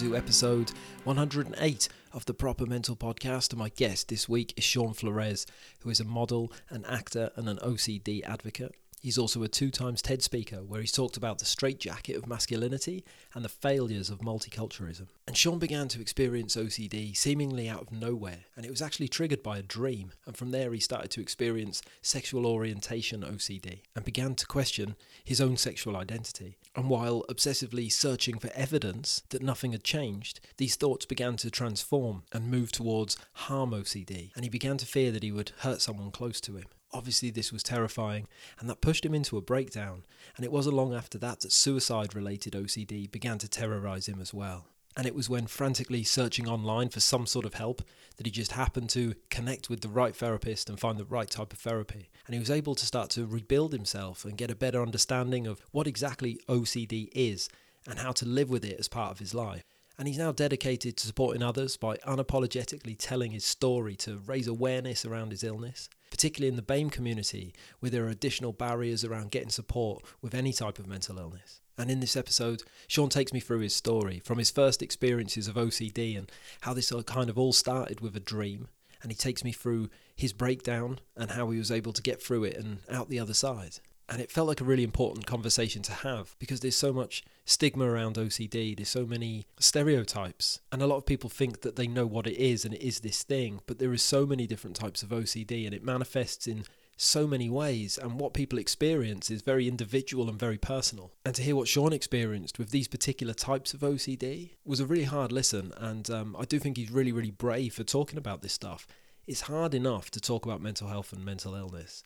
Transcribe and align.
To 0.00 0.16
episode 0.16 0.72
108 1.04 1.88
of 2.14 2.24
the 2.24 2.32
Proper 2.32 2.64
Mental 2.64 2.96
Podcast. 2.96 3.50
And 3.50 3.58
my 3.58 3.68
guest 3.68 4.08
this 4.08 4.30
week 4.30 4.54
is 4.56 4.64
Shaun 4.64 4.94
Flores, 4.94 5.46
who 5.80 5.90
is 5.90 6.00
a 6.00 6.06
model, 6.06 6.50
an 6.70 6.86
actor, 6.86 7.30
and 7.36 7.46
an 7.50 7.58
OCD 7.58 8.24
advocate. 8.24 8.74
He's 9.02 9.18
also 9.18 9.42
a 9.42 9.48
two 9.48 9.70
times 9.70 10.00
TED 10.00 10.22
speaker 10.22 10.62
where 10.62 10.80
he's 10.80 10.92
talked 10.92 11.18
about 11.18 11.38
the 11.38 11.44
straitjacket 11.44 12.16
of 12.16 12.26
masculinity 12.26 13.04
and 13.34 13.44
the 13.44 13.50
failures 13.50 14.08
of 14.08 14.20
multiculturalism. 14.20 15.08
And 15.26 15.36
Shaun 15.36 15.58
began 15.58 15.88
to 15.88 16.00
experience 16.00 16.56
OCD 16.56 17.14
seemingly 17.14 17.68
out 17.68 17.82
of 17.82 17.92
nowhere, 17.92 18.44
and 18.56 18.64
it 18.64 18.70
was 18.70 18.80
actually 18.80 19.08
triggered 19.08 19.42
by 19.42 19.58
a 19.58 19.62
dream. 19.62 20.12
And 20.24 20.34
from 20.34 20.50
there, 20.50 20.72
he 20.72 20.80
started 20.80 21.10
to 21.10 21.20
experience 21.20 21.82
sexual 22.00 22.46
orientation 22.46 23.20
OCD 23.20 23.80
and 23.94 24.02
began 24.02 24.34
to 24.36 24.46
question 24.46 24.96
his 25.24 25.42
own 25.42 25.58
sexual 25.58 25.94
identity. 25.94 26.56
And 26.76 26.88
while 26.88 27.24
obsessively 27.28 27.90
searching 27.90 28.38
for 28.38 28.50
evidence 28.54 29.22
that 29.30 29.42
nothing 29.42 29.72
had 29.72 29.82
changed, 29.82 30.38
these 30.56 30.76
thoughts 30.76 31.04
began 31.04 31.36
to 31.38 31.50
transform 31.50 32.22
and 32.32 32.50
move 32.50 32.70
towards 32.70 33.16
harm 33.32 33.72
OCD, 33.72 34.30
and 34.36 34.44
he 34.44 34.48
began 34.48 34.76
to 34.76 34.86
fear 34.86 35.10
that 35.10 35.24
he 35.24 35.32
would 35.32 35.50
hurt 35.58 35.80
someone 35.80 36.12
close 36.12 36.40
to 36.42 36.56
him. 36.56 36.66
Obviously, 36.92 37.30
this 37.30 37.52
was 37.52 37.62
terrifying, 37.62 38.28
and 38.58 38.68
that 38.68 38.80
pushed 38.80 39.04
him 39.04 39.14
into 39.14 39.36
a 39.36 39.42
breakdown. 39.42 40.04
And 40.36 40.44
it 40.44 40.52
wasn't 40.52 40.76
long 40.76 40.94
after 40.94 41.18
that 41.18 41.40
that 41.40 41.52
suicide 41.52 42.14
related 42.14 42.52
OCD 42.52 43.10
began 43.10 43.38
to 43.38 43.48
terrorize 43.48 44.08
him 44.08 44.20
as 44.20 44.34
well. 44.34 44.66
And 44.96 45.06
it 45.06 45.14
was 45.14 45.30
when 45.30 45.46
frantically 45.46 46.02
searching 46.02 46.48
online 46.48 46.88
for 46.88 47.00
some 47.00 47.26
sort 47.26 47.46
of 47.46 47.54
help 47.54 47.82
that 48.16 48.26
he 48.26 48.32
just 48.32 48.52
happened 48.52 48.90
to 48.90 49.14
connect 49.30 49.70
with 49.70 49.80
the 49.80 49.88
right 49.88 50.14
therapist 50.14 50.68
and 50.68 50.78
find 50.78 50.98
the 50.98 51.04
right 51.04 51.30
type 51.30 51.52
of 51.52 51.58
therapy. 51.58 52.10
And 52.26 52.34
he 52.34 52.40
was 52.40 52.50
able 52.50 52.74
to 52.74 52.86
start 52.86 53.08
to 53.10 53.24
rebuild 53.24 53.72
himself 53.72 54.24
and 54.24 54.36
get 54.36 54.50
a 54.50 54.56
better 54.56 54.82
understanding 54.82 55.46
of 55.46 55.60
what 55.70 55.86
exactly 55.86 56.40
OCD 56.48 57.08
is 57.14 57.48
and 57.88 57.98
how 57.98 58.12
to 58.12 58.26
live 58.26 58.50
with 58.50 58.64
it 58.64 58.78
as 58.78 58.88
part 58.88 59.12
of 59.12 59.20
his 59.20 59.34
life. 59.34 59.62
And 60.00 60.08
he's 60.08 60.16
now 60.16 60.32
dedicated 60.32 60.96
to 60.96 61.06
supporting 61.06 61.42
others 61.42 61.76
by 61.76 61.98
unapologetically 61.98 62.96
telling 62.98 63.32
his 63.32 63.44
story 63.44 63.96
to 63.96 64.16
raise 64.24 64.46
awareness 64.46 65.04
around 65.04 65.30
his 65.30 65.44
illness, 65.44 65.90
particularly 66.10 66.48
in 66.48 66.56
the 66.56 66.62
BAME 66.62 66.90
community, 66.90 67.52
where 67.80 67.90
there 67.90 68.06
are 68.06 68.08
additional 68.08 68.54
barriers 68.54 69.04
around 69.04 69.30
getting 69.30 69.50
support 69.50 70.02
with 70.22 70.34
any 70.34 70.54
type 70.54 70.78
of 70.78 70.86
mental 70.86 71.18
illness. 71.18 71.60
And 71.76 71.90
in 71.90 72.00
this 72.00 72.16
episode, 72.16 72.62
Shaun 72.86 73.10
takes 73.10 73.34
me 73.34 73.40
through 73.40 73.58
his 73.58 73.76
story 73.76 74.22
from 74.24 74.38
his 74.38 74.50
first 74.50 74.80
experiences 74.80 75.48
of 75.48 75.56
OCD 75.56 76.16
and 76.16 76.32
how 76.62 76.72
this 76.72 76.90
kind 77.04 77.28
of 77.28 77.38
all 77.38 77.52
started 77.52 78.00
with 78.00 78.16
a 78.16 78.20
dream. 78.20 78.68
And 79.02 79.12
he 79.12 79.16
takes 79.16 79.44
me 79.44 79.52
through 79.52 79.90
his 80.16 80.32
breakdown 80.32 81.00
and 81.14 81.32
how 81.32 81.50
he 81.50 81.58
was 81.58 81.70
able 81.70 81.92
to 81.92 82.00
get 82.00 82.22
through 82.22 82.44
it 82.44 82.56
and 82.56 82.78
out 82.90 83.10
the 83.10 83.20
other 83.20 83.34
side. 83.34 83.80
And 84.10 84.20
it 84.20 84.32
felt 84.32 84.48
like 84.48 84.60
a 84.60 84.64
really 84.64 84.82
important 84.82 85.24
conversation 85.26 85.82
to 85.82 85.92
have 85.92 86.34
because 86.40 86.60
there's 86.60 86.76
so 86.76 86.92
much 86.92 87.22
stigma 87.44 87.84
around 87.84 88.16
OCD, 88.16 88.76
there's 88.76 88.88
so 88.88 89.06
many 89.06 89.46
stereotypes. 89.60 90.58
And 90.72 90.82
a 90.82 90.86
lot 90.88 90.96
of 90.96 91.06
people 91.06 91.30
think 91.30 91.60
that 91.60 91.76
they 91.76 91.86
know 91.86 92.06
what 92.06 92.26
it 92.26 92.36
is 92.36 92.64
and 92.64 92.74
it 92.74 92.84
is 92.84 93.00
this 93.00 93.22
thing, 93.22 93.60
but 93.66 93.78
there 93.78 93.92
is 93.92 94.02
so 94.02 94.26
many 94.26 94.48
different 94.48 94.74
types 94.74 95.04
of 95.04 95.10
OCD 95.10 95.64
and 95.64 95.72
it 95.72 95.84
manifests 95.84 96.48
in 96.48 96.64
so 96.96 97.26
many 97.26 97.48
ways 97.48 97.96
and 97.96 98.20
what 98.20 98.34
people 98.34 98.58
experience 98.58 99.30
is 99.30 99.40
very 99.40 99.66
individual 99.66 100.28
and 100.28 100.38
very 100.38 100.58
personal 100.58 101.10
and 101.24 101.34
to 101.34 101.42
hear 101.42 101.56
what 101.56 101.66
shaun 101.66 101.94
experienced 101.94 102.58
with 102.58 102.68
these 102.72 102.86
particular 102.86 103.32
types 103.32 103.72
of 103.72 103.80
ocd 103.80 104.50
was 104.66 104.80
a 104.80 104.84
really 104.84 105.04
hard 105.04 105.32
listen 105.32 105.72
and 105.78 106.10
um, 106.10 106.36
i 106.38 106.44
do 106.44 106.58
think 106.58 106.76
he's 106.76 106.90
really 106.90 107.10
really 107.10 107.30
brave 107.30 107.72
for 107.72 107.84
talking 107.84 108.18
about 108.18 108.42
this 108.42 108.52
stuff 108.52 108.86
it's 109.26 109.42
hard 109.42 109.72
enough 109.72 110.10
to 110.10 110.20
talk 110.20 110.44
about 110.44 110.60
mental 110.60 110.88
health 110.88 111.10
and 111.10 111.24
mental 111.24 111.54
illness 111.54 112.02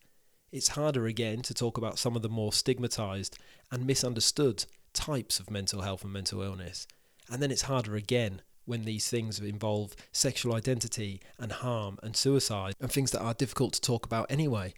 it's 0.55 0.69
harder 0.69 1.07
again 1.07 1.43
to 1.43 1.53
talk 1.53 1.77
about 1.77 1.99
some 1.99 2.15
of 2.15 2.23
the 2.23 2.29
more 2.29 2.53
stigmatized 2.53 3.37
and 3.73 3.85
misunderstood 3.85 4.65
types 4.93 5.41
of 5.41 5.51
mental 5.51 5.81
health 5.81 6.05
and 6.05 6.13
mental 6.13 6.43
illness. 6.43 6.87
And 7.29 7.43
then 7.43 7.51
it's 7.51 7.63
harder 7.63 7.97
again 7.97 8.41
when 8.65 8.85
these 8.85 9.09
things 9.09 9.41
involve 9.41 9.97
sexual 10.13 10.55
identity 10.55 11.21
and 11.41 11.51
harm 11.51 11.99
and 12.05 12.17
suicide 12.17 12.75
and 12.81 12.91
things 12.91 13.11
that 13.11 13.21
are 13.21 13.35
difficult 13.35 13.73
to 13.73 13.81
talk 13.81 14.07
about 14.07 14.31
anyway 14.31 14.73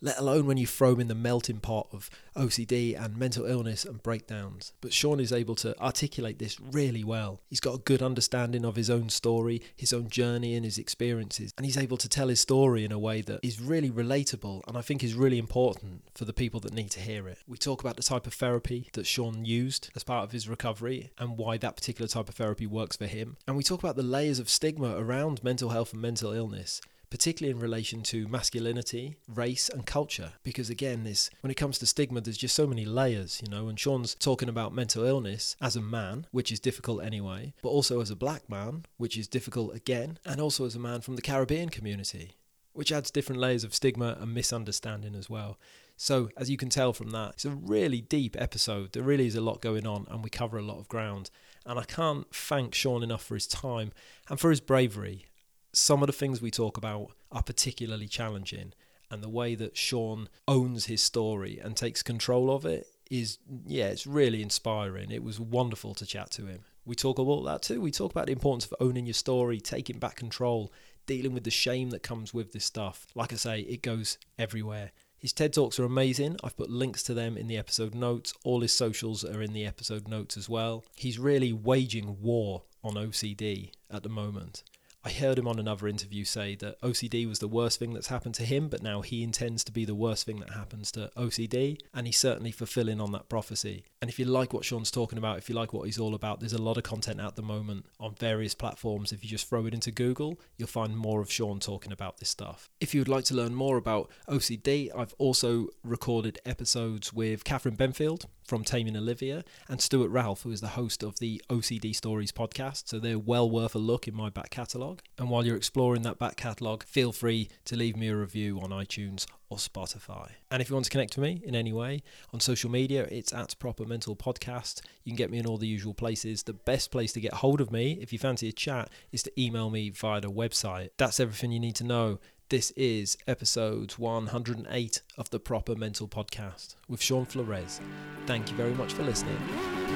let 0.00 0.18
alone 0.18 0.46
when 0.46 0.56
you 0.56 0.66
throw 0.66 0.92
them 0.92 1.00
in 1.00 1.08
the 1.08 1.14
melting 1.14 1.58
pot 1.58 1.88
of 1.92 2.10
OCD 2.36 2.98
and 2.98 3.16
mental 3.16 3.46
illness 3.46 3.84
and 3.84 4.02
breakdowns. 4.02 4.72
But 4.80 4.92
Shaun 4.92 5.20
is 5.20 5.32
able 5.32 5.54
to 5.56 5.78
articulate 5.80 6.38
this 6.38 6.60
really 6.60 7.02
well. 7.02 7.40
He's 7.48 7.60
got 7.60 7.74
a 7.74 7.82
good 7.82 8.02
understanding 8.02 8.64
of 8.64 8.76
his 8.76 8.90
own 8.90 9.08
story, 9.08 9.62
his 9.76 9.92
own 9.92 10.08
journey, 10.08 10.54
and 10.54 10.64
his 10.64 10.78
experiences. 10.78 11.52
And 11.56 11.64
he's 11.64 11.76
able 11.76 11.96
to 11.98 12.08
tell 12.08 12.28
his 12.28 12.40
story 12.40 12.84
in 12.84 12.92
a 12.92 12.98
way 12.98 13.22
that 13.22 13.40
is 13.42 13.60
really 13.60 13.90
relatable 13.90 14.62
and 14.68 14.76
I 14.76 14.82
think 14.82 15.02
is 15.02 15.14
really 15.14 15.38
important 15.38 16.02
for 16.14 16.24
the 16.24 16.32
people 16.32 16.60
that 16.60 16.72
need 16.72 16.90
to 16.92 17.00
hear 17.00 17.28
it. 17.28 17.38
We 17.46 17.58
talk 17.58 17.80
about 17.80 17.96
the 17.96 18.02
type 18.02 18.26
of 18.26 18.34
therapy 18.34 18.88
that 18.92 19.06
Shaun 19.06 19.44
used 19.44 19.90
as 19.96 20.04
part 20.04 20.24
of 20.24 20.32
his 20.32 20.48
recovery 20.48 21.10
and 21.18 21.36
why 21.36 21.58
that 21.58 21.76
particular 21.76 22.08
type 22.08 22.28
of 22.28 22.34
therapy 22.36 22.66
works 22.66 22.96
for 22.96 23.06
him. 23.06 23.36
And 23.46 23.56
we 23.56 23.62
talk 23.62 23.80
about 23.80 23.96
the 23.96 24.02
layers 24.02 24.38
of 24.38 24.48
stigma 24.48 24.96
around 24.96 25.42
mental 25.42 25.70
health 25.70 25.92
and 25.92 26.02
mental 26.02 26.32
illness 26.32 26.80
particularly 27.10 27.56
in 27.56 27.62
relation 27.62 28.02
to 28.02 28.28
masculinity, 28.28 29.16
race, 29.26 29.68
and 29.68 29.86
culture. 29.86 30.32
Because 30.42 30.70
again, 30.70 31.04
this 31.04 31.30
when 31.40 31.50
it 31.50 31.56
comes 31.56 31.78
to 31.78 31.86
stigma, 31.86 32.20
there's 32.20 32.36
just 32.36 32.54
so 32.54 32.66
many 32.66 32.84
layers, 32.84 33.40
you 33.42 33.50
know. 33.50 33.68
And 33.68 33.78
Shaun's 33.78 34.14
talking 34.14 34.48
about 34.48 34.74
mental 34.74 35.04
illness 35.04 35.56
as 35.60 35.76
a 35.76 35.80
man, 35.80 36.26
which 36.30 36.52
is 36.52 36.60
difficult 36.60 37.02
anyway, 37.02 37.54
but 37.62 37.70
also 37.70 38.00
as 38.00 38.10
a 38.10 38.16
black 38.16 38.48
man, 38.48 38.84
which 38.96 39.16
is 39.16 39.28
difficult 39.28 39.74
again, 39.74 40.18
and 40.24 40.40
also 40.40 40.64
as 40.64 40.74
a 40.74 40.80
man 40.80 41.00
from 41.00 41.16
the 41.16 41.22
Caribbean 41.22 41.68
community, 41.68 42.32
which 42.72 42.92
adds 42.92 43.10
different 43.10 43.40
layers 43.40 43.64
of 43.64 43.74
stigma 43.74 44.16
and 44.20 44.34
misunderstanding 44.34 45.14
as 45.14 45.30
well. 45.30 45.58
So, 46.00 46.30
as 46.36 46.48
you 46.48 46.56
can 46.56 46.68
tell 46.68 46.92
from 46.92 47.10
that, 47.10 47.30
it's 47.30 47.44
a 47.44 47.50
really 47.50 48.00
deep 48.00 48.36
episode. 48.38 48.92
There 48.92 49.02
really 49.02 49.26
is 49.26 49.34
a 49.34 49.40
lot 49.40 49.60
going 49.60 49.84
on, 49.84 50.06
and 50.08 50.22
we 50.22 50.30
cover 50.30 50.56
a 50.56 50.62
lot 50.62 50.78
of 50.78 50.88
ground. 50.88 51.30
And 51.66 51.78
I 51.78 51.82
can't 51.82 52.32
thank 52.32 52.72
Shaun 52.72 53.02
enough 53.02 53.24
for 53.24 53.34
his 53.34 53.48
time 53.48 53.90
and 54.30 54.38
for 54.38 54.50
his 54.50 54.60
bravery 54.60 55.26
some 55.72 56.02
of 56.02 56.06
the 56.06 56.12
things 56.12 56.40
we 56.40 56.50
talk 56.50 56.76
about 56.76 57.12
are 57.30 57.42
particularly 57.42 58.08
challenging, 58.08 58.72
and 59.10 59.22
the 59.22 59.28
way 59.28 59.54
that 59.54 59.76
Shaun 59.76 60.28
owns 60.46 60.86
his 60.86 61.02
story 61.02 61.58
and 61.62 61.76
takes 61.76 62.02
control 62.02 62.50
of 62.50 62.66
it 62.66 62.86
is, 63.10 63.38
yeah, 63.66 63.86
it's 63.86 64.06
really 64.06 64.42
inspiring. 64.42 65.10
It 65.10 65.22
was 65.22 65.40
wonderful 65.40 65.94
to 65.94 66.06
chat 66.06 66.30
to 66.32 66.46
him. 66.46 66.60
We 66.84 66.94
talk 66.94 67.18
about 67.18 67.44
that 67.44 67.62
too. 67.62 67.80
We 67.80 67.90
talk 67.90 68.10
about 68.10 68.26
the 68.26 68.32
importance 68.32 68.66
of 68.66 68.74
owning 68.80 69.06
your 69.06 69.14
story, 69.14 69.60
taking 69.60 69.98
back 69.98 70.16
control, 70.16 70.72
dealing 71.06 71.32
with 71.32 71.44
the 71.44 71.50
shame 71.50 71.90
that 71.90 72.02
comes 72.02 72.34
with 72.34 72.52
this 72.52 72.64
stuff. 72.64 73.06
Like 73.14 73.32
I 73.32 73.36
say, 73.36 73.60
it 73.60 73.82
goes 73.82 74.18
everywhere. 74.38 74.92
His 75.18 75.32
TED 75.32 75.52
Talks 75.52 75.80
are 75.80 75.84
amazing. 75.84 76.36
I've 76.44 76.56
put 76.56 76.70
links 76.70 77.02
to 77.04 77.14
them 77.14 77.36
in 77.36 77.48
the 77.48 77.56
episode 77.56 77.94
notes. 77.94 78.32
All 78.44 78.60
his 78.60 78.72
socials 78.72 79.24
are 79.24 79.42
in 79.42 79.52
the 79.52 79.66
episode 79.66 80.06
notes 80.06 80.36
as 80.36 80.48
well. 80.48 80.84
He's 80.94 81.18
really 81.18 81.52
waging 81.52 82.22
war 82.22 82.62
on 82.84 82.94
OCD 82.94 83.72
at 83.90 84.02
the 84.02 84.08
moment. 84.08 84.62
I 85.08 85.10
heard 85.10 85.38
him 85.38 85.48
on 85.48 85.58
another 85.58 85.88
interview 85.88 86.22
say 86.24 86.54
that 86.56 86.78
OCD 86.82 87.26
was 87.26 87.38
the 87.38 87.48
worst 87.48 87.78
thing 87.78 87.94
that's 87.94 88.08
happened 88.08 88.34
to 88.34 88.44
him, 88.44 88.68
but 88.68 88.82
now 88.82 89.00
he 89.00 89.22
intends 89.22 89.64
to 89.64 89.72
be 89.72 89.86
the 89.86 89.94
worst 89.94 90.26
thing 90.26 90.38
that 90.40 90.50
happens 90.50 90.92
to 90.92 91.10
OCD, 91.16 91.80
and 91.94 92.06
he's 92.06 92.18
certainly 92.18 92.50
fulfilling 92.50 93.00
on 93.00 93.12
that 93.12 93.30
prophecy. 93.30 93.86
And 94.02 94.10
if 94.10 94.18
you 94.18 94.26
like 94.26 94.52
what 94.52 94.66
Shaun's 94.66 94.90
talking 94.90 95.16
about, 95.16 95.38
if 95.38 95.48
you 95.48 95.54
like 95.54 95.72
what 95.72 95.84
he's 95.86 95.98
all 95.98 96.14
about, 96.14 96.40
there's 96.40 96.52
a 96.52 96.60
lot 96.60 96.76
of 96.76 96.82
content 96.82 97.20
at 97.20 97.36
the 97.36 97.42
moment 97.42 97.86
on 97.98 98.16
various 98.16 98.54
platforms. 98.54 99.10
If 99.10 99.24
you 99.24 99.30
just 99.30 99.48
throw 99.48 99.64
it 99.64 99.72
into 99.72 99.90
Google, 99.90 100.38
you'll 100.58 100.68
find 100.68 100.94
more 100.94 101.22
of 101.22 101.32
Shaun 101.32 101.58
talking 101.58 101.90
about 101.90 102.18
this 102.18 102.28
stuff. 102.28 102.68
If 102.78 102.94
you 102.94 103.00
would 103.00 103.08
like 103.08 103.24
to 103.24 103.34
learn 103.34 103.54
more 103.54 103.78
about 103.78 104.10
OCD, 104.28 104.90
I've 104.94 105.14
also 105.16 105.68
recorded 105.82 106.38
episodes 106.44 107.14
with 107.14 107.44
Catherine 107.44 107.78
Benfield 107.78 108.26
from 108.48 108.64
Taming 108.64 108.96
Olivia 108.96 109.44
and 109.68 109.78
Stuart 109.78 110.08
Ralph, 110.08 110.42
who 110.42 110.50
is 110.50 110.62
the 110.62 110.68
host 110.68 111.02
of 111.02 111.18
the 111.18 111.42
OCD 111.50 111.94
Stories 111.94 112.32
podcast. 112.32 112.88
So 112.88 112.98
they're 112.98 113.18
well 113.18 113.48
worth 113.48 113.74
a 113.74 113.78
look 113.78 114.08
in 114.08 114.14
my 114.14 114.30
back 114.30 114.48
catalogue. 114.48 115.02
And 115.18 115.28
while 115.28 115.44
you're 115.44 115.56
exploring 115.56 116.00
that 116.02 116.18
back 116.18 116.36
catalogue, 116.36 116.82
feel 116.84 117.12
free 117.12 117.50
to 117.66 117.76
leave 117.76 117.94
me 117.94 118.08
a 118.08 118.16
review 118.16 118.58
on 118.60 118.70
iTunes 118.70 119.26
or 119.50 119.58
Spotify. 119.58 120.30
And 120.50 120.62
if 120.62 120.70
you 120.70 120.74
want 120.76 120.86
to 120.86 120.90
connect 120.90 121.16
with 121.16 121.24
me 121.24 121.42
in 121.44 121.54
any 121.54 121.74
way 121.74 122.02
on 122.32 122.40
social 122.40 122.70
media, 122.70 123.06
it's 123.10 123.34
at 123.34 123.54
Proper 123.58 123.84
Mental 123.84 124.16
Podcast. 124.16 124.80
You 125.04 125.12
can 125.12 125.16
get 125.16 125.30
me 125.30 125.38
in 125.38 125.46
all 125.46 125.58
the 125.58 125.66
usual 125.66 125.92
places. 125.92 126.42
The 126.42 126.54
best 126.54 126.90
place 126.90 127.12
to 127.12 127.20
get 127.20 127.34
hold 127.34 127.60
of 127.60 127.70
me, 127.70 127.98
if 128.00 128.14
you 128.14 128.18
fancy 128.18 128.48
a 128.48 128.52
chat, 128.52 128.88
is 129.12 129.22
to 129.24 129.40
email 129.40 129.68
me 129.68 129.90
via 129.90 130.22
the 130.22 130.30
website. 130.30 130.90
That's 130.96 131.20
everything 131.20 131.52
you 131.52 131.60
need 131.60 131.76
to 131.76 131.84
know. 131.84 132.18
This 132.50 132.70
is 132.76 133.18
episode 133.26 133.92
108 133.98 135.02
of 135.18 135.28
the 135.28 135.38
Proper 135.38 135.74
Mental 135.74 136.08
Podcast 136.08 136.76
with 136.88 137.02
Shaun 137.02 137.26
Flores. 137.26 137.78
Thank 138.24 138.50
you 138.50 138.56
very 138.56 138.72
much 138.72 138.94
for 138.94 139.02
listening. 139.02 139.36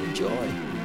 Enjoy. 0.04 0.81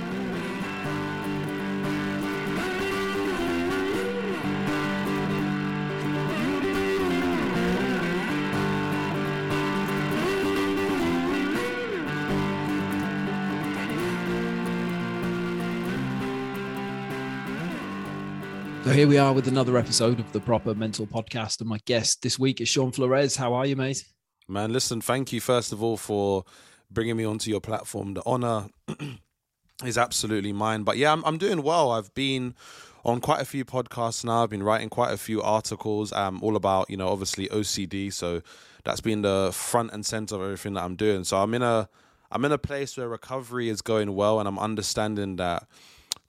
So 18.88 18.94
here 18.94 19.06
we 19.06 19.18
are 19.18 19.34
with 19.34 19.50
another 19.50 19.78
episode 19.78 20.18
of 20.18 20.32
the 20.32 20.40
Proper 20.40 20.74
Mental 20.74 21.06
Podcast, 21.06 21.60
and 21.60 21.68
my 21.68 21.78
guest 21.84 22.22
this 22.22 22.40
week 22.40 22.62
is 22.62 22.70
Shaun 22.70 22.94
Flores. 22.94 23.36
How 23.36 23.54
are 23.54 23.66
you, 23.66 23.76
mate? 23.76 24.06
Man, 24.48 24.72
listen, 24.72 25.02
thank 25.02 25.34
you 25.34 25.42
first 25.42 25.74
of 25.74 25.84
all 25.84 25.98
for 25.98 26.46
bringing 26.90 27.18
me 27.18 27.26
onto 27.26 27.52
your 27.52 27.60
platform. 27.60 28.14
The 28.14 28.24
honor 28.26 28.68
is 29.84 29.98
absolutely 29.98 30.54
mine. 30.54 30.84
But 30.84 30.96
yeah, 30.96 31.12
I'm, 31.12 31.22
I'm 31.26 31.38
doing 31.38 31.64
well. 31.64 31.92
I've 31.92 32.14
been 32.14 32.56
on 33.04 33.20
quite 33.20 33.42
a 33.42 33.46
few 33.46 33.66
podcasts 33.66 34.24
now. 34.24 34.44
I've 34.44 34.50
been 34.50 34.64
writing 34.64 34.88
quite 34.88 35.12
a 35.12 35.18
few 35.18 35.42
articles, 35.42 36.14
um, 36.14 36.40
all 36.42 36.56
about 36.56 36.90
you 36.90 36.96
know 36.96 37.10
obviously 37.10 37.50
OCD. 37.50 38.14
So 38.14 38.42
that's 38.86 39.02
been 39.02 39.22
the 39.22 39.52
front 39.54 39.92
and 39.92 40.06
center 40.06 40.36
of 40.36 40.44
everything 40.44 40.76
that 40.76 40.86
I'm 40.86 40.96
doing. 40.96 41.26
So 41.26 41.36
I'm 41.44 41.54
in 41.54 41.62
a 41.62 41.90
I'm 42.32 42.46
in 42.46 42.54
a 42.54 42.58
place 42.58 42.96
where 42.96 43.10
recovery 43.10 43.68
is 43.68 43.82
going 43.82 44.16
well, 44.16 44.40
and 44.40 44.48
I'm 44.48 44.58
understanding 44.58 45.36
that 45.36 45.68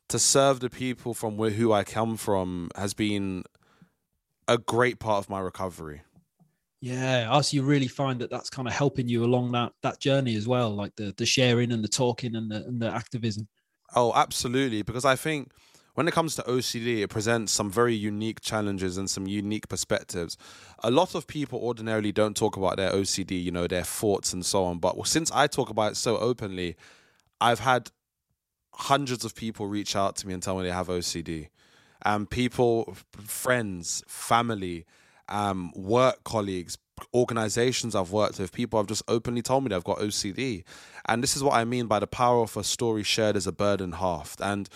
to 0.09 0.19
serve 0.19 0.61
the 0.61 0.71
people 0.71 1.15
from 1.15 1.37
where 1.37 1.51
who 1.51 1.73
I 1.73 1.85
come 1.85 2.17
from 2.17 2.71
has 2.77 2.95
been 2.95 3.45
a 4.47 4.59
great 4.59 4.99
part 4.99 5.25
of 5.25 5.31
my 5.31 5.41
recovery. 5.41 6.03
Yeah, 6.81 7.33
us 7.33 7.53
you 7.53 7.63
really 7.65 7.89
find 7.89 8.21
that 8.21 8.31
that's 8.31 8.51
kind 8.51 8.69
of 8.69 8.75
helping 8.75 9.09
you 9.09 9.25
along 9.25 9.53
that 9.53 9.73
that 9.83 10.01
journey 10.01 10.37
as 10.37 10.47
well, 10.47 10.71
like 10.71 10.95
the 10.97 11.13
the 11.17 11.27
sharing 11.27 11.73
and 11.73 11.83
the 11.83 11.89
talking 11.89 12.37
and 12.37 12.51
the 12.51 12.65
and 12.67 12.81
the 12.81 12.89
activism. 12.89 13.49
Oh, 13.95 14.13
absolutely, 14.15 14.83
because 14.83 15.05
I 15.05 15.17
think 15.17 15.51
when 15.95 16.07
it 16.07 16.15
comes 16.15 16.37
to 16.37 16.49
OCD, 16.49 17.03
it 17.03 17.09
presents 17.09 17.53
some 17.53 17.71
very 17.71 17.95
unique 17.95 18.41
challenges 18.41 18.99
and 18.99 19.11
some 19.11 19.27
unique 19.27 19.69
perspectives. 19.69 20.37
A 20.85 20.91
lot 20.91 21.15
of 21.15 21.27
people 21.27 21.59
ordinarily 21.59 22.13
don't 22.13 22.37
talk 22.37 22.57
about 22.57 22.77
their 22.77 22.93
OCD, 22.93 23.43
you 23.43 23.51
know, 23.51 23.67
their 23.67 23.83
thoughts 23.83 24.33
and 24.33 24.45
so 24.45 24.65
on. 24.65 24.79
But 24.79 25.05
since 25.07 25.33
I 25.33 25.47
talk 25.47 25.71
about 25.71 25.93
it 25.93 25.97
so 25.97 26.19
openly, 26.19 26.77
I've 27.41 27.61
had 27.61 27.91
hundreds 28.79 29.25
of 29.25 29.35
people 29.35 29.67
reach 29.67 29.97
out 29.97 30.17
to 30.17 30.27
me 30.27 30.35
and 30.35 30.43
tell 30.43 30.57
me 30.57 30.63
they 30.63 30.71
have 30.71 30.89
OCD. 30.89 31.49
And 32.03 32.15
um, 32.15 32.27
people, 32.27 32.97
friends, 33.25 34.05
family, 34.07 34.87
um, 35.29 35.73
work 35.75 36.23
colleagues, 36.23 36.79
organizations 37.13 37.97
I've 37.97 38.13
worked 38.13 38.39
with, 38.39 38.53
people 38.53 38.79
have 38.79 38.87
just 38.87 39.03
openly 39.09 39.43
told 39.43 39.65
me 39.65 39.71
they've 39.71 39.83
got 39.83 39.99
OCD. 39.99 40.63
And 41.07 41.23
this 41.23 41.37
is 41.37 41.43
what 41.43 41.55
I 41.55 41.65
mean 41.65 41.87
by 41.87 41.99
the 41.99 42.07
power 42.07 42.43
of 42.43 42.57
a 42.57 42.63
story 42.63 43.03
shared 43.03 43.37
as 43.37 43.49
a 43.49 43.53
burden 43.53 43.93
halved. 43.93 44.41
And 44.41 44.69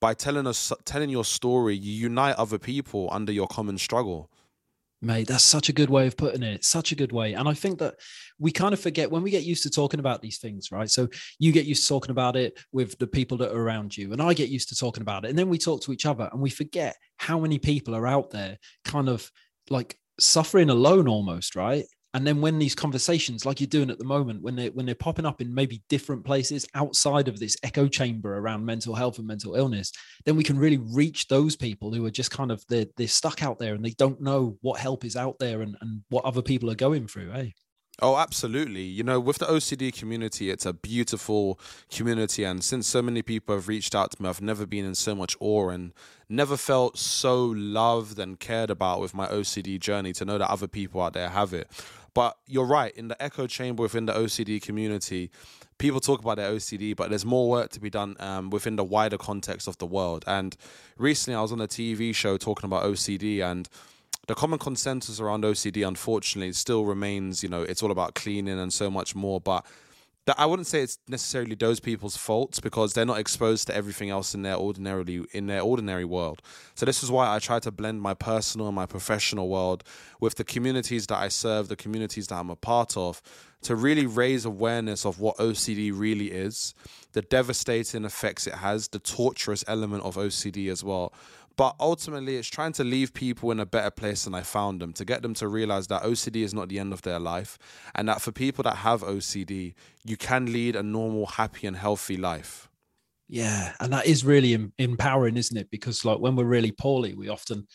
by 0.00 0.14
telling 0.14 0.48
us 0.48 0.72
telling 0.84 1.10
your 1.10 1.24
story, 1.24 1.76
you 1.76 1.92
unite 1.92 2.34
other 2.36 2.58
people 2.58 3.08
under 3.12 3.32
your 3.32 3.46
common 3.46 3.78
struggle. 3.78 4.28
Mate, 5.04 5.28
that's 5.28 5.44
such 5.44 5.68
a 5.68 5.72
good 5.72 5.90
way 5.90 6.06
of 6.06 6.16
putting 6.16 6.42
it. 6.42 6.64
Such 6.64 6.90
a 6.90 6.94
good 6.94 7.12
way. 7.12 7.34
And 7.34 7.48
I 7.48 7.52
think 7.52 7.78
that 7.78 7.96
we 8.38 8.50
kind 8.50 8.72
of 8.72 8.80
forget 8.80 9.10
when 9.10 9.22
we 9.22 9.30
get 9.30 9.44
used 9.44 9.62
to 9.64 9.70
talking 9.70 10.00
about 10.00 10.22
these 10.22 10.38
things, 10.38 10.72
right? 10.72 10.90
So 10.90 11.08
you 11.38 11.52
get 11.52 11.66
used 11.66 11.82
to 11.82 11.88
talking 11.88 12.10
about 12.10 12.36
it 12.36 12.58
with 12.72 12.98
the 12.98 13.06
people 13.06 13.36
that 13.38 13.52
are 13.52 13.62
around 13.62 13.96
you, 13.96 14.12
and 14.12 14.22
I 14.22 14.32
get 14.34 14.48
used 14.48 14.70
to 14.70 14.76
talking 14.76 15.02
about 15.02 15.24
it. 15.24 15.28
And 15.28 15.38
then 15.38 15.48
we 15.48 15.58
talk 15.58 15.82
to 15.82 15.92
each 15.92 16.06
other 16.06 16.28
and 16.32 16.40
we 16.40 16.50
forget 16.50 16.96
how 17.18 17.38
many 17.38 17.58
people 17.58 17.94
are 17.94 18.06
out 18.06 18.30
there 18.30 18.58
kind 18.84 19.08
of 19.08 19.30
like 19.70 19.98
suffering 20.18 20.70
alone 20.70 21.06
almost, 21.06 21.54
right? 21.54 21.84
And 22.14 22.26
then 22.26 22.40
when 22.40 22.58
these 22.58 22.74
conversations 22.74 23.44
like 23.44 23.60
you're 23.60 23.66
doing 23.66 23.90
at 23.90 23.98
the 23.98 24.04
moment 24.04 24.42
when 24.42 24.56
they 24.56 24.70
when 24.70 24.86
they're 24.86 24.94
popping 24.94 25.26
up 25.26 25.40
in 25.40 25.52
maybe 25.52 25.82
different 25.88 26.24
places 26.24 26.66
outside 26.74 27.28
of 27.28 27.38
this 27.38 27.56
echo 27.62 27.86
chamber 27.86 28.38
around 28.38 28.64
mental 28.64 28.94
health 28.94 29.18
and 29.18 29.26
mental 29.26 29.54
illness 29.54 29.92
then 30.24 30.36
we 30.36 30.44
can 30.44 30.58
really 30.58 30.78
reach 30.78 31.26
those 31.26 31.56
people 31.56 31.92
who 31.92 32.06
are 32.06 32.10
just 32.10 32.30
kind 32.30 32.50
of 32.50 32.64
they're, 32.68 32.86
they're 32.96 33.08
stuck 33.08 33.42
out 33.42 33.58
there 33.58 33.74
and 33.74 33.84
they 33.84 33.94
don't 33.98 34.20
know 34.20 34.56
what 34.62 34.80
help 34.80 35.04
is 35.04 35.16
out 35.16 35.38
there 35.38 35.60
and, 35.60 35.76
and 35.80 36.02
what 36.08 36.24
other 36.24 36.42
people 36.42 36.70
are 36.70 36.76
going 36.76 37.06
through 37.06 37.30
eh 37.32 37.50
Oh, 38.02 38.16
absolutely. 38.16 38.82
You 38.82 39.04
know, 39.04 39.20
with 39.20 39.38
the 39.38 39.46
OCD 39.46 39.96
community, 39.96 40.50
it's 40.50 40.66
a 40.66 40.72
beautiful 40.72 41.60
community. 41.92 42.42
And 42.42 42.64
since 42.64 42.88
so 42.88 43.00
many 43.00 43.22
people 43.22 43.54
have 43.54 43.68
reached 43.68 43.94
out 43.94 44.10
to 44.12 44.22
me, 44.22 44.28
I've 44.28 44.42
never 44.42 44.66
been 44.66 44.84
in 44.84 44.96
so 44.96 45.14
much 45.14 45.36
awe 45.38 45.68
and 45.68 45.92
never 46.28 46.56
felt 46.56 46.98
so 46.98 47.44
loved 47.44 48.18
and 48.18 48.40
cared 48.40 48.70
about 48.70 49.00
with 49.00 49.14
my 49.14 49.28
OCD 49.28 49.78
journey 49.78 50.12
to 50.14 50.24
know 50.24 50.38
that 50.38 50.50
other 50.50 50.66
people 50.66 51.02
out 51.02 51.12
there 51.12 51.28
have 51.28 51.54
it. 51.54 51.70
But 52.14 52.38
you're 52.46 52.66
right, 52.66 52.94
in 52.96 53.08
the 53.08 53.20
echo 53.22 53.46
chamber 53.46 53.82
within 53.82 54.06
the 54.06 54.12
OCD 54.12 54.62
community, 54.62 55.30
people 55.78 56.00
talk 56.00 56.20
about 56.20 56.36
their 56.36 56.50
OCD, 56.52 56.94
but 56.94 57.10
there's 57.10 57.24
more 57.24 57.50
work 57.50 57.70
to 57.70 57.80
be 57.80 57.90
done 57.90 58.16
um, 58.20 58.50
within 58.50 58.76
the 58.76 58.84
wider 58.84 59.18
context 59.18 59.66
of 59.66 59.76
the 59.78 59.86
world. 59.86 60.24
And 60.26 60.56
recently, 60.96 61.36
I 61.36 61.42
was 61.42 61.50
on 61.50 61.60
a 61.60 61.66
TV 61.66 62.14
show 62.14 62.36
talking 62.36 62.66
about 62.66 62.84
OCD, 62.84 63.40
and 63.40 63.68
the 64.28 64.34
common 64.34 64.58
consensus 64.58 65.20
around 65.20 65.44
OCD, 65.44 65.86
unfortunately, 65.86 66.52
still 66.52 66.84
remains, 66.84 67.42
you 67.42 67.48
know, 67.48 67.62
it's 67.62 67.82
all 67.82 67.90
about 67.90 68.14
cleaning 68.14 68.58
and 68.58 68.72
so 68.72 68.90
much 68.90 69.14
more. 69.14 69.40
But 69.40 69.66
that 70.26 70.36
I 70.38 70.46
wouldn't 70.46 70.66
say 70.66 70.80
it's 70.80 70.98
necessarily 71.06 71.54
those 71.54 71.80
people's 71.80 72.16
faults 72.16 72.58
because 72.58 72.94
they're 72.94 73.04
not 73.04 73.18
exposed 73.18 73.66
to 73.66 73.74
everything 73.74 74.08
else 74.08 74.34
in 74.34 74.42
their 74.42 74.56
ordinarily 74.56 75.24
in 75.32 75.46
their 75.46 75.60
ordinary 75.60 76.04
world. 76.04 76.40
So 76.74 76.86
this 76.86 77.02
is 77.02 77.10
why 77.10 77.34
I 77.34 77.38
try 77.38 77.58
to 77.60 77.70
blend 77.70 78.00
my 78.00 78.14
personal 78.14 78.66
and 78.66 78.74
my 78.74 78.86
professional 78.86 79.48
world 79.48 79.84
with 80.20 80.36
the 80.36 80.44
communities 80.44 81.06
that 81.08 81.18
I 81.18 81.28
serve, 81.28 81.68
the 81.68 81.76
communities 81.76 82.28
that 82.28 82.36
I'm 82.36 82.50
a 82.50 82.56
part 82.56 82.96
of, 82.96 83.20
to 83.62 83.76
really 83.76 84.06
raise 84.06 84.44
awareness 84.44 85.04
of 85.04 85.20
what 85.20 85.36
OCD 85.36 85.92
really 85.94 86.30
is, 86.30 86.74
the 87.12 87.22
devastating 87.22 88.04
effects 88.04 88.46
it 88.46 88.54
has, 88.54 88.88
the 88.88 88.98
torturous 88.98 89.64
element 89.66 90.04
of 90.04 90.16
OCD 90.16 90.70
as 90.70 90.82
well. 90.82 91.12
But 91.56 91.76
ultimately, 91.78 92.36
it's 92.36 92.48
trying 92.48 92.72
to 92.74 92.84
leave 92.84 93.14
people 93.14 93.50
in 93.50 93.60
a 93.60 93.66
better 93.66 93.90
place 93.90 94.24
than 94.24 94.34
I 94.34 94.42
found 94.42 94.80
them, 94.80 94.92
to 94.94 95.04
get 95.04 95.22
them 95.22 95.34
to 95.34 95.48
realize 95.48 95.86
that 95.88 96.02
OCD 96.02 96.42
is 96.42 96.52
not 96.52 96.68
the 96.68 96.78
end 96.78 96.92
of 96.92 97.02
their 97.02 97.18
life, 97.18 97.58
and 97.94 98.08
that 98.08 98.20
for 98.20 98.32
people 98.32 98.62
that 98.64 98.76
have 98.76 99.02
OCD, 99.02 99.74
you 100.04 100.16
can 100.16 100.52
lead 100.52 100.76
a 100.76 100.82
normal, 100.82 101.26
happy, 101.26 101.66
and 101.66 101.76
healthy 101.76 102.16
life. 102.16 102.68
Yeah, 103.28 103.72
and 103.80 103.92
that 103.92 104.06
is 104.06 104.24
really 104.24 104.70
empowering, 104.78 105.36
isn't 105.36 105.56
it? 105.56 105.70
Because 105.70 106.04
like 106.04 106.18
when 106.18 106.36
we're 106.36 106.44
really 106.44 106.72
poorly, 106.72 107.14
we 107.14 107.28
often 107.28 107.66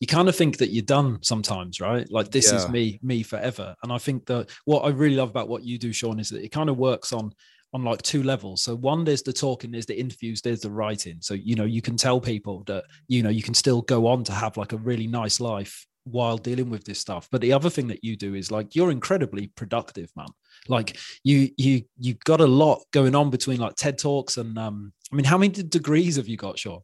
you 0.00 0.06
kind 0.06 0.28
of 0.28 0.36
think 0.36 0.56
that 0.58 0.72
you're 0.72 0.82
done 0.82 1.18
sometimes, 1.22 1.78
right? 1.78 2.10
Like 2.10 2.30
this 2.30 2.50
yeah. 2.50 2.58
is 2.58 2.68
me, 2.70 2.98
me 3.02 3.22
forever. 3.22 3.76
And 3.82 3.92
I 3.92 3.98
think 3.98 4.26
that 4.26 4.48
what 4.64 4.80
I 4.80 4.88
really 4.88 5.16
love 5.16 5.28
about 5.28 5.48
what 5.48 5.62
you 5.62 5.78
do, 5.78 5.92
Shaun, 5.92 6.18
is 6.18 6.30
that 6.30 6.42
it 6.42 6.48
kind 6.48 6.70
of 6.70 6.78
works 6.78 7.12
on 7.12 7.32
on 7.72 7.84
like 7.84 8.02
two 8.02 8.22
levels. 8.22 8.62
So 8.62 8.74
one, 8.74 9.04
there's 9.04 9.22
the 9.22 9.32
talking, 9.32 9.70
there's 9.70 9.86
the 9.86 9.98
interviews, 9.98 10.42
there's 10.42 10.60
the 10.60 10.70
writing. 10.70 11.18
So 11.20 11.34
you 11.34 11.54
know, 11.54 11.64
you 11.64 11.82
can 11.82 11.96
tell 11.96 12.20
people 12.20 12.64
that 12.66 12.84
you 13.08 13.22
know 13.22 13.30
you 13.30 13.42
can 13.42 13.54
still 13.54 13.82
go 13.82 14.06
on 14.06 14.24
to 14.24 14.32
have 14.32 14.56
like 14.56 14.72
a 14.72 14.78
really 14.78 15.06
nice 15.06 15.40
life 15.40 15.86
while 16.04 16.38
dealing 16.38 16.70
with 16.70 16.84
this 16.84 16.98
stuff. 16.98 17.28
But 17.30 17.40
the 17.40 17.52
other 17.52 17.70
thing 17.70 17.86
that 17.88 18.02
you 18.02 18.16
do 18.16 18.34
is 18.34 18.50
like 18.50 18.74
you're 18.74 18.90
incredibly 18.90 19.48
productive, 19.48 20.10
man. 20.16 20.28
Like 20.68 20.96
you 21.22 21.50
you 21.56 21.82
you 21.98 22.14
got 22.24 22.40
a 22.40 22.46
lot 22.46 22.82
going 22.92 23.14
on 23.14 23.30
between 23.30 23.58
like 23.58 23.76
TED 23.76 23.98
talks 23.98 24.36
and 24.36 24.58
um. 24.58 24.92
I 25.12 25.16
mean, 25.16 25.24
how 25.24 25.38
many 25.38 25.50
degrees 25.50 26.14
have 26.16 26.28
you 26.28 26.36
got, 26.36 26.56
Shaun? 26.56 26.82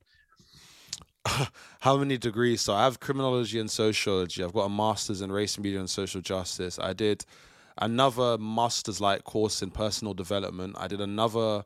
how 1.81 1.97
many 1.97 2.19
degrees? 2.19 2.61
So 2.61 2.75
I 2.75 2.85
have 2.85 2.99
criminology 2.99 3.61
and 3.61 3.71
sociology. 3.71 4.43
I've 4.43 4.52
got 4.52 4.64
a 4.64 4.69
master's 4.69 5.21
in 5.21 5.31
race, 5.31 5.57
and 5.57 5.64
media, 5.64 5.78
and 5.78 5.88
social 5.90 6.21
justice. 6.21 6.78
I 6.78 6.93
did 6.93 7.25
another 7.78 8.38
master's 8.38 9.00
like 9.00 9.25
course 9.25 9.62
in 9.62 9.71
personal 9.71 10.14
development. 10.14 10.76
I 10.78 10.88
did 10.88 11.00
another 11.00 11.64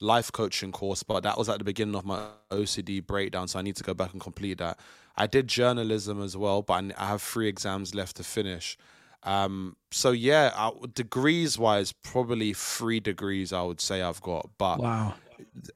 life 0.00 0.30
coaching 0.32 0.72
course, 0.72 1.02
but 1.02 1.22
that 1.22 1.38
was 1.38 1.48
at 1.48 1.58
the 1.58 1.64
beginning 1.64 1.94
of 1.94 2.04
my 2.04 2.26
OCD 2.50 3.04
breakdown, 3.04 3.48
so 3.48 3.58
I 3.58 3.62
need 3.62 3.76
to 3.76 3.84
go 3.84 3.94
back 3.94 4.12
and 4.12 4.20
complete 4.20 4.58
that. 4.58 4.78
I 5.16 5.26
did 5.26 5.48
journalism 5.48 6.22
as 6.22 6.36
well, 6.36 6.62
but 6.62 6.92
I 6.98 7.06
have 7.06 7.22
three 7.22 7.48
exams 7.48 7.94
left 7.94 8.16
to 8.16 8.24
finish. 8.24 8.76
Um, 9.22 9.76
so 9.90 10.12
yeah, 10.12 10.70
degrees 10.94 11.58
wise, 11.58 11.92
probably 11.92 12.52
three 12.52 13.00
degrees 13.00 13.52
I 13.52 13.62
would 13.62 13.80
say 13.80 14.02
I've 14.02 14.20
got. 14.22 14.50
But 14.58 14.78
wow, 14.78 15.14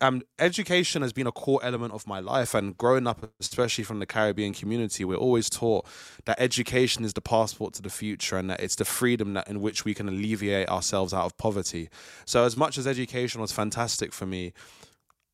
um, 0.00 0.22
education 0.38 1.02
has 1.02 1.12
been 1.12 1.26
a 1.26 1.32
core 1.32 1.60
element 1.62 1.92
of 1.92 2.06
my 2.06 2.20
life. 2.20 2.54
And 2.54 2.76
growing 2.76 3.06
up, 3.06 3.32
especially 3.40 3.84
from 3.84 3.98
the 3.98 4.06
Caribbean 4.06 4.52
community, 4.52 5.04
we're 5.04 5.16
always 5.16 5.50
taught 5.50 5.86
that 6.24 6.40
education 6.40 7.04
is 7.04 7.12
the 7.12 7.20
passport 7.20 7.74
to 7.74 7.82
the 7.82 7.90
future 7.90 8.36
and 8.36 8.50
that 8.50 8.60
it's 8.60 8.76
the 8.76 8.84
freedom 8.84 9.34
that, 9.34 9.48
in 9.48 9.60
which 9.60 9.84
we 9.84 9.94
can 9.94 10.08
alleviate 10.08 10.68
ourselves 10.68 11.12
out 11.12 11.24
of 11.24 11.36
poverty. 11.36 11.88
So, 12.24 12.44
as 12.44 12.56
much 12.56 12.78
as 12.78 12.86
education 12.86 13.40
was 13.40 13.52
fantastic 13.52 14.12
for 14.12 14.26
me, 14.26 14.52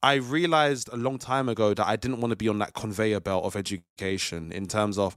I 0.03 0.15
realized 0.15 0.89
a 0.93 0.97
long 0.97 1.19
time 1.19 1.49
ago 1.49 1.75
that 1.75 1.87
I 1.87 1.97
didn't 1.97 2.21
want 2.21 2.31
to 2.31 2.37
be 2.37 2.49
on 2.49 2.59
that 2.59 2.75
conveyor 2.75 3.21
belt 3.21 3.45
of 3.45 3.57
education 3.57 4.53
in 4.53 4.67
terms 4.67 4.99
of 4.99 5.17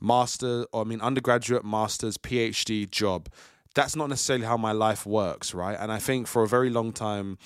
master, 0.00 0.66
or 0.72 0.82
I 0.82 0.84
mean, 0.84 1.00
undergraduate, 1.00 1.64
master's, 1.64 2.18
PhD 2.18 2.90
job. 2.90 3.28
That's 3.74 3.96
not 3.96 4.10
necessarily 4.10 4.44
how 4.44 4.58
my 4.58 4.72
life 4.72 5.06
works, 5.06 5.54
right? 5.54 5.76
And 5.78 5.90
I 5.90 5.98
think 5.98 6.26
for 6.26 6.42
a 6.42 6.48
very 6.48 6.68
long 6.68 6.92
time, 6.92 7.38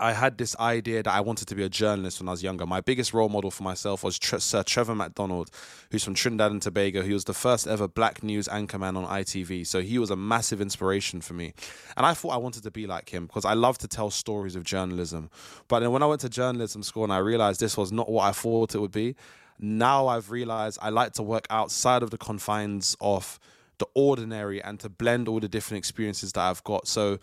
I 0.00 0.14
had 0.14 0.38
this 0.38 0.56
idea 0.58 1.02
that 1.02 1.12
I 1.12 1.20
wanted 1.20 1.46
to 1.48 1.54
be 1.54 1.62
a 1.62 1.68
journalist 1.68 2.20
when 2.20 2.28
I 2.28 2.30
was 2.30 2.42
younger. 2.42 2.64
My 2.64 2.80
biggest 2.80 3.12
role 3.12 3.28
model 3.28 3.50
for 3.50 3.62
myself 3.62 4.02
was 4.02 4.18
Sir 4.20 4.62
Trevor 4.62 4.94
McDonald, 4.94 5.50
who's 5.90 6.02
from 6.02 6.14
Trinidad 6.14 6.50
and 6.50 6.62
Tobago. 6.62 7.02
He 7.02 7.12
was 7.12 7.24
the 7.24 7.34
first 7.34 7.66
ever 7.66 7.86
black 7.86 8.22
news 8.22 8.48
anchorman 8.48 8.96
on 8.96 9.04
ITV. 9.04 9.66
So 9.66 9.82
he 9.82 9.98
was 9.98 10.10
a 10.10 10.16
massive 10.16 10.62
inspiration 10.62 11.20
for 11.20 11.34
me. 11.34 11.52
And 11.98 12.06
I 12.06 12.14
thought 12.14 12.30
I 12.30 12.38
wanted 12.38 12.62
to 12.62 12.70
be 12.70 12.86
like 12.86 13.10
him 13.10 13.26
because 13.26 13.44
I 13.44 13.52
love 13.52 13.76
to 13.78 13.88
tell 13.88 14.10
stories 14.10 14.56
of 14.56 14.64
journalism. 14.64 15.28
But 15.68 15.80
then 15.80 15.92
when 15.92 16.02
I 16.02 16.06
went 16.06 16.22
to 16.22 16.30
journalism 16.30 16.82
school 16.82 17.04
and 17.04 17.12
I 17.12 17.18
realized 17.18 17.60
this 17.60 17.76
was 17.76 17.92
not 17.92 18.10
what 18.10 18.24
I 18.24 18.32
thought 18.32 18.74
it 18.74 18.80
would 18.80 18.92
be, 18.92 19.16
now 19.58 20.06
I've 20.06 20.30
realized 20.30 20.78
I 20.80 20.88
like 20.88 21.12
to 21.14 21.22
work 21.22 21.46
outside 21.50 22.02
of 22.02 22.10
the 22.10 22.16
confines 22.16 22.96
of 23.02 23.38
the 23.76 23.86
ordinary 23.94 24.62
and 24.62 24.78
to 24.80 24.88
blend 24.88 25.28
all 25.28 25.40
the 25.40 25.48
different 25.48 25.78
experiences 25.78 26.32
that 26.32 26.40
I've 26.40 26.62
got. 26.64 26.86
So 26.86 27.18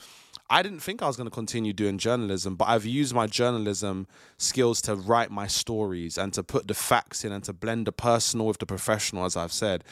I 0.49 0.61
didn't 0.63 0.79
think 0.79 1.01
I 1.01 1.07
was 1.07 1.17
going 1.17 1.29
to 1.29 1.33
continue 1.33 1.73
doing 1.73 1.97
journalism, 1.97 2.55
but 2.55 2.69
I've 2.69 2.85
used 2.85 3.13
my 3.13 3.27
journalism 3.27 4.07
skills 4.37 4.81
to 4.83 4.95
write 4.95 5.29
my 5.29 5.45
stories 5.47 6.17
and 6.17 6.33
to 6.33 6.43
put 6.43 6.67
the 6.67 6.73
facts 6.73 7.25
in 7.25 7.33
and 7.33 7.43
to 7.43 7.53
blend 7.53 7.87
the 7.87 7.91
personal 7.91 8.47
with 8.47 8.59
the 8.59 8.65
professional, 8.65 9.25
as 9.25 9.35
I've 9.35 9.51
said. 9.51 9.83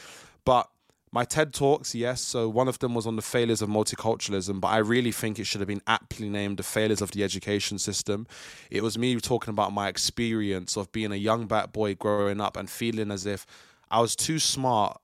But 0.46 0.70
my 1.12 1.24
TED 1.24 1.52
Talks, 1.52 1.94
yes. 1.94 2.20
So 2.22 2.48
one 2.48 2.68
of 2.68 2.78
them 2.78 2.94
was 2.94 3.06
on 3.06 3.16
the 3.16 3.22
failures 3.22 3.60
of 3.60 3.68
multiculturalism, 3.68 4.60
but 4.60 4.68
I 4.68 4.78
really 4.78 5.12
think 5.12 5.38
it 5.38 5.44
should 5.44 5.60
have 5.60 5.68
been 5.68 5.82
aptly 5.86 6.28
named 6.28 6.56
the 6.56 6.62
failures 6.62 7.02
of 7.02 7.10
the 7.10 7.22
education 7.22 7.78
system. 7.78 8.26
It 8.70 8.82
was 8.82 8.96
me 8.96 9.16
talking 9.20 9.52
about 9.52 9.72
my 9.72 9.88
experience 9.88 10.76
of 10.76 10.90
being 10.90 11.12
a 11.12 11.16
young 11.16 11.46
black 11.46 11.72
boy 11.72 11.94
growing 11.94 12.40
up 12.40 12.56
and 12.56 12.68
feeling 12.68 13.10
as 13.10 13.26
if 13.26 13.46
I 13.90 14.00
was 14.00 14.16
too 14.16 14.38
smart 14.38 15.00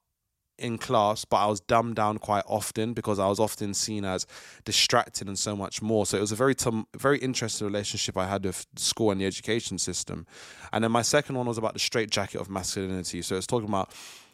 in 0.59 0.78
class, 0.78 1.25
but 1.25 1.38
I 1.38 1.47
was 1.47 1.61
dumbed 1.61 1.97
down 1.97 2.18
quite 2.18 2.44
often 2.47 2.92
because 2.92 3.18
I 3.18 3.26
was 3.26 3.40
often 3.40 3.75
seen 3.75 4.04
as 4.04 4.26
distracted 4.64 5.26
and 5.26 5.38
so 5.38 5.56
much 5.56 5.82
more. 5.82 6.06
So 6.06 6.18
it 6.18 6.21
was 6.21 6.32
a 6.32 6.37
very 6.37 6.54
t- 6.54 6.85
very 6.97 7.18
interesting 7.18 7.66
relationship 7.66 8.16
I 8.16 8.26
had 8.26 8.44
with 8.44 8.66
school 8.76 9.11
and 9.11 9.21
the 9.21 9.26
education 9.26 9.78
system. 9.78 10.26
And 10.73 10.85
then 10.85 10.92
my 10.92 11.02
second 11.02 11.37
one 11.37 11.47
was 11.47 11.59
about 11.59 11.73
the 11.73 11.80
straitjacket 11.80 12.40
of 12.40 12.49
masculinity. 12.49 13.23
So 13.23 13.37
it's 13.37 13.47
talking 13.47 13.68
about 13.68 13.92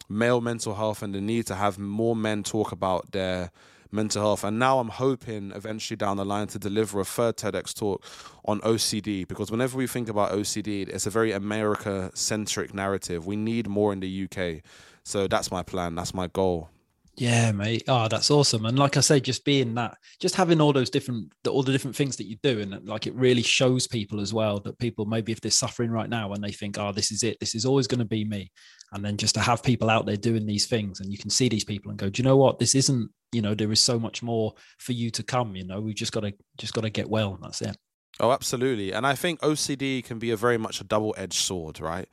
male 0.09 0.41
mental 0.41 0.75
health 0.75 1.03
and 1.03 1.15
the 1.15 1.21
need 1.21 1.47
to 1.47 1.55
have 1.55 1.79
more 1.79 2.17
men 2.17 2.43
talk 2.43 2.73
about 2.73 3.13
their 3.13 3.51
mental 3.91 4.23
health. 4.23 4.45
And 4.45 4.59
now 4.59 4.79
I'm 4.79 4.89
hoping 4.89 5.53
eventually 5.53 5.97
down 5.97 6.17
the 6.17 6.25
line 6.25 6.47
to 6.49 6.59
deliver 6.59 7.01
a 7.01 7.05
third 7.05 7.37
TEDx 7.37 7.75
talk 7.75 8.05
on 8.45 8.61
OCD 8.61 9.27
because 9.27 9.51
whenever 9.51 9.77
we 9.79 9.87
think 9.87 10.09
about 10.09 10.33
OCD, 10.33 10.89
it's 10.89 11.07
a 11.07 11.11
very 11.11 11.33
America 11.33 12.11
centric 12.15 12.75
narrative. 12.75 13.27
We 13.27 13.37
need 13.37 13.69
more 13.69 13.93
in 13.93 14.01
the 14.01 14.25
UK. 14.25 14.63
So 15.09 15.27
that's 15.27 15.51
my 15.51 15.63
plan. 15.63 15.95
That's 15.95 16.13
my 16.13 16.27
goal. 16.27 16.69
Yeah, 17.17 17.51
mate. 17.51 17.85
Oh, 17.89 18.09
that's 18.09 18.31
awesome. 18.31 18.67
And 18.67 18.79
like 18.79 18.99
I 18.99 19.01
say, 19.01 19.21
just 19.21 19.43
being 19.45 19.75
that, 19.75 19.97
just 20.21 20.37
having 20.37 20.61
all 20.61 20.75
those 20.75 20.91
different, 20.91 21.33
all 21.49 21.63
the 21.63 21.73
different 21.73 21.97
things 21.97 22.17
that 22.17 22.27
you 22.27 22.37
do, 22.43 22.61
and 22.61 22.87
like 22.87 23.07
it 23.07 23.15
really 23.15 23.43
shows 23.43 23.87
people 23.89 24.21
as 24.21 24.35
well 24.35 24.61
that 24.61 24.79
people 24.79 25.07
maybe 25.07 25.33
if 25.33 25.41
they're 25.41 25.51
suffering 25.51 25.91
right 25.91 26.11
now 26.11 26.33
and 26.33 26.45
they 26.45 26.53
think, 26.53 26.79
oh, 26.79 26.93
this 26.93 27.11
is 27.11 27.23
it, 27.23 27.41
this 27.41 27.55
is 27.55 27.65
always 27.65 27.87
going 27.87 27.99
to 28.01 28.05
be 28.05 28.25
me, 28.25 28.53
and 28.93 29.03
then 29.03 29.17
just 29.17 29.35
to 29.35 29.41
have 29.41 29.63
people 29.63 29.89
out 29.89 30.05
there 30.05 30.17
doing 30.17 30.47
these 30.47 30.67
things, 30.67 31.01
and 31.01 31.11
you 31.11 31.19
can 31.19 31.31
see 31.31 31.49
these 31.49 31.65
people 31.65 31.91
and 31.91 31.99
go, 31.99 32.11
do 32.11 32.23
you 32.23 32.29
know 32.29 32.37
what? 32.37 32.59
This 32.59 32.75
isn't, 32.75 33.11
you 33.33 33.41
know, 33.41 33.55
there 33.55 33.73
is 33.73 33.81
so 33.81 33.99
much 33.99 34.23
more 34.23 34.53
for 34.79 34.93
you 34.93 35.11
to 35.13 35.23
come. 35.23 35.57
You 35.57 35.67
know, 35.67 35.81
we've 35.81 35.97
just 35.97 36.13
got 36.13 36.21
to, 36.21 36.35
just 36.59 36.75
got 36.75 36.83
to 36.83 36.91
get 36.91 37.09
well. 37.09 37.35
And 37.35 37.43
that's 37.43 37.63
it. 37.63 37.77
Oh, 38.21 38.31
absolutely. 38.31 38.93
And 38.93 39.07
I 39.07 39.15
think 39.15 39.41
OCD 39.41 40.05
can 40.05 40.19
be 40.19 40.31
a 40.31 40.37
very 40.37 40.59
much 40.59 40.81
a 40.81 40.85
double 40.85 41.15
edged 41.17 41.41
sword, 41.41 41.81
right? 41.81 42.09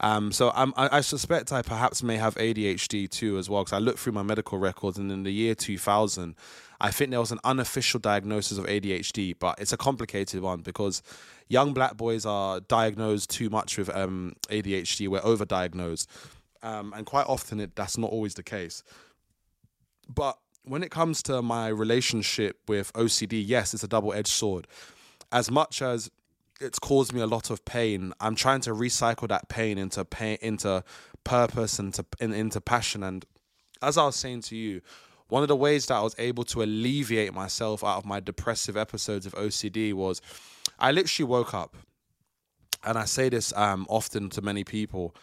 Um, 0.00 0.30
so 0.30 0.50
I, 0.50 0.70
I 0.76 1.00
suspect 1.00 1.52
I 1.52 1.62
perhaps 1.62 2.02
may 2.02 2.16
have 2.16 2.34
ADHD 2.34 3.08
too 3.08 3.38
as 3.38 3.48
well 3.48 3.62
because 3.62 3.72
I 3.72 3.78
looked 3.78 3.98
through 3.98 4.12
my 4.12 4.22
medical 4.22 4.58
records 4.58 4.98
and 4.98 5.10
in 5.10 5.22
the 5.22 5.30
year 5.30 5.54
2000, 5.54 6.34
I 6.80 6.90
think 6.90 7.10
there 7.10 7.20
was 7.20 7.32
an 7.32 7.40
unofficial 7.44 8.00
diagnosis 8.00 8.58
of 8.58 8.66
ADHD, 8.66 9.34
but 9.38 9.58
it's 9.58 9.72
a 9.72 9.76
complicated 9.76 10.42
one 10.42 10.60
because 10.60 11.02
young 11.48 11.72
black 11.72 11.96
boys 11.96 12.26
are 12.26 12.60
diagnosed 12.60 13.30
too 13.30 13.48
much 13.48 13.78
with 13.78 13.94
um, 13.94 14.34
ADHD. 14.50 15.08
We're 15.08 15.20
overdiagnosed, 15.20 16.06
um, 16.62 16.92
and 16.94 17.06
quite 17.06 17.26
often 17.26 17.60
it, 17.60 17.74
that's 17.76 17.96
not 17.96 18.10
always 18.10 18.34
the 18.34 18.42
case. 18.42 18.82
But 20.08 20.38
when 20.64 20.82
it 20.82 20.90
comes 20.90 21.22
to 21.24 21.40
my 21.40 21.68
relationship 21.68 22.58
with 22.68 22.92
OCD, 22.92 23.42
yes, 23.44 23.72
it's 23.72 23.84
a 23.84 23.88
double 23.88 24.12
edged 24.12 24.28
sword. 24.28 24.66
As 25.32 25.50
much 25.50 25.80
as 25.80 26.10
it's 26.60 26.78
caused 26.78 27.12
me 27.12 27.20
a 27.20 27.26
lot 27.26 27.50
of 27.50 27.64
pain. 27.64 28.12
I'm 28.20 28.34
trying 28.34 28.60
to 28.62 28.70
recycle 28.70 29.28
that 29.28 29.48
pain 29.48 29.78
into 29.78 30.04
pain 30.04 30.38
into 30.40 30.84
purpose 31.24 31.78
and 31.78 31.92
to 31.94 32.04
in, 32.20 32.32
into 32.32 32.60
passion. 32.60 33.02
And 33.02 33.24
as 33.82 33.98
I 33.98 34.04
was 34.06 34.16
saying 34.16 34.42
to 34.42 34.56
you, 34.56 34.80
one 35.28 35.42
of 35.42 35.48
the 35.48 35.56
ways 35.56 35.86
that 35.86 35.96
I 35.96 36.00
was 36.02 36.14
able 36.18 36.44
to 36.44 36.62
alleviate 36.62 37.34
myself 37.34 37.82
out 37.82 37.98
of 37.98 38.06
my 38.06 38.20
depressive 38.20 38.76
episodes 38.76 39.26
of 39.26 39.34
OCD 39.34 39.92
was 39.92 40.22
I 40.78 40.92
literally 40.92 41.28
woke 41.28 41.52
up, 41.52 41.76
and 42.84 42.96
I 42.96 43.04
say 43.04 43.28
this 43.28 43.52
um, 43.56 43.86
often 43.88 44.30
to 44.30 44.42
many 44.42 44.64
people. 44.64 45.14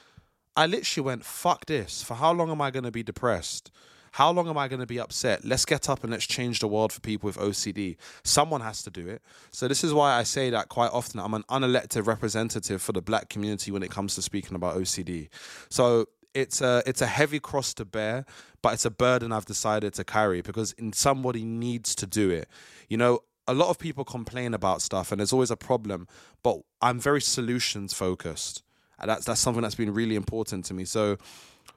I 0.55 0.67
literally 0.67 1.05
went, 1.05 1.25
"Fuck 1.25 1.65
this! 1.65 2.03
For 2.03 2.15
how 2.15 2.31
long 2.31 2.51
am 2.51 2.61
I 2.61 2.69
going 2.69 2.83
to 2.83 2.91
be 2.91 3.03
depressed?" 3.03 3.71
How 4.13 4.31
long 4.31 4.47
am 4.47 4.59
I 4.59 4.67
going 4.67 4.79
to 4.79 4.85
be 4.85 4.99
upset? 4.99 5.43
Let's 5.43 5.65
get 5.65 5.89
up 5.89 6.03
and 6.03 6.11
let's 6.11 6.25
change 6.25 6.59
the 6.59 6.67
world 6.67 6.93
for 6.93 6.99
people 7.01 7.25
with 7.25 7.37
OCD. 7.37 7.97
Someone 8.23 8.61
has 8.61 8.83
to 8.83 8.91
do 8.91 9.07
it. 9.07 9.23
So, 9.51 9.67
this 9.67 9.83
is 9.83 9.91
why 9.91 10.13
I 10.13 10.21
say 10.21 10.51
that 10.51 10.69
quite 10.69 10.91
often. 10.91 11.19
I'm 11.19 11.33
an 11.33 11.43
unelected 11.49 12.05
representative 12.05 12.79
for 12.79 12.91
the 12.91 13.01
black 13.01 13.29
community 13.29 13.71
when 13.71 13.81
it 13.81 13.89
comes 13.89 14.13
to 14.15 14.21
speaking 14.21 14.55
about 14.55 14.75
OCD. 14.77 15.29
So, 15.69 16.05
it's 16.35 16.61
a 16.61 16.83
it's 16.85 17.01
a 17.01 17.07
heavy 17.07 17.39
cross 17.39 17.73
to 17.75 17.85
bear, 17.85 18.25
but 18.61 18.73
it's 18.73 18.85
a 18.85 18.91
burden 18.91 19.31
I've 19.31 19.45
decided 19.45 19.95
to 19.95 20.03
carry 20.03 20.41
because 20.41 20.75
somebody 20.93 21.43
needs 21.43 21.95
to 21.95 22.05
do 22.05 22.29
it. 22.29 22.47
You 22.89 22.97
know, 22.97 23.21
a 23.47 23.55
lot 23.55 23.69
of 23.69 23.79
people 23.79 24.05
complain 24.05 24.53
about 24.53 24.83
stuff 24.83 25.11
and 25.11 25.19
there's 25.19 25.33
always 25.33 25.51
a 25.51 25.57
problem, 25.57 26.07
but 26.43 26.59
I'm 26.81 26.99
very 26.99 27.21
solutions 27.21 27.93
focused. 27.93 28.61
And 28.99 29.09
that's 29.09 29.25
that's 29.25 29.41
something 29.41 29.63
that's 29.63 29.75
been 29.75 29.93
really 29.93 30.15
important 30.15 30.65
to 30.65 30.73
me. 30.75 30.85
So 30.85 31.17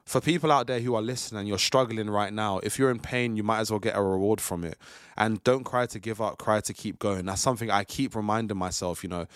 for 0.07 0.21
people 0.21 0.53
out 0.53 0.67
there 0.67 0.79
who 0.79 0.95
are 0.95 1.01
listening 1.01 1.47
you're 1.47 1.57
struggling 1.57 2.09
right 2.09 2.33
now, 2.33 2.59
if 2.59 2.79
you're 2.79 2.89
in 2.89 2.99
pain, 2.99 3.35
you 3.35 3.43
might 3.43 3.59
as 3.59 3.69
well 3.69 3.79
get 3.79 3.95
a 3.95 4.01
reward 4.01 4.39
from 4.39 4.63
it. 4.63 4.77
And 5.17 5.43
don't 5.43 5.65
cry 5.65 5.85
to 5.87 5.99
give 5.99 6.21
up, 6.21 6.37
cry 6.37 6.61
to 6.61 6.73
keep 6.73 6.97
going. 6.97 7.25
That's 7.25 7.41
something 7.41 7.69
I 7.69 7.83
keep 7.83 8.15
reminding 8.15 8.57
myself, 8.57 9.03
you 9.03 9.09
know. 9.09 9.27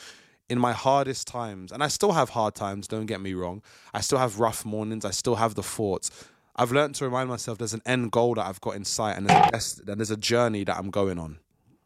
In 0.49 0.59
my 0.59 0.71
hardest 0.71 1.27
times, 1.27 1.71
and 1.71 1.83
I 1.83 1.87
still 1.87 2.13
have 2.13 2.29
hard 2.29 2.55
times, 2.55 2.87
don't 2.87 3.05
get 3.05 3.21
me 3.21 3.33
wrong. 3.33 3.61
I 3.93 4.01
still 4.01 4.17
have 4.17 4.39
rough 4.39 4.65
mornings, 4.65 5.03
I 5.05 5.11
still 5.11 5.35
have 5.35 5.55
the 5.55 5.63
thoughts. 5.63 6.09
I've 6.55 6.71
learned 6.71 6.95
to 6.95 7.05
remind 7.05 7.29
myself 7.29 7.57
there's 7.57 7.73
an 7.73 7.81
end 7.85 8.11
goal 8.11 8.35
that 8.35 8.45
I've 8.45 8.61
got 8.61 8.75
in 8.75 8.85
sight 8.85 9.17
and 9.17 9.27
there's 9.27 9.79
a, 9.79 9.91
and 9.91 9.99
there's 9.99 10.11
a 10.11 10.17
journey 10.17 10.63
that 10.65 10.77
I'm 10.77 10.89
going 10.89 11.19
on. 11.19 11.39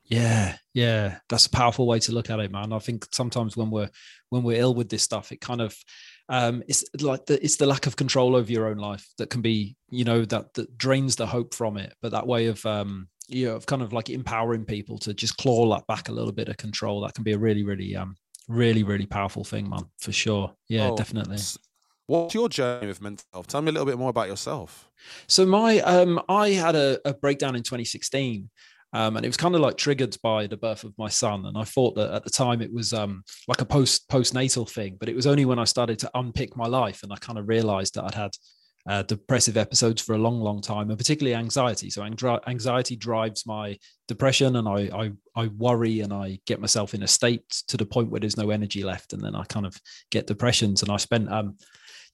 Yeah, 0.05 0.57
yeah, 0.73 1.19
that's 1.29 1.47
a 1.47 1.49
powerful 1.49 1.87
way 1.87 1.99
to 1.99 2.11
look 2.11 2.29
at 2.29 2.39
it, 2.39 2.51
man. 2.51 2.71
I 2.71 2.79
think 2.79 3.07
sometimes 3.11 3.57
when 3.57 3.71
we're 3.71 3.89
when 4.29 4.43
we're 4.43 4.59
ill 4.59 4.75
with 4.75 4.89
this 4.89 5.01
stuff, 5.01 5.31
it 5.31 5.41
kind 5.41 5.61
of 5.61 5.75
um, 6.29 6.63
it's 6.67 6.83
like 7.01 7.25
the, 7.25 7.43
it's 7.43 7.57
the 7.57 7.65
lack 7.65 7.85
of 7.85 7.95
control 7.95 8.35
over 8.35 8.51
your 8.51 8.67
own 8.67 8.77
life 8.77 9.07
that 9.17 9.29
can 9.29 9.41
be 9.41 9.75
you 9.89 10.03
know 10.03 10.25
that 10.25 10.53
that 10.55 10.77
drains 10.77 11.15
the 11.15 11.27
hope 11.27 11.53
from 11.53 11.77
it. 11.77 11.93
But 12.01 12.11
that 12.11 12.27
way 12.27 12.47
of 12.47 12.65
um 12.65 13.07
you 13.27 13.47
know 13.47 13.55
of 13.55 13.65
kind 13.65 13.81
of 13.81 13.93
like 13.93 14.09
empowering 14.09 14.65
people 14.65 14.97
to 14.99 15.13
just 15.13 15.37
claw 15.37 15.73
that 15.75 15.87
back 15.87 16.09
a 16.09 16.11
little 16.11 16.31
bit 16.31 16.49
of 16.49 16.57
control 16.57 17.01
that 17.01 17.13
can 17.13 17.23
be 17.23 17.33
a 17.33 17.37
really 17.37 17.63
really 17.63 17.95
um 17.95 18.15
really 18.47 18.83
really 18.83 19.05
powerful 19.05 19.43
thing 19.43 19.69
man 19.69 19.85
for 19.99 20.11
sure. 20.11 20.53
Yeah 20.67 20.89
oh, 20.91 20.97
definitely. 20.97 21.37
what's 22.07 22.33
your 22.33 22.49
journey 22.49 22.87
with 22.87 23.01
mental 23.01 23.25
health? 23.33 23.47
Tell 23.47 23.61
me 23.61 23.69
a 23.69 23.71
little 23.71 23.87
bit 23.87 23.97
more 23.97 24.09
about 24.09 24.27
yourself. 24.27 24.89
So 25.27 25.45
my 25.45 25.79
um 25.81 26.21
i 26.27 26.49
had 26.49 26.75
a, 26.75 26.99
a 27.05 27.13
breakdown 27.13 27.55
in 27.55 27.61
2016 27.61 28.49
um, 28.95 29.17
and 29.17 29.25
it 29.25 29.29
was 29.29 29.35
kind 29.35 29.55
of 29.55 29.59
like 29.59 29.75
triggered 29.75 30.15
by 30.23 30.47
the 30.47 30.55
birth 30.55 30.85
of 30.85 30.97
my 30.97 31.09
son. 31.09 31.45
And 31.45 31.57
I 31.57 31.65
thought 31.65 31.95
that 31.95 32.13
at 32.13 32.23
the 32.23 32.29
time 32.29 32.61
it 32.61 32.73
was 32.73 32.93
um, 32.93 33.23
like 33.45 33.59
a 33.59 33.65
post 33.65 34.07
postnatal 34.07 34.69
thing, 34.69 34.95
but 34.97 35.09
it 35.09 35.15
was 35.15 35.27
only 35.27 35.43
when 35.43 35.59
I 35.59 35.65
started 35.65 35.99
to 35.99 36.11
unpick 36.15 36.55
my 36.55 36.65
life 36.65 37.03
and 37.03 37.11
I 37.11 37.17
kind 37.17 37.37
of 37.37 37.49
realized 37.49 37.95
that 37.95 38.05
I'd 38.05 38.15
had 38.15 38.31
uh, 38.87 39.01
depressive 39.01 39.57
episodes 39.57 40.01
for 40.01 40.13
a 40.13 40.17
long, 40.17 40.39
long 40.39 40.61
time, 40.61 40.89
and 40.89 40.97
particularly 40.97 41.35
anxiety. 41.35 41.89
So 41.89 42.03
anxiety 42.03 42.95
drives 42.95 43.45
my 43.45 43.77
depression, 44.07 44.55
and 44.55 44.67
I, 44.67 44.89
I 44.93 45.11
I 45.35 45.47
worry 45.47 46.01
and 46.01 46.13
I 46.13 46.39
get 46.45 46.61
myself 46.61 46.93
in 46.93 47.03
a 47.03 47.07
state 47.07 47.49
to 47.67 47.77
the 47.77 47.85
point 47.85 48.11
where 48.11 48.21
there's 48.21 48.37
no 48.37 48.51
energy 48.51 48.83
left, 48.83 49.11
and 49.11 49.21
then 49.21 49.35
I 49.35 49.43
kind 49.45 49.65
of 49.65 49.75
get 50.11 50.27
depressions. 50.27 50.83
And 50.83 50.91
I 50.91 50.97
spent 50.97 51.29
um 51.31 51.57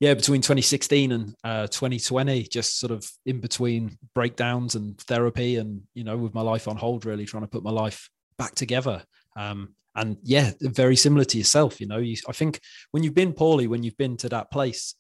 yeah, 0.02 0.16
between 0.16 0.42
2016 0.42 1.12
and 1.12 1.36
uh, 1.44 1.68
2020, 1.68 2.42
just 2.48 2.80
sort 2.80 2.92
of 2.92 3.08
in 3.28 3.40
between 3.40 4.00
breakdowns 4.16 4.74
and 4.74 5.00
therapy, 5.02 5.58
and 5.58 5.84
you 5.94 6.04
know, 6.04 6.18
with 6.18 6.34
my 6.34 6.42
life 6.42 6.68
on 6.68 6.76
hold, 6.76 7.06
really 7.06 7.24
trying 7.24 7.44
to 7.44 7.48
put 7.48 7.64
my 7.64 7.70
life 7.70 8.10
back 8.36 8.56
together. 8.56 9.04
Um, 9.38 9.76
and 9.94 10.18
yeah, 10.24 10.54
very 10.60 10.96
similar 10.96 11.24
to 11.26 11.38
yourself. 11.38 11.80
You 11.80 11.86
know, 11.86 12.00
you, 12.00 12.16
I 12.28 12.32
think 12.32 12.60
when 12.90 13.04
you've 13.04 13.14
been 13.14 13.32
poorly, 13.32 13.68
when 13.68 13.84
you've 13.84 13.98
been 13.98 14.18
to 14.18 14.30
that 14.30 14.50
place, 14.50 14.96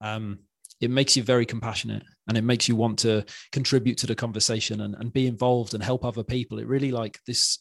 um, 0.00 0.38
it 0.84 0.90
makes 0.90 1.16
you 1.16 1.22
very 1.22 1.46
compassionate 1.46 2.02
and 2.28 2.38
it 2.38 2.44
makes 2.44 2.68
you 2.68 2.76
want 2.76 2.98
to 3.00 3.24
contribute 3.52 3.98
to 3.98 4.06
the 4.06 4.14
conversation 4.14 4.82
and, 4.82 4.94
and 4.98 5.12
be 5.12 5.26
involved 5.26 5.74
and 5.74 5.82
help 5.82 6.04
other 6.04 6.22
people. 6.22 6.58
It 6.58 6.66
really 6.66 6.90
like 6.90 7.18
this 7.26 7.58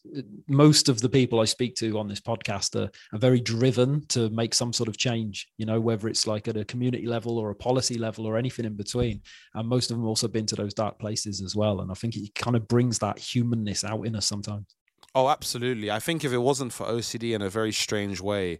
most 0.48 0.89
of 0.89 1.01
the 1.01 1.10
people 1.10 1.39
i 1.39 1.46
speak 1.46 1.75
to 1.75 1.98
on 1.98 2.08
this 2.08 2.20
podcast 2.20 2.80
are, 2.80 2.89
are 3.13 3.20
very 3.20 3.39
driven 3.39 4.06
to 4.08 4.30
make 4.30 4.53
some 4.53 4.74
sort 4.74 4.89
of 4.89 4.98
change 4.98 5.48
you 5.58 5.65
know 5.65 5.80
whether 5.80 6.08
it's 6.08 6.27
like 6.27 6.48
at 6.48 6.58
a 6.58 6.65
community 6.65 7.08
level 7.08 7.38
or 7.38 7.50
a 7.50 7.56
policy 7.56 7.98
level 7.98 8.25
or 8.25 8.38
anything 8.38 8.65
in 8.65 8.75
between. 8.75 9.22
And 9.53 9.68
most 9.68 9.92
of 9.92 9.98
them 9.98 10.06
also 10.06 10.27
been 10.27 10.46
to 10.48 10.56
those 10.56 10.74
dark 10.74 11.00
places 11.00 11.42
as 11.42 11.56
well. 11.56 11.82
And 11.82 11.92
i 11.92 11.94
think 11.94 12.15
it 12.15 12.36
kind 12.36 12.56
of 12.56 12.68
brings 12.68 13.00
that 13.00 13.20
humanness 13.20 13.84
out 13.84 14.06
in 14.06 14.15
us 14.15 14.25
sometimes. 14.25 14.75
Oh, 15.15 15.30
absolutely. 15.30 15.92
I 15.92 16.00
think 16.00 16.25
if 16.25 16.34
it 16.34 16.39
wasn't 16.39 16.74
for 16.74 16.88
OCD 16.88 17.36
in 17.36 17.42
a 17.42 17.50
very 17.50 17.72
strange 17.72 18.20
way, 18.20 18.60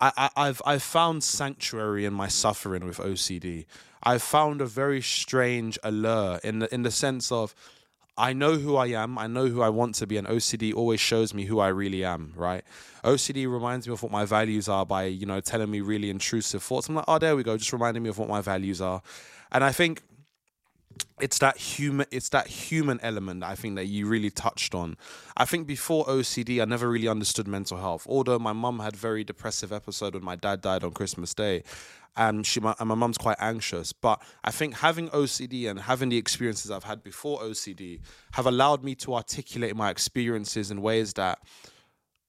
I, 0.00 0.12
I, 0.16 0.30
I've 0.36 0.62
I've 0.64 0.82
found 0.82 1.24
sanctuary 1.24 2.04
in 2.04 2.12
my 2.12 2.28
suffering 2.28 2.84
with 2.84 2.98
OCD. 2.98 3.66
I've 4.02 4.22
found 4.22 4.60
a 4.60 4.66
very 4.66 5.00
strange 5.00 5.78
allure 5.82 6.38
in 6.44 6.60
the 6.60 6.72
in 6.74 6.82
the 6.82 6.90
sense 6.90 7.32
of 7.32 7.54
I 8.18 8.32
know 8.32 8.54
who 8.54 8.76
I 8.76 8.86
am, 8.86 9.18
I 9.18 9.26
know 9.26 9.46
who 9.46 9.60
I 9.60 9.68
want 9.68 9.94
to 9.96 10.06
be, 10.06 10.16
and 10.16 10.26
OCD 10.26 10.74
always 10.74 11.00
shows 11.00 11.34
me 11.34 11.44
who 11.44 11.60
I 11.60 11.68
really 11.68 12.02
am, 12.02 12.32
right? 12.34 12.64
OCD 13.04 13.50
reminds 13.50 13.86
me 13.86 13.92
of 13.92 14.02
what 14.02 14.10
my 14.10 14.24
values 14.24 14.68
are 14.68 14.86
by, 14.86 15.04
you 15.04 15.26
know, 15.26 15.40
telling 15.40 15.70
me 15.70 15.82
really 15.82 16.08
intrusive 16.08 16.62
thoughts. 16.62 16.88
I'm 16.88 16.94
like, 16.94 17.04
oh, 17.08 17.18
there 17.18 17.36
we 17.36 17.42
go, 17.42 17.58
just 17.58 17.74
reminding 17.74 18.02
me 18.02 18.08
of 18.08 18.18
what 18.18 18.28
my 18.28 18.40
values 18.40 18.80
are. 18.80 19.02
And 19.52 19.62
I 19.62 19.70
think 19.70 20.02
it's 21.20 21.38
that 21.38 21.56
human 21.56 22.06
it's 22.10 22.28
that 22.30 22.46
human 22.46 23.00
element 23.02 23.42
I 23.42 23.54
think 23.54 23.76
that 23.76 23.86
you 23.86 24.06
really 24.06 24.30
touched 24.30 24.74
on. 24.74 24.96
I 25.36 25.44
think 25.44 25.66
before 25.66 26.04
OCD 26.06 26.60
I 26.60 26.64
never 26.66 26.88
really 26.90 27.08
understood 27.08 27.48
mental 27.48 27.78
health. 27.78 28.06
Although 28.08 28.38
my 28.38 28.52
mum 28.52 28.80
had 28.80 28.96
very 28.96 29.24
depressive 29.24 29.72
episode 29.72 30.14
when 30.14 30.24
my 30.24 30.36
dad 30.36 30.60
died 30.60 30.84
on 30.84 30.92
Christmas 30.92 31.34
Day. 31.34 31.62
And 32.18 32.46
she 32.46 32.60
and 32.62 32.88
my 32.88 32.94
mum's 32.94 33.18
quite 33.18 33.36
anxious. 33.40 33.92
But 33.92 34.22
I 34.42 34.50
think 34.50 34.76
having 34.76 35.10
OCD 35.10 35.68
and 35.68 35.80
having 35.80 36.08
the 36.08 36.16
experiences 36.16 36.70
I've 36.70 36.84
had 36.84 37.02
before 37.02 37.40
OCD 37.40 38.00
have 38.32 38.46
allowed 38.46 38.82
me 38.82 38.94
to 38.96 39.14
articulate 39.14 39.76
my 39.76 39.90
experiences 39.90 40.70
in 40.70 40.80
ways 40.80 41.12
that 41.14 41.40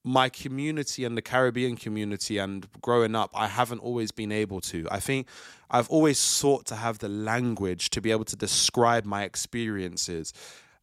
my 0.04 0.28
community 0.28 1.04
and 1.04 1.16
the 1.16 1.22
Caribbean 1.22 1.76
community 1.76 2.38
and 2.38 2.66
growing 2.80 3.14
up, 3.14 3.30
I 3.34 3.46
haven't 3.46 3.80
always 3.80 4.10
been 4.10 4.32
able 4.32 4.60
to. 4.62 4.86
I 4.90 5.00
think 5.00 5.26
I've 5.70 5.88
always 5.90 6.18
sought 6.18 6.66
to 6.66 6.76
have 6.76 6.98
the 6.98 7.08
language 7.08 7.90
to 7.90 8.00
be 8.00 8.10
able 8.10 8.24
to 8.26 8.36
describe 8.36 9.04
my 9.04 9.24
experiences. 9.24 10.32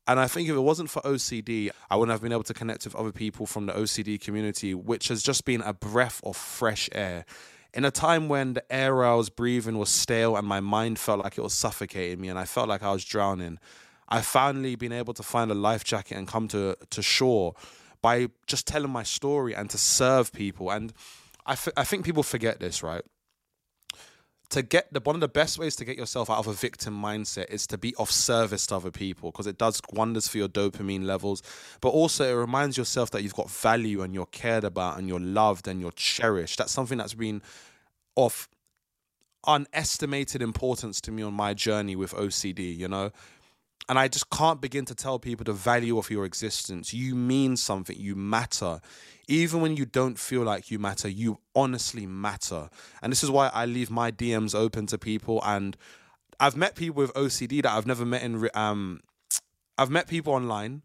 And 0.08 0.20
I 0.20 0.28
think 0.28 0.48
if 0.50 0.56
it 0.56 0.60
wasn't 0.60 0.90
for 0.90 1.02
OCD, 1.02 1.72
I 1.90 1.96
wouldn't 1.96 2.12
have 2.12 2.22
been 2.22 2.32
able 2.32 2.44
to 2.44 2.54
connect 2.54 2.86
with 2.86 2.96
other 2.96 3.12
people 3.12 3.46
from 3.46 3.66
the 3.66 3.74
OCD 3.74 4.22
community, 4.22 4.76
which 4.76 5.08
has 5.08 5.24
just 5.24 5.46
been 5.46 5.62
a 5.62 5.74
breath 5.74 6.22
of 6.24 6.38
fresh 6.38 6.90
air. 6.92 7.26
In 7.74 7.84
a 7.84 7.92
time 7.92 8.30
when 8.30 8.54
the 8.54 8.72
air 8.72 9.04
I 9.04 9.16
was 9.16 9.30
breathing 9.30 9.78
was 9.78 9.90
stale 9.90 10.38
and 10.38 10.48
my 10.48 10.60
mind 10.60 11.00
felt 11.00 11.24
like 11.24 11.38
it 11.38 11.42
was 11.42 11.54
suffocating 11.54 12.22
me 12.22 12.30
and 12.30 12.38
I 12.38 12.46
felt 12.46 12.70
like 12.70 12.84
I 12.84 12.92
was 12.92 13.04
drowning, 13.04 13.60
I 14.08 14.22
finally 14.22 14.76
been 14.76 14.92
able 14.92 15.16
to 15.16 15.24
find 15.24 15.50
a 15.50 15.56
life 15.56 15.84
jacket 15.84 16.16
and 16.16 16.28
come 16.28 16.48
to, 16.50 16.78
to 16.92 17.02
shore 17.02 17.56
by 18.06 18.28
just 18.46 18.68
telling 18.68 18.92
my 18.92 19.02
story 19.02 19.56
and 19.56 19.68
to 19.68 19.80
serve 19.80 20.32
people. 20.32 20.70
And 20.70 20.94
I, 21.44 21.54
f- 21.54 21.70
I 21.76 21.84
think 21.84 22.06
people 22.06 22.22
forget 22.22 22.60
this, 22.60 22.84
right? 22.84 23.02
To 24.52 24.62
get 24.62 24.94
the 24.94 25.00
one 25.00 25.16
of 25.16 25.22
the 25.22 25.28
best 25.28 25.58
ways 25.58 25.76
to 25.78 25.86
get 25.86 25.98
yourself 25.98 26.30
out 26.30 26.38
of 26.38 26.46
a 26.46 26.54
victim 26.54 26.94
mindset 27.02 27.50
is 27.50 27.66
to 27.66 27.80
be 27.80 27.96
of 27.98 28.12
service 28.12 28.68
to 28.68 28.76
other 28.76 28.92
people 28.92 29.32
because 29.32 29.48
it 29.48 29.58
does 29.58 29.82
wonders 29.92 30.28
for 30.28 30.38
your 30.38 30.48
dopamine 30.48 31.06
levels. 31.06 31.42
But 31.82 31.90
also, 31.90 32.32
it 32.32 32.40
reminds 32.40 32.78
yourself 32.78 33.10
that 33.10 33.24
you've 33.24 33.34
got 33.34 33.50
value 33.50 34.04
and 34.04 34.14
you're 34.14 34.28
cared 34.28 34.66
about 34.66 35.00
and 35.00 35.08
you're 35.08 35.20
loved 35.20 35.68
and 35.68 35.82
you're 35.82 35.92
cherished. 35.94 36.60
That's 36.60 36.72
something 36.72 37.00
that's 37.00 37.16
been 37.16 37.42
of 38.16 38.48
unestimated 39.48 40.44
importance 40.44 41.02
to 41.02 41.12
me 41.12 41.24
on 41.24 41.34
my 41.34 41.56
journey 41.56 41.96
with 41.96 42.14
OCD, 42.14 42.78
you 42.78 42.88
know? 42.88 43.10
And 43.88 44.00
I 44.00 44.08
just 44.08 44.30
can't 44.32 44.62
begin 44.62 44.86
to 44.86 44.96
tell 44.96 45.20
people 45.20 45.44
the 45.44 45.54
value 45.54 45.98
of 45.98 46.10
your 46.10 46.26
existence. 46.26 46.94
You 46.94 47.14
mean 47.14 47.56
something, 47.56 47.96
you 48.00 48.16
matter. 48.16 48.82
Even 49.28 49.62
when 49.62 49.78
you 49.78 49.86
don't 49.86 50.18
feel 50.18 50.42
like 50.42 50.72
you 50.72 50.80
matter, 50.80 51.08
you 51.08 51.40
honestly 51.56 52.08
matter. 52.08 52.70
And 53.04 53.12
this 53.12 53.24
is 53.24 53.30
why 53.30 53.50
I 53.54 53.66
leave 53.66 53.92
my 53.92 54.12
DMs 54.12 54.56
open 54.56 54.88
to 54.88 54.98
people. 54.98 55.40
And 55.46 55.78
I've 56.40 56.56
met 56.56 56.76
people 56.76 57.02
with 57.02 57.14
OCD 57.14 57.62
that 57.62 57.72
I've 57.72 57.86
never 57.86 58.06
met 58.06 58.24
in. 58.24 58.50
Um, 58.56 59.02
I've 59.78 59.92
met 59.92 60.08
people 60.08 60.34
online 60.34 60.82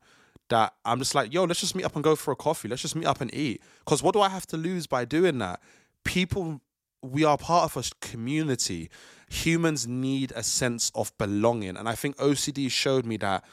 that 0.51 0.75
I'm 0.85 0.99
just 0.99 1.15
like, 1.15 1.33
yo, 1.33 1.45
let's 1.45 1.61
just 1.61 1.75
meet 1.75 1.85
up 1.85 1.95
and 1.95 2.05
go 2.05 2.17
for 2.17 2.33
a 2.33 2.37
coffee. 2.37 2.69
Let's 2.69 2.83
just 2.83 2.97
meet 2.97 3.07
up 3.07 3.21
and 3.21 3.33
eat. 3.35 3.63
Because 3.85 4.03
what 4.03 4.13
do 4.13 4.21
I 4.21 4.29
have 4.29 4.47
to 4.49 4.57
lose 4.57 4.87
by 4.87 5.05
doing 5.05 5.39
that? 5.39 5.61
People, 6.05 6.61
we 7.03 7.25
are 7.25 7.39
part 7.39 7.65
of 7.65 7.77
a 7.77 8.07
community 8.07 8.91
humans 9.31 9.87
need 9.87 10.33
a 10.35 10.43
sense 10.43 10.91
of 10.95 11.17
belonging. 11.17 11.77
And 11.77 11.89
I 11.89 11.95
think 11.95 12.17
OCD 12.17 12.71
showed 12.71 13.07
me 13.07 13.17
that 13.19 13.45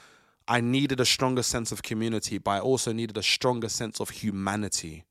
I 0.48 0.60
needed 0.60 1.00
a 1.00 1.06
stronger 1.06 1.44
sense 1.44 1.72
of 1.72 1.84
community, 1.84 2.40
but 2.40 2.52
I 2.52 2.60
also 2.60 2.92
needed 2.92 3.18
a 3.18 3.24
stronger 3.24 3.70
sense 3.70 4.02
of 4.02 4.10
humanity. 4.10 5.06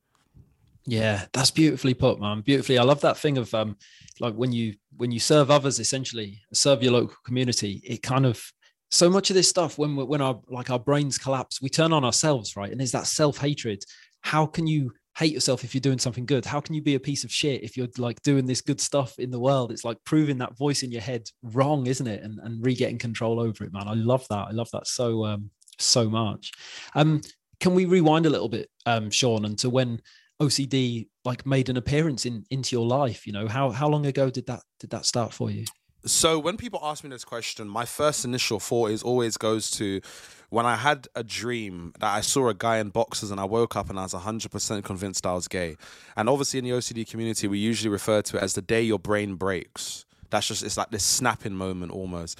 Yeah, 0.85 1.25
that's 1.33 1.51
beautifully 1.51 1.93
put, 1.93 2.19
man. 2.19 2.41
Beautifully. 2.41 2.77
I 2.77 2.83
love 2.83 3.01
that 3.01 3.17
thing 3.17 3.37
of 3.37 3.53
um 3.53 3.77
like 4.19 4.33
when 4.35 4.51
you 4.51 4.75
when 4.95 5.11
you 5.11 5.19
serve 5.19 5.51
others 5.51 5.79
essentially, 5.79 6.41
serve 6.53 6.83
your 6.83 6.93
local 6.93 7.17
community, 7.25 7.81
it 7.83 8.03
kind 8.03 8.25
of 8.25 8.41
so 8.89 9.09
much 9.09 9.29
of 9.29 9.35
this 9.35 9.49
stuff 9.49 9.77
when 9.77 9.95
we, 9.95 10.03
when 10.05 10.21
our 10.21 10.39
like 10.49 10.69
our 10.69 10.79
brains 10.79 11.17
collapse, 11.17 11.61
we 11.61 11.69
turn 11.69 11.93
on 11.93 12.05
ourselves, 12.05 12.55
right? 12.55 12.71
And 12.71 12.79
there's 12.79 12.93
that 12.93 13.07
self-hatred. 13.07 13.83
How 14.21 14.45
can 14.45 14.65
you 14.65 14.93
hate 15.17 15.33
yourself 15.33 15.63
if 15.63 15.73
you're 15.73 15.81
doing 15.81 15.97
something 15.97 16.27
good. 16.27 16.45
How 16.45 16.61
can 16.61 16.75
you 16.75 16.81
be 16.81 16.93
a 16.93 16.99
piece 16.99 17.23
of 17.23 17.31
shit 17.31 17.63
if 17.63 17.75
you're 17.75 17.87
like 17.97 18.21
doing 18.21 18.45
this 18.45 18.61
good 18.61 18.79
stuff 18.79 19.17
in 19.17 19.31
the 19.31 19.39
world? 19.39 19.71
It's 19.71 19.83
like 19.83 19.97
proving 20.03 20.37
that 20.37 20.55
voice 20.55 20.83
in 20.83 20.91
your 20.91 21.01
head 21.01 21.27
wrong 21.41 21.87
isn't 21.87 22.05
it? 22.05 22.23
And, 22.23 22.39
and 22.43 22.63
re-getting 22.63 22.99
control 22.99 23.39
over 23.39 23.63
it 23.63 23.73
man. 23.73 23.87
I 23.87 23.95
love 23.95 24.27
that. 24.29 24.47
I 24.47 24.51
love 24.51 24.69
that 24.73 24.87
so 24.87 25.25
um 25.25 25.49
so 25.79 26.09
much. 26.09 26.51
Um 26.93 27.21
can 27.59 27.73
we 27.73 27.85
rewind 27.85 28.27
a 28.27 28.29
little 28.29 28.49
bit 28.49 28.69
um 28.85 29.09
shaun 29.09 29.45
and 29.45 29.57
to 29.59 29.69
when 29.69 30.01
ocd 30.39 31.07
like 31.25 31.45
made 31.47 31.69
an 31.69 31.77
appearance 31.77 32.27
in 32.27 32.45
into 32.51 32.75
your 32.75 32.85
life? 32.85 33.25
You 33.25 33.33
know 33.33 33.47
how 33.47 33.71
how 33.71 33.87
long 33.87 34.05
ago 34.05 34.29
did 34.29 34.45
that 34.45 34.61
did 34.79 34.91
that 34.91 35.05
start 35.05 35.33
for 35.33 35.49
you 35.49 35.65
so 36.05 36.39
when 36.39 36.57
people 36.57 36.79
ask 36.83 37.03
me 37.03 37.09
this 37.09 37.25
question 37.25 37.67
my 37.67 37.85
first 37.85 38.23
initial 38.25 38.59
thought 38.59 38.91
is 38.91 39.03
always 39.03 39.37
goes 39.37 39.69
to 39.71 40.01
when 40.49 40.65
I 40.65 40.75
had 40.75 41.07
a 41.15 41.23
dream 41.23 41.93
that 41.99 42.13
I 42.13 42.21
saw 42.21 42.47
a 42.47 42.53
guy 42.53 42.77
in 42.77 42.89
boxers 42.89 43.31
and 43.31 43.39
I 43.39 43.43
woke 43.43 43.75
up 43.75 43.89
and 43.89 43.99
I 43.99 44.03
was 44.03 44.13
100% 44.13 44.83
convinced 44.83 45.25
I 45.25 45.33
was 45.33 45.47
gay. 45.47 45.75
And 46.15 46.29
obviously 46.29 46.59
in 46.59 46.65
the 46.65 46.71
OCD 46.71 47.09
community, 47.09 47.47
we 47.47 47.59
usually 47.59 47.89
refer 47.89 48.21
to 48.21 48.37
it 48.37 48.43
as 48.43 48.53
the 48.53 48.61
day 48.61 48.81
your 48.81 48.99
brain 48.99 49.35
breaks. 49.35 50.05
That's 50.29 50.47
just, 50.47 50.63
it's 50.63 50.77
like 50.77 50.89
this 50.89 51.03
snapping 51.03 51.53
moment 51.53 51.91
almost. 51.91 52.39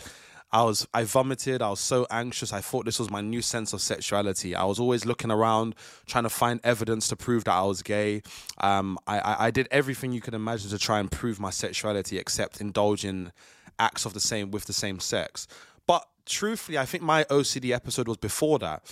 I 0.52 0.64
was, 0.64 0.88
I 0.94 1.04
vomited. 1.04 1.62
I 1.62 1.70
was 1.70 1.80
so 1.80 2.08
anxious. 2.10 2.54
I 2.54 2.62
thought 2.62 2.86
this 2.86 3.00
was 3.00 3.10
my 3.10 3.22
new 3.22 3.42
sense 3.42 3.74
of 3.74 3.82
sexuality. 3.82 4.56
I 4.56 4.64
was 4.64 4.80
always 4.80 5.06
looking 5.06 5.32
around, 5.32 5.76
trying 6.06 6.24
to 6.24 6.30
find 6.30 6.62
evidence 6.64 7.08
to 7.10 7.16
prove 7.16 7.44
that 7.46 7.54
I 7.54 7.64
was 7.64 7.82
gay. 7.82 8.22
Um, 8.60 8.98
I, 9.08 9.20
I, 9.20 9.46
I 9.48 9.52
did 9.52 9.68
everything 9.72 10.14
you 10.14 10.22
could 10.22 10.34
imagine 10.34 10.70
to 10.70 10.80
try 10.80 11.00
and 11.00 11.12
prove 11.12 11.40
my 11.40 11.50
sexuality, 11.50 12.18
except 12.18 12.62
indulging 12.62 13.32
acts 13.78 14.06
of 14.06 14.14
the 14.14 14.20
same 14.20 14.52
with 14.52 14.66
the 14.66 14.74
same 14.74 15.00
sex. 15.00 15.48
But 15.86 16.08
truthfully, 16.26 16.78
I 16.78 16.86
think 16.86 17.04
my 17.04 17.26
OCD 17.26 17.72
episode 17.72 18.08
was 18.08 18.18
before 18.18 18.60
that. 18.60 18.84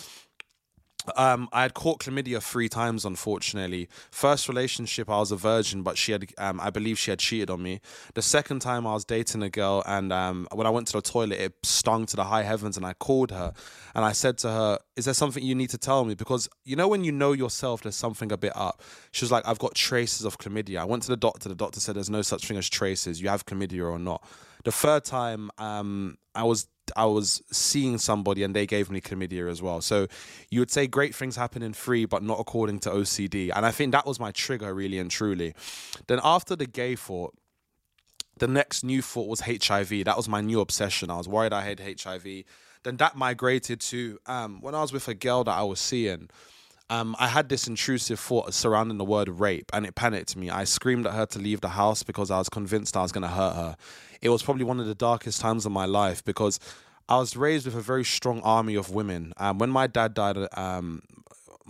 Um, 1.15 1.49
I 1.53 1.63
had 1.63 1.73
caught 1.73 1.99
chlamydia 1.99 2.41
three 2.41 2.69
times, 2.69 3.05
unfortunately. 3.05 3.89
First 4.11 4.47
relationship, 4.47 5.09
I 5.09 5.19
was 5.19 5.31
a 5.31 5.35
virgin, 5.35 5.83
but 5.83 5.97
she 5.97 6.11
had, 6.11 6.25
um, 6.37 6.59
I 6.59 6.69
believe 6.69 6.97
she 6.97 7.11
had 7.11 7.19
cheated 7.19 7.49
on 7.49 7.61
me. 7.61 7.81
The 8.13 8.21
second 8.21 8.59
time, 8.59 8.85
I 8.87 8.93
was 8.93 9.05
dating 9.05 9.43
a 9.43 9.49
girl, 9.49 9.83
and 9.85 10.11
um, 10.11 10.47
when 10.53 10.67
I 10.67 10.69
went 10.69 10.87
to 10.87 10.93
the 10.93 11.01
toilet, 11.01 11.39
it 11.39 11.53
stung 11.63 12.05
to 12.07 12.15
the 12.15 12.25
high 12.25 12.43
heavens, 12.43 12.77
and 12.77 12.85
I 12.85 12.93
called 12.93 13.31
her, 13.31 13.53
and 13.93 14.05
I 14.05 14.11
said 14.11 14.37
to 14.39 14.49
her, 14.49 14.79
"Is 14.95 15.05
there 15.05 15.13
something 15.13 15.43
you 15.43 15.55
need 15.55 15.69
to 15.71 15.77
tell 15.77 16.05
me?" 16.05 16.15
Because 16.15 16.49
you 16.63 16.75
know 16.75 16.87
when 16.87 17.03
you 17.03 17.11
know 17.11 17.33
yourself, 17.33 17.81
there's 17.81 17.95
something 17.95 18.31
a 18.31 18.37
bit 18.37 18.53
up. 18.55 18.81
She 19.11 19.23
was 19.23 19.31
like, 19.31 19.47
"I've 19.47 19.59
got 19.59 19.75
traces 19.75 20.25
of 20.25 20.37
chlamydia." 20.37 20.79
I 20.79 20.85
went 20.85 21.03
to 21.03 21.09
the 21.09 21.17
doctor. 21.17 21.49
The 21.49 21.55
doctor 21.55 21.79
said, 21.79 21.95
"There's 21.95 22.09
no 22.09 22.21
such 22.21 22.47
thing 22.47 22.57
as 22.57 22.69
traces. 22.69 23.21
You 23.21 23.29
have 23.29 23.45
chlamydia 23.45 23.89
or 23.89 23.99
not." 23.99 24.23
The 24.63 24.71
third 24.71 25.05
time, 25.05 25.51
um, 25.59 26.17
I 26.33 26.43
was 26.43 26.67
I 26.95 27.05
was 27.05 27.41
seeing 27.51 27.97
somebody 27.97 28.43
and 28.43 28.55
they 28.55 28.65
gave 28.65 28.89
me 28.89 29.01
chlamydia 29.01 29.49
as 29.49 29.61
well. 29.61 29.81
So 29.81 30.07
you 30.49 30.59
would 30.59 30.71
say 30.71 30.87
great 30.87 31.15
things 31.15 31.35
happen 31.35 31.61
in 31.61 31.73
free, 31.73 32.05
but 32.05 32.23
not 32.23 32.39
according 32.39 32.79
to 32.81 32.89
OCD. 32.89 33.51
And 33.55 33.65
I 33.65 33.71
think 33.71 33.91
that 33.91 34.05
was 34.05 34.19
my 34.19 34.31
trigger, 34.31 34.73
really 34.73 34.99
and 34.99 35.09
truly. 35.09 35.53
Then 36.07 36.19
after 36.23 36.55
the 36.55 36.65
gay 36.67 36.95
thought, 36.95 37.33
the 38.37 38.47
next 38.47 38.83
new 38.83 39.01
thought 39.01 39.27
was 39.27 39.41
HIV. 39.41 40.05
That 40.05 40.17
was 40.17 40.27
my 40.27 40.41
new 40.41 40.59
obsession. 40.59 41.09
I 41.09 41.17
was 41.17 41.27
worried 41.27 41.53
I 41.53 41.61
had 41.61 41.79
HIV. 41.79 42.43
Then 42.83 42.97
that 42.97 43.15
migrated 43.15 43.79
to 43.81 44.19
um, 44.25 44.61
when 44.61 44.75
I 44.75 44.81
was 44.81 44.91
with 44.91 45.07
a 45.07 45.13
girl 45.13 45.43
that 45.45 45.57
I 45.57 45.63
was 45.63 45.79
seeing 45.79 46.29
um, 46.89 47.15
I 47.17 47.27
had 47.27 47.49
this 47.49 47.67
intrusive 47.67 48.19
thought 48.19 48.53
surrounding 48.53 48.97
the 48.97 49.05
word 49.05 49.27
rape 49.27 49.71
and 49.73 49.85
it 49.85 49.95
panicked 49.95 50.35
me. 50.35 50.49
I 50.49 50.65
screamed 50.65 51.07
at 51.07 51.13
her 51.13 51.25
to 51.27 51.39
leave 51.39 51.61
the 51.61 51.69
house 51.69 52.03
because 52.03 52.29
I 52.29 52.37
was 52.37 52.49
convinced 52.49 52.95
I 52.95 53.01
was 53.01 53.11
going 53.11 53.23
to 53.23 53.27
hurt 53.27 53.55
her. 53.55 53.75
It 54.21 54.29
was 54.29 54.43
probably 54.43 54.63
one 54.63 54.79
of 54.79 54.87
the 54.87 54.95
darkest 54.95 55.41
times 55.41 55.65
of 55.65 55.71
my 55.71 55.85
life 55.85 56.23
because 56.23 56.59
I 57.07 57.17
was 57.17 57.35
raised 57.35 57.65
with 57.65 57.75
a 57.75 57.81
very 57.81 58.03
strong 58.03 58.41
army 58.41 58.75
of 58.75 58.89
women. 58.89 59.33
Um, 59.37 59.59
when 59.59 59.69
my 59.69 59.87
dad 59.87 60.13
died, 60.13 60.37
um, 60.57 61.03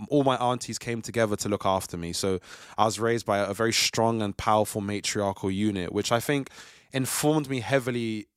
all 0.09 0.23
my 0.23 0.37
aunties 0.37 0.79
came 0.79 1.01
together 1.01 1.35
to 1.37 1.49
look 1.49 1.65
after 1.65 1.97
me. 1.97 2.13
So 2.13 2.39
I 2.77 2.85
was 2.85 2.99
raised 2.99 3.25
by 3.25 3.39
a 3.39 3.53
very 3.53 3.73
strong 3.73 4.21
and 4.21 4.35
powerful 4.35 4.81
matriarchal 4.81 5.51
unit, 5.51 5.91
which 5.91 6.11
I 6.11 6.19
think 6.19 6.49
informed 6.91 7.49
me 7.49 7.59
heavily 7.59 8.27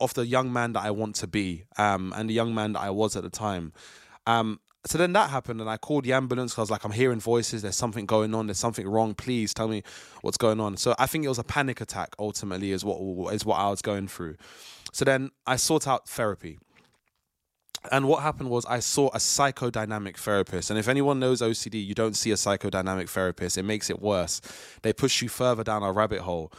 of 0.00 0.14
the 0.14 0.26
young 0.26 0.52
man 0.52 0.72
that 0.72 0.82
I 0.82 0.90
want 0.90 1.14
to 1.16 1.26
be 1.26 1.64
um, 1.78 2.12
and 2.16 2.28
the 2.28 2.34
young 2.34 2.54
man 2.54 2.72
that 2.72 2.80
I 2.80 2.90
was 2.90 3.16
at 3.16 3.22
the 3.22 3.30
time. 3.30 3.72
Um, 4.26 4.60
so 4.84 4.98
then 4.98 5.12
that 5.12 5.30
happened, 5.30 5.60
and 5.60 5.70
I 5.70 5.76
called 5.76 6.04
the 6.04 6.12
ambulance. 6.12 6.52
Because 6.52 6.58
I 6.58 6.62
was 6.62 6.70
like, 6.70 6.84
I'm 6.84 6.90
hearing 6.92 7.20
voices. 7.20 7.62
There's 7.62 7.76
something 7.76 8.04
going 8.04 8.34
on. 8.34 8.46
There's 8.46 8.58
something 8.58 8.86
wrong. 8.86 9.14
Please 9.14 9.54
tell 9.54 9.68
me 9.68 9.82
what's 10.22 10.36
going 10.36 10.60
on. 10.60 10.76
So 10.76 10.94
I 10.98 11.06
think 11.06 11.24
it 11.24 11.28
was 11.28 11.38
a 11.38 11.44
panic 11.44 11.80
attack. 11.80 12.14
Ultimately, 12.18 12.72
is 12.72 12.84
what 12.84 13.32
is 13.32 13.44
what 13.44 13.60
I 13.60 13.70
was 13.70 13.80
going 13.80 14.08
through. 14.08 14.36
So 14.92 15.04
then 15.04 15.30
I 15.46 15.56
sought 15.56 15.86
out 15.86 16.08
therapy. 16.08 16.58
And 17.90 18.06
what 18.06 18.22
happened 18.22 18.50
was 18.50 18.64
I 18.66 18.78
saw 18.78 19.08
a 19.08 19.18
psychodynamic 19.18 20.16
therapist. 20.16 20.70
And 20.70 20.78
if 20.78 20.88
anyone 20.88 21.18
knows 21.18 21.40
OCD, 21.40 21.84
you 21.84 21.94
don't 21.94 22.14
see 22.14 22.30
a 22.30 22.36
psychodynamic 22.36 23.08
therapist. 23.08 23.58
It 23.58 23.64
makes 23.64 23.90
it 23.90 24.00
worse. 24.00 24.40
They 24.82 24.92
push 24.92 25.20
you 25.20 25.28
further 25.28 25.64
down 25.64 25.82
a 25.82 25.90
rabbit 25.90 26.20
hole. 26.20 26.52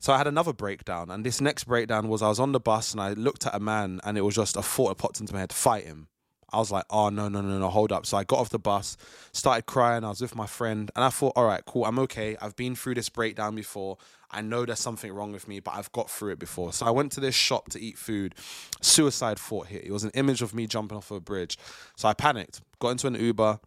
So 0.00 0.12
I 0.12 0.18
had 0.18 0.26
another 0.26 0.52
breakdown. 0.52 1.10
And 1.10 1.24
this 1.24 1.40
next 1.40 1.64
breakdown 1.64 2.08
was 2.08 2.22
I 2.22 2.28
was 2.28 2.40
on 2.40 2.52
the 2.52 2.60
bus 2.60 2.92
and 2.92 3.00
I 3.00 3.12
looked 3.12 3.46
at 3.46 3.54
a 3.54 3.60
man 3.60 4.00
and 4.04 4.18
it 4.18 4.22
was 4.22 4.34
just 4.34 4.56
a 4.56 4.62
thought 4.62 4.88
that 4.88 4.98
popped 4.98 5.20
into 5.20 5.32
my 5.32 5.40
head, 5.40 5.52
fight 5.52 5.84
him. 5.84 6.08
I 6.52 6.58
was 6.58 6.70
like, 6.70 6.84
oh, 6.90 7.10
no, 7.10 7.28
no, 7.28 7.40
no, 7.40 7.58
no, 7.58 7.68
hold 7.68 7.92
up. 7.92 8.06
So 8.06 8.16
I 8.16 8.24
got 8.24 8.38
off 8.38 8.48
the 8.48 8.58
bus, 8.58 8.96
started 9.32 9.66
crying. 9.66 10.04
I 10.04 10.08
was 10.08 10.20
with 10.20 10.34
my 10.34 10.46
friend, 10.46 10.90
and 10.96 11.04
I 11.04 11.10
thought, 11.10 11.34
all 11.36 11.44
right, 11.44 11.62
cool, 11.66 11.84
I'm 11.84 11.98
okay. 12.00 12.36
I've 12.40 12.56
been 12.56 12.74
through 12.74 12.94
this 12.94 13.08
breakdown 13.08 13.54
before. 13.54 13.98
I 14.30 14.42
know 14.42 14.64
there's 14.64 14.78
something 14.78 15.12
wrong 15.12 15.32
with 15.32 15.48
me, 15.48 15.60
but 15.60 15.74
I've 15.74 15.90
got 15.92 16.10
through 16.10 16.32
it 16.32 16.38
before. 16.38 16.72
So 16.72 16.86
I 16.86 16.90
went 16.90 17.12
to 17.12 17.20
this 17.20 17.34
shop 17.34 17.70
to 17.70 17.80
eat 17.80 17.98
food. 17.98 18.34
Suicide 18.80 19.38
thought 19.38 19.66
hit. 19.68 19.84
It 19.84 19.92
was 19.92 20.04
an 20.04 20.10
image 20.14 20.42
of 20.42 20.54
me 20.54 20.66
jumping 20.66 20.96
off 20.98 21.10
a 21.10 21.20
bridge. 21.20 21.58
So 21.96 22.08
I 22.08 22.14
panicked, 22.14 22.60
got 22.78 22.90
into 22.90 23.06
an 23.06 23.14
Uber, 23.14 23.60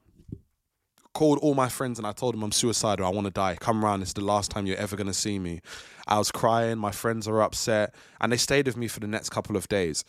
called 1.14 1.40
all 1.40 1.54
my 1.54 1.68
friends, 1.68 1.98
and 1.98 2.08
I 2.08 2.12
told 2.12 2.34
them 2.34 2.44
I'm 2.44 2.52
suicidal. 2.52 3.06
I 3.06 3.10
want 3.10 3.26
to 3.26 3.32
die. 3.32 3.58
Come 3.60 3.84
around. 3.84 4.02
It's 4.02 4.14
the 4.14 4.24
last 4.24 4.52
time 4.52 4.66
you're 4.66 4.78
ever 4.78 4.96
going 4.96 5.08
to 5.08 5.14
see 5.14 5.40
me. 5.40 5.62
I 6.08 6.18
was 6.18 6.32
crying. 6.32 6.78
My 6.78 6.92
friends 6.92 7.28
are 7.28 7.42
upset, 7.42 7.94
and 8.20 8.32
they 8.32 8.38
stayed 8.38 8.66
with 8.66 8.78
me 8.78 8.88
for 8.88 9.00
the 9.00 9.08
next 9.08 9.30
couple 9.30 9.58
of 9.58 9.68
days. 9.68 10.06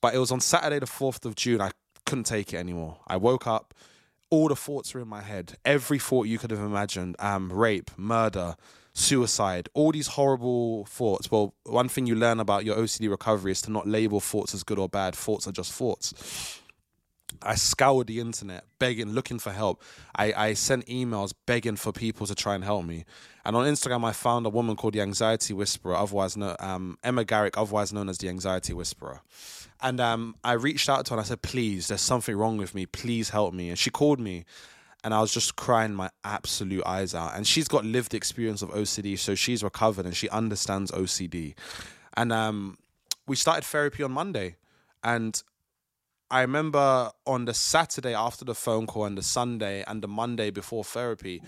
But 0.00 0.14
it 0.14 0.18
was 0.18 0.30
on 0.30 0.40
Saturday, 0.40 0.78
the 0.78 0.86
4th 0.86 1.24
of 1.24 1.34
June. 1.34 1.60
I 1.60 1.70
couldn't 2.06 2.24
take 2.24 2.54
it 2.54 2.56
anymore. 2.56 2.98
I 3.06 3.16
woke 3.16 3.46
up, 3.46 3.74
all 4.30 4.48
the 4.48 4.56
thoughts 4.56 4.94
were 4.94 5.00
in 5.00 5.08
my 5.08 5.20
head. 5.20 5.56
Every 5.64 5.98
thought 5.98 6.26
you 6.26 6.38
could 6.38 6.50
have 6.50 6.60
imagined 6.60 7.16
um, 7.18 7.52
rape, 7.52 7.90
murder, 7.96 8.56
suicide, 8.94 9.68
all 9.74 9.92
these 9.92 10.08
horrible 10.08 10.86
thoughts. 10.86 11.30
Well, 11.30 11.54
one 11.64 11.88
thing 11.88 12.06
you 12.06 12.14
learn 12.14 12.40
about 12.40 12.64
your 12.64 12.76
OCD 12.76 13.10
recovery 13.10 13.52
is 13.52 13.60
to 13.62 13.70
not 13.70 13.86
label 13.86 14.20
thoughts 14.20 14.54
as 14.54 14.62
good 14.62 14.78
or 14.78 14.88
bad. 14.88 15.14
Thoughts 15.14 15.46
are 15.46 15.52
just 15.52 15.72
thoughts. 15.72 16.60
I 17.42 17.54
scoured 17.54 18.06
the 18.06 18.20
internet 18.20 18.64
begging, 18.78 19.10
looking 19.10 19.38
for 19.38 19.52
help. 19.52 19.82
I, 20.14 20.32
I 20.32 20.52
sent 20.54 20.86
emails 20.86 21.32
begging 21.46 21.76
for 21.76 21.92
people 21.92 22.26
to 22.26 22.34
try 22.34 22.54
and 22.54 22.64
help 22.64 22.84
me. 22.84 23.04
And 23.44 23.56
on 23.56 23.64
Instagram, 23.66 24.04
I 24.04 24.12
found 24.12 24.46
a 24.46 24.50
woman 24.50 24.76
called 24.76 24.94
the 24.94 25.00
Anxiety 25.00 25.54
Whisperer, 25.54 25.94
otherwise 25.94 26.36
known 26.36 26.56
um, 26.60 26.98
Emma 27.04 27.24
Garrick, 27.24 27.56
otherwise 27.56 27.92
known 27.92 28.08
as 28.08 28.18
the 28.18 28.28
Anxiety 28.28 28.72
Whisperer. 28.72 29.20
And 29.80 30.00
um, 30.00 30.36
I 30.42 30.52
reached 30.52 30.88
out 30.88 31.06
to 31.06 31.10
her 31.10 31.18
and 31.18 31.24
I 31.24 31.28
said, 31.28 31.42
please, 31.42 31.88
there's 31.88 32.00
something 32.00 32.34
wrong 32.36 32.56
with 32.56 32.74
me. 32.74 32.86
Please 32.86 33.30
help 33.30 33.54
me. 33.54 33.68
And 33.68 33.78
she 33.78 33.90
called 33.90 34.18
me 34.18 34.44
and 35.06 35.14
I 35.14 35.20
was 35.20 35.32
just 35.32 35.54
crying 35.54 35.94
my 35.94 36.10
absolute 36.24 36.84
eyes 36.84 37.14
out. 37.14 37.36
And 37.36 37.46
she's 37.46 37.68
got 37.68 37.84
lived 37.84 38.12
experience 38.12 38.60
of 38.60 38.70
OCD, 38.70 39.16
so 39.16 39.36
she's 39.36 39.62
recovered 39.62 40.04
and 40.04 40.16
she 40.16 40.28
understands 40.30 40.90
OCD. 40.90 41.54
And 42.16 42.32
um, 42.32 42.76
we 43.24 43.36
started 43.36 43.64
therapy 43.64 44.02
on 44.02 44.10
Monday. 44.10 44.56
And 45.04 45.40
I 46.30 46.40
remember 46.40 47.10
on 47.26 47.44
the 47.44 47.54
Saturday 47.54 48.14
after 48.14 48.44
the 48.44 48.54
phone 48.54 48.86
call 48.86 49.04
and 49.04 49.16
the 49.16 49.22
Sunday 49.22 49.84
and 49.86 50.02
the 50.02 50.08
Monday 50.08 50.50
before 50.50 50.82
therapy, 50.82 51.42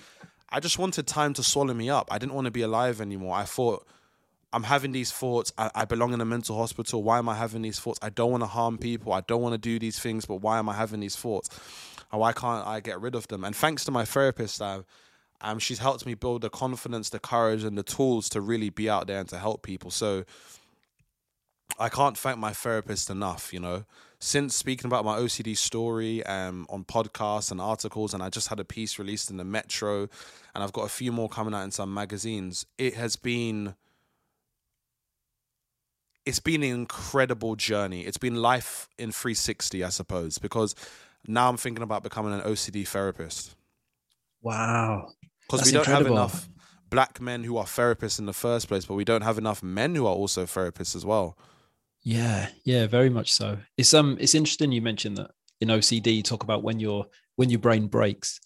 I 0.50 0.60
just 0.60 0.78
wanted 0.78 1.06
time 1.06 1.34
to 1.34 1.42
swallow 1.42 1.74
me 1.74 1.90
up. 1.90 2.08
I 2.10 2.18
didn't 2.18 2.34
want 2.34 2.44
to 2.46 2.50
be 2.50 2.62
alive 2.62 3.00
anymore. 3.00 3.36
I 3.36 3.44
thought, 3.44 3.86
I'm 4.52 4.62
having 4.62 4.92
these 4.92 5.12
thoughts. 5.12 5.52
I, 5.58 5.70
I, 5.74 5.84
belong 5.84 6.14
in 6.14 6.20
a 6.20 6.24
mental 6.24 6.56
hospital. 6.56 7.02
Why 7.02 7.18
am 7.18 7.28
I 7.28 7.34
having 7.34 7.62
these 7.62 7.78
thoughts? 7.78 7.98
I 8.00 8.08
don't 8.08 8.30
want 8.30 8.42
to 8.42 8.46
harm 8.46 8.78
people. 8.78 9.12
I 9.12 9.20
don't 9.20 9.42
want 9.42 9.52
to 9.52 9.58
do 9.58 9.78
these 9.78 9.98
things, 9.98 10.24
but 10.24 10.36
why 10.36 10.58
am 10.58 10.68
I 10.68 10.74
having 10.74 11.00
these 11.00 11.16
thoughts? 11.16 11.50
And 12.10 12.20
why 12.20 12.32
can't 12.32 12.66
I 12.66 12.80
get 12.80 13.00
rid 13.00 13.14
of 13.14 13.28
them? 13.28 13.44
And 13.44 13.54
thanks 13.54 13.84
to 13.84 13.90
my 13.90 14.06
therapist, 14.06 14.62
uh, 14.62 14.82
um, 15.42 15.58
she's 15.58 15.80
helped 15.80 16.06
me 16.06 16.14
build 16.14 16.40
the 16.40 16.50
confidence, 16.50 17.10
the 17.10 17.18
courage, 17.18 17.62
and 17.62 17.76
the 17.76 17.82
tools 17.82 18.30
to 18.30 18.40
really 18.40 18.70
be 18.70 18.88
out 18.88 19.06
there 19.06 19.20
and 19.20 19.28
to 19.28 19.38
help 19.38 19.62
people. 19.62 19.90
So 19.90 20.24
I 21.78 21.90
can't 21.90 22.16
thank 22.16 22.38
my 22.38 22.52
therapist 22.52 23.10
enough, 23.10 23.52
you 23.52 23.60
know. 23.60 23.84
Since 24.20 24.56
speaking 24.56 24.86
about 24.86 25.04
my 25.04 25.16
OCD 25.16 25.56
story 25.56 26.26
um, 26.26 26.66
on 26.68 26.84
podcasts 26.84 27.52
and 27.52 27.60
articles, 27.60 28.14
and 28.14 28.22
I 28.22 28.30
just 28.30 28.48
had 28.48 28.58
a 28.58 28.64
piece 28.64 28.98
released 28.98 29.30
in 29.30 29.36
the 29.36 29.44
Metro, 29.44 30.08
and 30.54 30.64
I've 30.64 30.72
got 30.72 30.82
a 30.82 30.88
few 30.88 31.12
more 31.12 31.28
coming 31.28 31.54
out 31.54 31.62
in 31.62 31.70
some 31.70 31.94
magazines, 31.94 32.66
it 32.78 32.94
has 32.94 33.14
been 33.14 33.74
it's 36.26 36.40
been 36.40 36.62
an 36.62 36.70
incredible 36.70 37.56
journey. 37.56 38.02
It's 38.02 38.18
been 38.18 38.34
life 38.34 38.86
in 38.98 39.12
360, 39.12 39.82
I 39.82 39.88
suppose, 39.88 40.36
because 40.36 40.74
now 41.26 41.48
I'm 41.48 41.56
thinking 41.56 41.82
about 41.82 42.02
becoming 42.02 42.34
an 42.34 42.42
OCD 42.42 42.86
therapist. 42.86 43.56
Wow. 44.42 45.08
Because 45.46 45.64
we 45.64 45.72
don't 45.72 45.80
incredible. 45.80 46.16
have 46.16 46.30
enough 46.30 46.48
black 46.90 47.18
men 47.20 47.44
who 47.44 47.56
are 47.56 47.64
therapists 47.64 48.18
in 48.18 48.26
the 48.26 48.34
first 48.34 48.68
place, 48.68 48.84
but 48.84 48.94
we 48.94 49.04
don't 49.04 49.22
have 49.22 49.38
enough 49.38 49.62
men 49.62 49.94
who 49.94 50.06
are 50.06 50.14
also 50.14 50.44
therapists 50.44 50.94
as 50.94 51.06
well. 51.06 51.36
Yeah, 52.08 52.48
yeah, 52.64 52.86
very 52.86 53.10
much 53.10 53.34
so. 53.34 53.58
It's 53.76 53.92
um 53.92 54.16
it's 54.18 54.34
interesting 54.34 54.72
you 54.72 54.80
mentioned 54.80 55.18
that 55.18 55.30
in 55.60 55.68
OCD 55.68 56.16
you 56.16 56.22
talk 56.22 56.42
about 56.42 56.62
when 56.62 56.80
your 56.80 57.04
when 57.36 57.50
your 57.50 57.58
brain 57.58 57.86
breaks. 57.86 58.40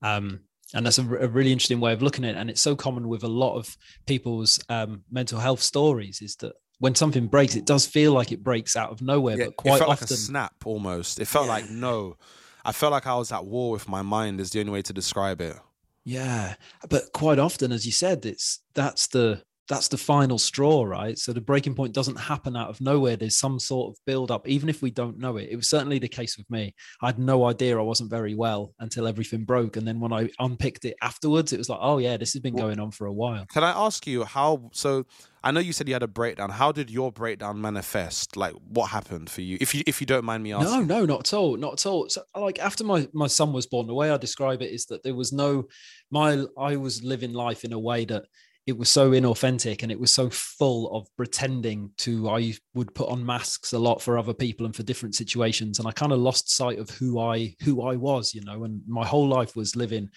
Um 0.00 0.42
and 0.72 0.86
that's 0.86 1.00
a, 1.00 1.02
a, 1.02 1.26
really 1.26 1.50
interesting 1.50 1.80
way 1.80 1.92
of 1.92 2.02
looking 2.02 2.24
at 2.24 2.36
it 2.36 2.38
and 2.38 2.48
it's 2.48 2.60
so 2.60 2.76
common 2.76 3.08
with 3.08 3.24
a 3.24 3.28
lot 3.28 3.56
of 3.56 3.76
people's 4.06 4.60
um, 4.68 5.02
mental 5.10 5.40
health 5.40 5.60
stories 5.60 6.22
is 6.22 6.36
that 6.36 6.52
when 6.78 6.94
something 6.94 7.26
breaks, 7.26 7.56
it 7.56 7.66
does 7.66 7.84
feel 7.84 8.12
like 8.12 8.30
it 8.30 8.44
breaks 8.44 8.76
out 8.76 8.90
of 8.90 9.02
nowhere. 9.02 9.36
Yeah, 9.36 9.46
but 9.46 9.56
quite 9.56 9.74
it 9.74 9.78
felt 9.78 9.90
often, 9.90 10.04
like 10.04 10.10
a 10.12 10.16
snap 10.16 10.54
almost. 10.64 11.18
It 11.18 11.26
felt 11.26 11.46
yeah. 11.46 11.52
like 11.52 11.68
no. 11.68 12.16
I 12.64 12.70
felt 12.70 12.92
like 12.92 13.08
I 13.08 13.16
was 13.16 13.32
at 13.32 13.44
war 13.44 13.72
with 13.72 13.88
my 13.88 14.02
mind. 14.02 14.40
Is 14.40 14.50
the 14.50 14.60
only 14.60 14.70
way 14.70 14.82
to 14.82 14.92
describe 14.92 15.40
it. 15.40 15.56
Yeah, 16.04 16.54
but 16.88 17.12
quite 17.12 17.40
often, 17.40 17.72
as 17.72 17.84
you 17.84 17.92
said, 17.92 18.24
it's 18.24 18.60
that's 18.74 19.08
the 19.08 19.42
that's 19.70 19.86
the 19.86 19.96
final 19.96 20.36
straw, 20.36 20.82
right? 20.82 21.16
So 21.16 21.32
the 21.32 21.40
breaking 21.40 21.76
point 21.76 21.94
doesn't 21.94 22.18
happen 22.18 22.56
out 22.56 22.70
of 22.70 22.80
nowhere. 22.80 23.14
There's 23.14 23.38
some 23.38 23.60
sort 23.60 23.90
of 23.94 24.04
build 24.04 24.32
up, 24.32 24.48
even 24.48 24.68
if 24.68 24.82
we 24.82 24.90
don't 24.90 25.16
know 25.16 25.36
it. 25.36 25.48
It 25.48 25.54
was 25.54 25.70
certainly 25.70 26.00
the 26.00 26.08
case 26.08 26.36
with 26.36 26.50
me. 26.50 26.74
I 27.00 27.06
had 27.06 27.20
no 27.20 27.46
idea 27.46 27.78
I 27.78 27.82
wasn't 27.82 28.10
very 28.10 28.34
well 28.34 28.74
until 28.80 29.06
everything 29.06 29.44
broke. 29.44 29.76
And 29.76 29.86
then 29.86 30.00
when 30.00 30.12
I 30.12 30.28
unpicked 30.40 30.84
it 30.86 30.96
afterwards, 31.00 31.52
it 31.52 31.58
was 31.58 31.68
like, 31.68 31.78
oh, 31.80 31.98
yeah, 31.98 32.16
this 32.16 32.32
has 32.32 32.42
been 32.42 32.56
going 32.56 32.80
on 32.80 32.90
for 32.90 33.06
a 33.06 33.12
while. 33.12 33.46
Can 33.46 33.62
I 33.62 33.70
ask 33.70 34.08
you 34.08 34.24
how? 34.24 34.70
So 34.72 35.06
I 35.44 35.52
know 35.52 35.60
you 35.60 35.72
said 35.72 35.86
you 35.86 35.94
had 35.94 36.02
a 36.02 36.08
breakdown. 36.08 36.50
How 36.50 36.72
did 36.72 36.90
your 36.90 37.12
breakdown 37.12 37.60
manifest? 37.60 38.36
Like, 38.36 38.54
what 38.68 38.86
happened 38.86 39.30
for 39.30 39.42
you? 39.42 39.56
If 39.60 39.72
you 39.72 39.84
if 39.86 40.00
you 40.00 40.06
don't 40.06 40.24
mind 40.24 40.42
me 40.42 40.52
asking. 40.52 40.88
No, 40.88 41.00
no, 41.00 41.06
not 41.06 41.20
at 41.20 41.32
all, 41.32 41.56
not 41.56 41.74
at 41.74 41.86
all. 41.86 42.08
So, 42.08 42.24
like 42.34 42.58
after 42.58 42.82
my 42.82 43.08
my 43.12 43.28
son 43.28 43.52
was 43.52 43.68
born, 43.68 43.86
the 43.86 43.94
way 43.94 44.10
I 44.10 44.16
describe 44.16 44.62
it 44.62 44.72
is 44.72 44.86
that 44.86 45.04
there 45.04 45.14
was 45.14 45.32
no, 45.32 45.68
my 46.10 46.44
I 46.58 46.74
was 46.74 47.04
living 47.04 47.32
life 47.32 47.62
in 47.62 47.72
a 47.72 47.78
way 47.78 48.04
that 48.06 48.24
it 48.66 48.76
was 48.76 48.88
so 48.88 49.10
inauthentic 49.10 49.82
and 49.82 49.90
it 49.90 49.98
was 49.98 50.12
so 50.12 50.28
full 50.30 50.94
of 50.94 51.08
pretending 51.16 51.90
to 51.96 52.28
i 52.28 52.52
would 52.74 52.94
put 52.94 53.08
on 53.08 53.24
masks 53.24 53.72
a 53.72 53.78
lot 53.78 54.00
for 54.02 54.18
other 54.18 54.34
people 54.34 54.66
and 54.66 54.76
for 54.76 54.82
different 54.82 55.14
situations. 55.14 55.78
And 55.78 55.88
i 55.88 55.92
kind 55.92 56.12
of 56.12 56.18
lost 56.18 56.50
sight 56.50 56.78
of 56.78 56.90
who 56.90 57.18
i 57.18 57.54
who 57.62 57.82
i 57.82 57.96
was 57.96 58.34
you 58.34 58.42
know 58.42 58.64
and 58.64 58.82
my 58.86 59.06
whole 59.06 59.28
life 59.28 59.56
was 59.56 59.76
living 59.76 60.08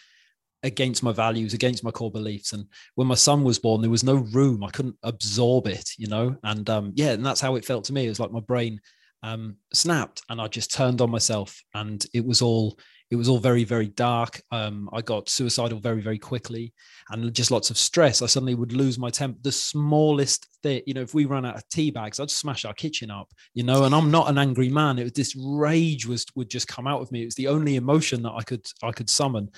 against 0.63 1.03
my 1.03 1.11
values 1.11 1.53
against 1.53 1.83
my 1.83 1.91
core 1.91 2.11
beliefs. 2.11 2.53
And 2.53 2.65
when 2.95 3.07
my 3.07 3.15
son 3.15 3.43
was 3.43 3.59
born 3.59 3.81
there 3.81 3.89
was 3.89 4.03
no 4.03 4.15
room. 4.15 4.63
I 4.63 4.69
couldn't 4.69 4.97
absorb 5.03 5.67
it 5.67 5.89
you 5.97 6.07
know? 6.07 6.37
And 6.43 6.69
um 6.69 6.93
yeah 6.95 7.11
and 7.11 7.25
that's 7.25 7.41
how 7.41 7.55
it 7.55 7.65
felt 7.65 7.85
to 7.85 7.93
me. 7.93 8.05
It 8.05 8.09
was 8.09 8.19
like 8.19 8.31
my 8.31 8.39
brain 8.41 8.79
um 9.23 9.55
snapped 9.73 10.21
and 10.29 10.41
i 10.41 10.47
just 10.47 10.73
turned 10.73 10.99
on 10.99 11.09
myself 11.09 11.63
and 11.73 12.05
it 12.13 12.25
was 12.25 12.41
all 12.41 12.77
it 13.13 13.15
was 13.15 13.29
all 13.29 13.37
very 13.37 13.63
very 13.63 13.89
dark. 13.89 14.41
Um, 14.51 14.89
i 14.91 14.99
got 14.99 15.29
suicidal 15.29 15.77
very 15.79 16.01
very 16.01 16.17
quickly 16.17 16.73
and 17.11 17.31
just 17.31 17.51
lots 17.51 17.69
of 17.69 17.77
stress. 17.77 18.23
I 18.23 18.25
suddenly 18.25 18.55
would 18.55 18.73
lose 18.73 18.97
my 18.97 19.11
temper 19.11 19.37
the 19.43 19.51
smallest 19.51 20.47
thing 20.63 20.81
you 20.87 20.95
know 20.95 21.01
if 21.01 21.13
we 21.13 21.25
ran 21.25 21.45
out 21.45 21.57
of 21.57 21.67
tea 21.67 21.91
bags 21.91 22.19
i'd 22.19 22.31
smash 22.31 22.63
our 22.63 22.73
kitchen 22.73 23.11
up 23.11 23.29
you 23.53 23.63
know 23.63 23.83
and 23.83 23.93
i'm 23.93 24.09
not 24.09 24.29
an 24.29 24.39
angry 24.39 24.69
man. 24.69 24.97
It 24.97 25.03
was 25.03 25.11
this 25.11 25.35
rage 25.35 26.07
was 26.07 26.25
would 26.35 26.49
just 26.49 26.67
come 26.67 26.87
out 26.87 27.01
of 27.01 27.11
me. 27.11 27.21
It 27.21 27.25
was 27.25 27.35
the 27.35 27.49
only 27.49 27.75
emotion 27.75 28.23
that 28.23 28.31
i 28.31 28.41
could 28.41 28.65
i 28.81 28.91
could 28.91 29.11
summon. 29.11 29.51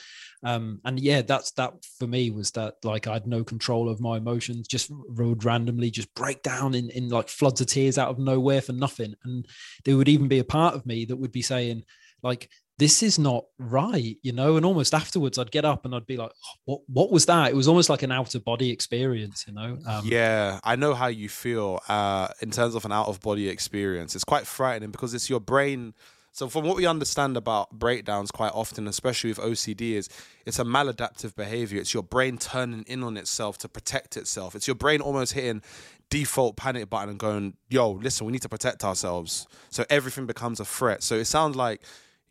Um, 0.43 0.81
and 0.83 0.99
yeah 0.99 1.21
that's 1.21 1.51
that 1.51 1.73
for 1.97 2.07
me 2.07 2.31
was 2.31 2.51
that 2.51 2.75
like 2.83 3.07
i 3.07 3.13
had 3.13 3.25
no 3.25 3.43
control 3.43 3.87
of 3.89 4.01
my 4.01 4.17
emotions 4.17 4.67
just 4.67 4.91
rode 5.07 5.45
randomly 5.45 5.89
just 5.89 6.13
break 6.13 6.43
down 6.43 6.75
in 6.75 6.89
in 6.89 7.07
like 7.07 7.29
floods 7.29 7.61
of 7.61 7.67
tears 7.67 7.97
out 7.97 8.09
of 8.09 8.19
nowhere 8.19 8.61
for 8.61 8.73
nothing. 8.73 9.15
And 9.23 9.47
there 9.85 9.95
would 9.95 10.09
even 10.09 10.27
be 10.27 10.39
a 10.39 10.43
part 10.43 10.75
of 10.75 10.85
me 10.85 11.05
that 11.05 11.15
would 11.15 11.31
be 11.31 11.41
saying 11.41 11.83
like 12.21 12.49
this 12.77 13.01
is 13.01 13.17
not 13.17 13.45
right, 13.57 14.17
you 14.21 14.33
know. 14.33 14.57
And 14.57 14.65
almost 14.65 14.93
afterwards, 14.93 15.37
I'd 15.37 15.51
get 15.51 15.63
up 15.63 15.85
and 15.85 15.95
I'd 15.95 16.05
be 16.05 16.17
like, 16.17 16.31
"What? 16.65 16.81
What 16.87 17.11
was 17.11 17.25
that?" 17.27 17.51
It 17.51 17.55
was 17.55 17.67
almost 17.67 17.89
like 17.89 18.03
an 18.03 18.11
out 18.11 18.35
of 18.35 18.43
body 18.43 18.69
experience, 18.69 19.45
you 19.47 19.53
know. 19.53 19.77
Um, 19.87 20.05
yeah, 20.05 20.59
I 20.63 20.75
know 20.75 20.93
how 20.93 21.07
you 21.07 21.29
feel 21.29 21.79
uh, 21.87 22.27
in 22.41 22.51
terms 22.51 22.75
of 22.75 22.83
an 22.85 22.91
out 22.91 23.07
of 23.07 23.21
body 23.21 23.47
experience. 23.47 24.15
It's 24.15 24.25
quite 24.25 24.45
frightening 24.45 24.91
because 24.91 25.13
it's 25.13 25.29
your 25.29 25.39
brain. 25.39 25.93
So, 26.33 26.49
from 26.49 26.65
what 26.65 26.75
we 26.75 26.85
understand 26.85 27.37
about 27.37 27.71
breakdowns, 27.71 28.29
quite 28.29 28.51
often, 28.53 28.89
especially 28.89 29.29
with 29.29 29.39
OCD, 29.39 29.93
is 29.93 30.09
it's 30.45 30.59
a 30.59 30.65
maladaptive 30.65 31.33
behavior. 31.33 31.79
It's 31.79 31.93
your 31.93 32.03
brain 32.03 32.37
turning 32.37 32.83
in 32.87 33.03
on 33.03 33.15
itself 33.15 33.57
to 33.59 33.69
protect 33.69 34.17
itself. 34.17 34.53
It's 34.53 34.67
your 34.67 34.75
brain 34.75 34.99
almost 34.99 35.31
hitting 35.31 35.61
default 36.09 36.57
panic 36.57 36.89
button 36.89 37.11
and 37.11 37.19
going, 37.19 37.53
"Yo, 37.69 37.91
listen, 37.91 38.25
we 38.25 38.33
need 38.33 38.41
to 38.41 38.49
protect 38.49 38.83
ourselves." 38.83 39.47
So 39.69 39.85
everything 39.89 40.25
becomes 40.25 40.59
a 40.59 40.65
threat. 40.65 41.03
So 41.03 41.15
it 41.15 41.25
sounds 41.25 41.55
like 41.55 41.81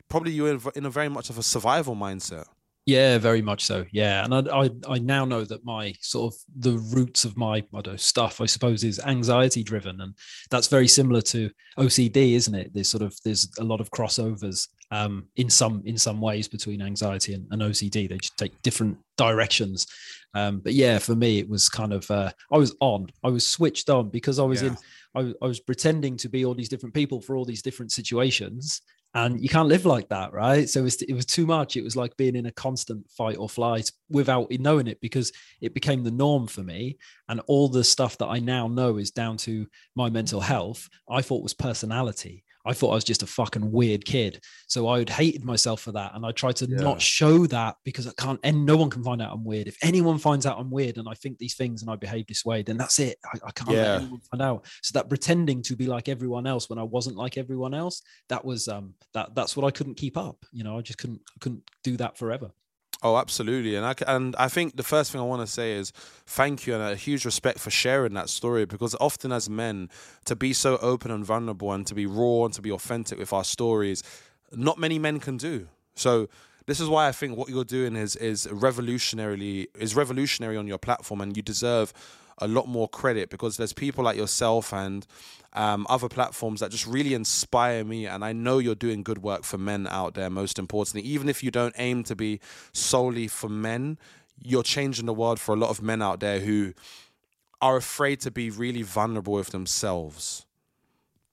probably 0.09 0.33
you're 0.33 0.51
in, 0.51 0.61
in 0.75 0.87
a 0.87 0.91
very 0.91 1.09
much 1.09 1.31
of 1.31 1.39
a 1.39 1.43
survival 1.43 1.97
mindset. 1.97 2.45
Yeah, 2.87 3.17
very 3.17 3.41
much 3.41 3.65
so. 3.65 3.87
Yeah, 3.93 4.25
and 4.25 4.35
I, 4.35 4.65
I, 4.65 4.71
I 4.87 4.99
now 4.99 5.25
know 5.25 5.45
that 5.45 5.65
my 5.65 5.95
sort 6.01 6.35
of 6.35 6.41
the 6.59 6.77
roots 6.95 7.25
of 7.25 7.35
my 7.35 7.57
I 7.57 7.81
don't 7.81 7.87
know, 7.87 7.97
stuff, 7.97 8.43
I 8.43 8.47
suppose, 8.47 8.85
is 8.85 9.01
anxiety 9.01 9.63
driven, 9.63 10.03
and 10.03 10.15
that's 10.51 10.69
very 10.69 10.87
similar 10.87 11.23
to 11.23 11.51
OCD, 11.79 12.35
isn't 12.35 12.55
it? 12.55 12.75
There's 12.75 12.91
sort 12.91 13.03
of 13.03 13.17
there's 13.25 13.49
a 13.59 13.65
lot 13.65 13.81
of 13.81 13.91
crossovers 13.91 14.69
um, 14.91 15.29
in 15.37 15.49
some 15.49 15.83
in 15.87 15.97
some 15.97 16.21
ways 16.21 16.47
between 16.47 16.83
anxiety 16.83 17.33
and, 17.33 17.47
and 17.53 17.63
OCD. 17.63 18.07
They 18.07 18.19
just 18.19 18.37
take 18.37 18.61
different 18.61 18.99
directions. 19.17 19.87
Um, 20.35 20.61
but 20.61 20.75
yeah, 20.75 20.99
for 20.99 21.15
me, 21.15 21.39
it 21.39 21.49
was 21.49 21.71
kind 21.71 21.95
of 21.95 22.11
uh, 22.11 22.33
I 22.53 22.59
was 22.59 22.77
on, 22.81 23.07
I 23.23 23.29
was 23.29 23.47
switched 23.47 23.89
on 23.89 24.11
because 24.11 24.39
I 24.39 24.43
was 24.45 24.63
yeah. 24.63 24.69
in. 24.69 24.77
I, 25.17 25.33
I 25.43 25.47
was 25.47 25.61
pretending 25.61 26.19
to 26.19 26.29
be 26.29 26.45
all 26.45 26.55
these 26.55 26.69
different 26.69 26.95
people 26.95 27.23
for 27.23 27.35
all 27.37 27.45
these 27.47 27.63
different 27.63 27.93
situations, 27.93 28.83
and 29.15 29.41
you 29.41 29.49
can't 29.49 29.69
live 29.69 29.87
like 29.87 30.09
that 30.09 30.33
right? 30.33 30.69
So 30.69 30.81
it 30.81 30.85
was, 30.85 31.03
it 31.03 31.15
was 31.15 31.27
too 31.27 31.47
much. 31.47 31.77
It 31.77 31.85
was 31.85 31.97
like 31.97 32.17
being 32.17 32.37
in 32.37 32.47
a 32.47 32.53
constant 32.53 33.09
fight 33.11 33.37
or 33.37 33.49
flight 33.49 33.91
without 34.11 34.51
knowing 34.51 34.89
it 34.89 35.01
because 35.01 35.33
it 35.61 35.75
became 35.75 36.03
the 36.03 36.11
norm 36.11 36.47
for 36.47 36.63
me. 36.63 36.99
And 37.29 37.41
all 37.47 37.69
the 37.69 37.85
stuff 37.85 38.19
that 38.19 38.27
i 38.27 38.39
now 38.39 38.69
know 38.69 38.99
is 38.99 39.11
down 39.11 39.37
to 39.37 39.67
my 39.95 40.11
mental 40.11 40.41
health 40.41 40.89
i 41.09 41.23
thought 41.23 41.43
was 41.43 41.55
personality 41.55 42.45
I 42.65 42.73
thought 42.73 42.93
I 42.93 42.95
was 42.95 43.05
just 43.05 43.23
a 43.23 43.27
fucking 43.27 43.71
weird 43.71 44.05
kid. 44.05 44.43
So 44.69 44.89
I 44.89 44.99
would 44.99 45.11
hated 45.11 45.45
myself 45.45 45.81
for 45.81 45.93
that. 45.93 46.15
And 46.15 46.25
I 46.25 46.33
tried 46.33 46.57
to 46.57 46.67
yeah. 46.67 46.79
not 46.81 47.01
show 47.01 47.47
that 47.47 47.77
because 47.85 48.07
I 48.07 48.13
can't, 48.17 48.41
and 48.43 48.65
no 48.65 48.77
one 48.77 48.91
can 48.91 49.05
find 49.05 49.21
out 49.21 49.33
I'm 49.33 49.45
weird. 49.45 49.69
If 49.69 49.77
anyone 49.83 50.19
finds 50.19 50.47
out 50.47 50.59
I'm 50.59 50.71
weird 50.71 50.97
and 50.99 51.09
I 51.09 51.15
think 51.15 51.39
these 51.39 51.55
things 51.55 51.83
and 51.83 51.91
I 51.91 51.97
behave 51.97 52.27
this 52.27 52.45
way, 52.45 52.63
then 52.63 52.77
that's 52.77 52.99
it. 52.99 53.19
I, 53.33 53.39
I 53.47 53.51
can't 53.53 53.71
yeah. 53.71 53.83
let 53.83 54.01
anyone 54.03 54.21
find 54.31 54.43
out. 54.43 54.67
So 54.83 54.99
that 54.99 55.09
pretending 55.09 55.63
to 55.63 55.77
be 55.77 55.87
like 55.87 56.09
everyone 56.09 56.47
else 56.47 56.71
when 56.71 56.79
I 56.79 56.85
wasn't 56.85 57.17
like 57.17 57.37
everyone 57.37 57.75
else, 57.75 58.03
that 58.29 58.45
was, 58.45 58.69
um, 58.69 58.95
that 59.13 59.35
that's 59.35 59.57
what 59.57 59.67
I 59.67 59.71
couldn't 59.71 59.97
keep 59.97 60.17
up. 60.17 60.45
You 60.53 60.65
know, 60.65 60.79
I 60.79 60.81
just 60.81 60.99
couldn't, 60.99 61.21
couldn't 61.41 61.63
do 61.83 61.97
that 61.99 62.17
forever. 62.17 62.51
Oh, 63.03 63.19
absolutely, 63.19 63.75
and 63.77 63.85
I 63.85 63.95
and 64.07 64.35
I 64.37 64.49
think 64.49 64.77
the 64.77 64.83
first 64.83 65.13
thing 65.13 65.21
I 65.21 65.25
want 65.25 65.43
to 65.43 65.53
say 65.53 65.73
is 65.73 65.93
thank 66.27 66.67
you 66.67 66.75
and 66.75 66.83
a 66.83 66.97
huge 66.97 67.25
respect 67.25 67.59
for 67.59 67.71
sharing 67.71 68.15
that 68.15 68.31
story 68.31 68.65
because 68.65 68.97
often 68.99 69.31
as 69.31 69.51
men, 69.51 69.91
to 70.25 70.35
be 70.35 70.53
so 70.53 70.79
open 70.79 71.11
and 71.11 71.25
vulnerable 71.25 71.73
and 71.73 71.87
to 71.87 71.95
be 71.95 72.07
raw 72.07 72.45
and 72.45 72.55
to 72.55 72.63
be 72.63 72.71
authentic 72.71 73.19
with 73.19 73.33
our 73.33 73.45
stories, 73.45 74.03
not 74.53 74.79
many 74.79 74.99
men 74.99 75.21
can 75.21 75.37
do. 75.37 75.69
So 75.97 76.29
this 76.67 76.81
is 76.81 76.89
why 76.89 77.09
I 77.09 77.13
think 77.13 77.37
what 77.37 77.51
you're 77.51 77.65
doing 77.65 77.95
is 77.95 78.17
is 78.17 78.47
revolutionarily 78.47 79.67
is 79.79 79.95
revolutionary 79.95 80.57
on 80.57 80.67
your 80.67 80.79
platform, 80.79 81.21
and 81.21 81.37
you 81.37 81.43
deserve 81.43 81.93
a 82.39 82.49
lot 82.49 82.69
more 82.69 82.89
credit 82.89 83.31
because 83.31 83.57
there's 83.57 83.73
people 83.73 84.05
like 84.05 84.17
yourself 84.17 84.73
and 84.73 85.07
um, 85.53 85.87
other 85.89 86.09
platforms 86.09 86.61
that 86.61 86.71
just 86.71 86.87
really 86.87 87.15
inspire 87.15 87.85
me. 87.85 88.07
And 88.07 88.25
I 88.25 88.33
know 88.33 88.59
you're 88.59 88.75
doing 88.75 89.03
good 89.03 89.23
work 89.23 89.45
for 89.45 89.59
men 89.59 89.87
out 89.87 90.15
there, 90.15 90.31
most 90.31 90.59
importantly. 90.59 91.09
Even 91.09 91.29
if 91.29 91.43
you 91.43 91.51
don't 91.51 91.75
aim 91.79 92.03
to 92.05 92.17
be 92.17 92.41
solely 92.73 93.29
for 93.29 93.49
men, 93.49 93.99
you're 94.43 94.65
changing 94.65 95.07
the 95.07 95.15
world 95.15 95.39
for 95.39 95.55
a 95.55 95.59
lot 95.59 95.71
of 95.71 95.81
men 95.81 96.03
out 96.03 96.21
there 96.21 96.41
who 96.41 96.75
are 97.61 97.77
afraid 97.77 98.21
to 98.21 98.31
be 98.31 98.51
really 98.51 98.83
vulnerable 98.83 99.35
with 99.35 99.51
themselves. 99.51 100.45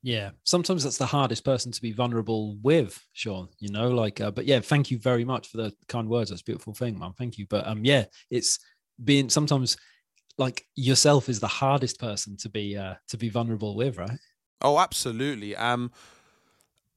Yeah, 0.04 0.32
sometimes 0.44 0.84
that's 0.84 0.98
the 0.98 1.06
hardest 1.06 1.44
person 1.46 1.72
to 1.72 1.82
be 1.82 1.92
vulnerable 1.92 2.58
with, 2.64 3.06
Shaun. 3.14 3.50
You 3.60 3.72
know, 3.72 3.90
like, 3.90 4.20
uh, 4.20 4.32
but 4.32 4.46
yeah, 4.46 4.60
thank 4.60 4.90
you 4.90 4.98
very 4.98 5.24
much 5.24 5.50
for 5.50 5.58
the 5.58 5.74
kind 5.88 6.10
words. 6.10 6.32
That's 6.32 6.42
a 6.42 6.46
beautiful 6.46 6.74
thing, 6.74 6.98
man. 6.98 7.14
Thank 7.18 7.38
you. 7.38 7.46
But 7.48 7.68
um, 7.68 7.86
yeah, 7.86 8.06
it's 8.32 8.58
being 9.04 9.30
sometimes 9.30 9.78
like 10.38 10.66
yourself 10.76 11.30
is 11.30 11.40
the 11.40 11.48
hardest 11.48 12.00
person 12.00 12.38
to 12.38 12.50
be 12.50 12.78
uh, 12.78 12.96
to 13.10 13.18
be 13.18 13.30
vulnerable 13.30 13.76
with, 13.76 13.98
right? 13.98 14.20
Oh, 14.62 14.80
absolutely. 14.80 15.56
Um, 15.56 15.92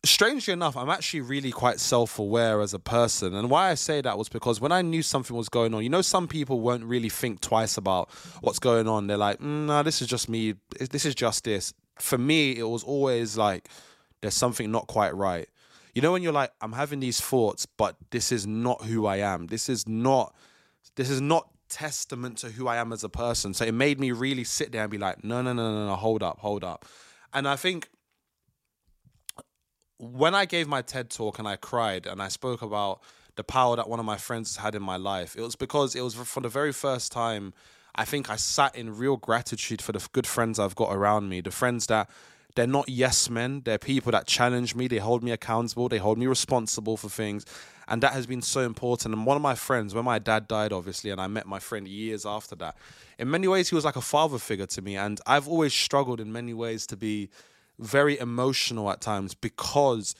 strangely 0.04 0.52
enough, 0.52 0.76
I'm 0.76 0.90
actually 0.90 1.22
really 1.22 1.50
quite 1.50 1.80
self 1.80 2.18
aware 2.18 2.60
as 2.60 2.74
a 2.74 2.78
person. 2.78 3.34
And 3.34 3.50
why 3.50 3.70
I 3.70 3.74
say 3.74 4.00
that 4.00 4.18
was 4.18 4.28
because 4.28 4.60
when 4.60 4.72
I 4.72 4.82
knew 4.82 5.02
something 5.02 5.36
was 5.36 5.48
going 5.48 5.74
on, 5.74 5.82
you 5.82 5.88
know, 5.88 6.02
some 6.02 6.28
people 6.28 6.60
won't 6.60 6.84
really 6.84 7.08
think 7.08 7.40
twice 7.40 7.76
about 7.76 8.10
what's 8.40 8.58
going 8.58 8.88
on. 8.88 9.06
They're 9.06 9.16
like, 9.16 9.40
mm, 9.40 9.66
no, 9.66 9.82
this 9.82 10.02
is 10.02 10.08
just 10.08 10.28
me. 10.28 10.54
This 10.78 11.04
is 11.04 11.14
just 11.14 11.44
this. 11.44 11.72
For 11.98 12.18
me, 12.18 12.56
it 12.56 12.64
was 12.64 12.82
always 12.82 13.36
like, 13.36 13.68
there's 14.20 14.34
something 14.34 14.70
not 14.70 14.86
quite 14.86 15.14
right. 15.14 15.48
You 15.94 16.02
know, 16.02 16.12
when 16.12 16.22
you're 16.22 16.32
like, 16.32 16.50
I'm 16.60 16.72
having 16.72 17.00
these 17.00 17.20
thoughts, 17.20 17.66
but 17.66 17.96
this 18.10 18.32
is 18.32 18.46
not 18.46 18.82
who 18.82 19.06
I 19.06 19.18
am. 19.18 19.46
This 19.46 19.68
is 19.68 19.86
not. 19.86 20.34
This 20.96 21.10
is 21.10 21.20
not 21.20 21.48
testament 21.68 22.38
to 22.38 22.50
who 22.50 22.68
I 22.68 22.76
am 22.76 22.92
as 22.92 23.04
a 23.04 23.08
person. 23.08 23.54
So 23.54 23.64
it 23.64 23.74
made 23.74 23.98
me 24.00 24.12
really 24.12 24.44
sit 24.44 24.72
there 24.72 24.82
and 24.82 24.90
be 24.90 24.98
like, 24.98 25.24
no, 25.24 25.42
no, 25.42 25.52
no, 25.52 25.72
no, 25.72 25.86
no, 25.86 25.96
hold 25.96 26.22
up, 26.22 26.38
hold 26.38 26.64
up. 26.64 26.84
And 27.32 27.48
I 27.48 27.56
think 27.56 27.88
when 29.98 30.34
I 30.34 30.44
gave 30.44 30.68
my 30.68 30.82
TED 30.82 31.10
talk 31.10 31.38
and 31.38 31.48
I 31.48 31.56
cried 31.56 32.06
and 32.06 32.22
I 32.22 32.28
spoke 32.28 32.62
about 32.62 33.00
the 33.36 33.44
power 33.44 33.76
that 33.76 33.88
one 33.88 33.98
of 33.98 34.06
my 34.06 34.16
friends 34.16 34.56
had 34.56 34.74
in 34.74 34.82
my 34.82 34.96
life, 34.96 35.36
it 35.36 35.42
was 35.42 35.56
because 35.56 35.94
it 35.94 36.02
was 36.02 36.14
for 36.14 36.40
the 36.40 36.48
very 36.48 36.72
first 36.72 37.10
time. 37.10 37.52
I 37.94 38.04
think 38.04 38.28
I 38.28 38.36
sat 38.36 38.74
in 38.74 38.96
real 38.96 39.16
gratitude 39.16 39.80
for 39.80 39.92
the 39.92 40.06
good 40.12 40.26
friends 40.26 40.58
I've 40.58 40.74
got 40.74 40.94
around 40.94 41.28
me, 41.28 41.40
the 41.40 41.50
friends 41.50 41.86
that 41.86 42.10
they're 42.56 42.66
not 42.66 42.88
yes 42.88 43.28
men. 43.28 43.62
They're 43.64 43.78
people 43.78 44.12
that 44.12 44.26
challenge 44.26 44.74
me. 44.74 44.86
They 44.86 44.98
hold 44.98 45.24
me 45.24 45.32
accountable. 45.32 45.88
They 45.88 45.98
hold 45.98 46.18
me 46.18 46.26
responsible 46.26 46.96
for 46.96 47.08
things 47.08 47.44
and 47.88 48.02
that 48.02 48.12
has 48.12 48.26
been 48.26 48.42
so 48.42 48.60
important. 48.60 49.14
And 49.14 49.26
one 49.26 49.36
of 49.36 49.42
my 49.42 49.54
friends, 49.54 49.94
when 49.94 50.04
my 50.04 50.18
dad 50.18 50.48
died, 50.48 50.72
obviously, 50.72 51.10
and 51.10 51.20
I 51.20 51.26
met 51.26 51.46
my 51.46 51.58
friend 51.58 51.86
years 51.86 52.24
after 52.24 52.54
that, 52.56 52.76
in 53.18 53.30
many 53.30 53.48
ways, 53.48 53.68
he 53.68 53.74
was 53.74 53.84
like 53.84 53.96
a 53.96 54.00
father 54.02 54.38
figure 54.38 54.66
to 54.66 54.82
me. 54.82 54.96
And 54.96 55.20
I've 55.26 55.48
always 55.48 55.72
struggled 55.72 56.20
in 56.20 56.32
many 56.32 56.54
ways 56.54 56.86
to 56.88 56.96
be 56.96 57.30
very 57.78 58.18
emotional 58.18 58.90
at 58.90 59.00
times 59.00 59.34
because 59.34 60.14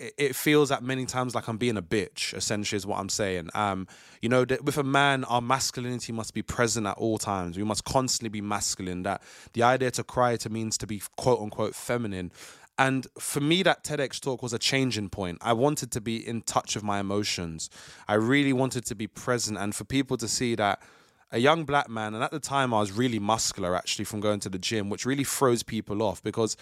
it 0.00 0.34
feels 0.34 0.70
at 0.70 0.82
many 0.82 1.04
times 1.04 1.34
like 1.34 1.46
I'm 1.46 1.58
being 1.58 1.76
a 1.76 1.82
bitch. 1.82 2.32
Essentially, 2.34 2.76
is 2.76 2.86
what 2.86 2.98
I'm 2.98 3.08
saying. 3.08 3.50
Um, 3.54 3.86
you 4.22 4.28
know, 4.28 4.46
with 4.62 4.78
a 4.78 4.82
man, 4.82 5.24
our 5.24 5.42
masculinity 5.42 6.12
must 6.12 6.32
be 6.32 6.42
present 6.42 6.86
at 6.86 6.96
all 6.96 7.18
times. 7.18 7.58
We 7.58 7.64
must 7.64 7.84
constantly 7.84 8.30
be 8.30 8.40
masculine. 8.40 9.02
That 9.02 9.22
the 9.52 9.62
idea 9.62 9.90
to 9.92 10.04
cry 10.04 10.36
to 10.36 10.48
means 10.48 10.78
to 10.78 10.86
be 10.86 11.02
quote 11.16 11.40
unquote 11.40 11.74
feminine. 11.74 12.32
And 12.80 13.06
for 13.18 13.40
me, 13.40 13.62
that 13.64 13.84
TEDx 13.84 14.18
talk 14.18 14.42
was 14.42 14.54
a 14.54 14.58
changing 14.58 15.10
point. 15.10 15.36
I 15.42 15.52
wanted 15.52 15.92
to 15.92 16.00
be 16.00 16.26
in 16.26 16.40
touch 16.40 16.74
with 16.74 16.82
my 16.82 16.98
emotions. 16.98 17.68
I 18.08 18.14
really 18.14 18.54
wanted 18.54 18.86
to 18.86 18.94
be 18.94 19.06
present 19.06 19.58
and 19.58 19.74
for 19.74 19.84
people 19.84 20.16
to 20.16 20.26
see 20.26 20.54
that 20.54 20.80
a 21.30 21.38
young 21.38 21.64
black 21.64 21.90
man, 21.90 22.14
and 22.14 22.24
at 22.24 22.30
the 22.30 22.40
time 22.40 22.72
I 22.72 22.80
was 22.80 22.90
really 22.90 23.18
muscular 23.18 23.76
actually 23.76 24.06
from 24.06 24.20
going 24.20 24.40
to 24.40 24.48
the 24.48 24.58
gym, 24.58 24.88
which 24.88 25.04
really 25.04 25.24
throws 25.24 25.62
people 25.62 26.02
off 26.02 26.22
because 26.22 26.56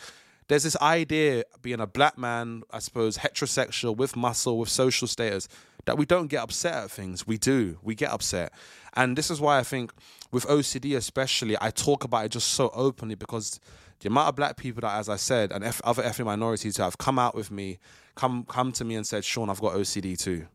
there's 0.49 0.65
this 0.65 0.77
idea 0.83 1.45
being 1.63 1.79
a 1.79 1.87
black 1.87 2.19
man, 2.19 2.65
I 2.73 2.81
suppose, 2.81 3.19
heterosexual 3.19 3.97
with 3.97 4.17
muscle, 4.17 4.59
with 4.59 4.71
social 4.71 5.07
status, 5.07 5.47
that 5.85 5.99
we 5.99 6.05
don't 6.05 6.27
get 6.27 6.43
upset 6.43 6.75
at 6.75 6.91
things. 6.91 7.29
We 7.29 7.39
do. 7.39 7.79
We 7.81 7.95
get 7.95 8.11
upset. 8.11 8.53
And 8.95 9.17
this 9.17 9.31
is 9.31 9.41
why 9.41 9.59
I 9.59 9.63
think 9.63 9.93
with 10.33 10.47
OCD 10.49 10.97
especially, 10.97 11.57
I 11.61 11.71
talk 11.71 12.03
about 12.03 12.25
it 12.25 12.33
just 12.33 12.49
so 12.49 12.71
openly 12.75 13.15
because 13.15 13.61
the 14.01 14.09
amount 14.09 14.29
of 14.29 14.37
black 14.37 14.57
people 14.57 14.81
that, 14.83 14.99
as 14.99 15.09
I 15.09 15.17
said, 15.17 15.53
and 15.53 15.65
F- 15.65 15.81
other 15.85 16.03
ethnic 16.03 16.27
minorities 16.27 16.77
who 16.77 16.83
have 16.83 16.99
come 16.99 17.19
out 17.19 17.35
with 17.35 17.51
me, 17.51 17.79
come 18.15 18.45
come 18.45 18.73
to 18.73 18.85
me 18.85 18.95
and 18.95 19.07
said, 19.07 19.25
"Shaun, 19.25 19.51
I've 19.51 19.61
got 19.61 19.75
OCD 19.75 20.19
too." 20.19 20.47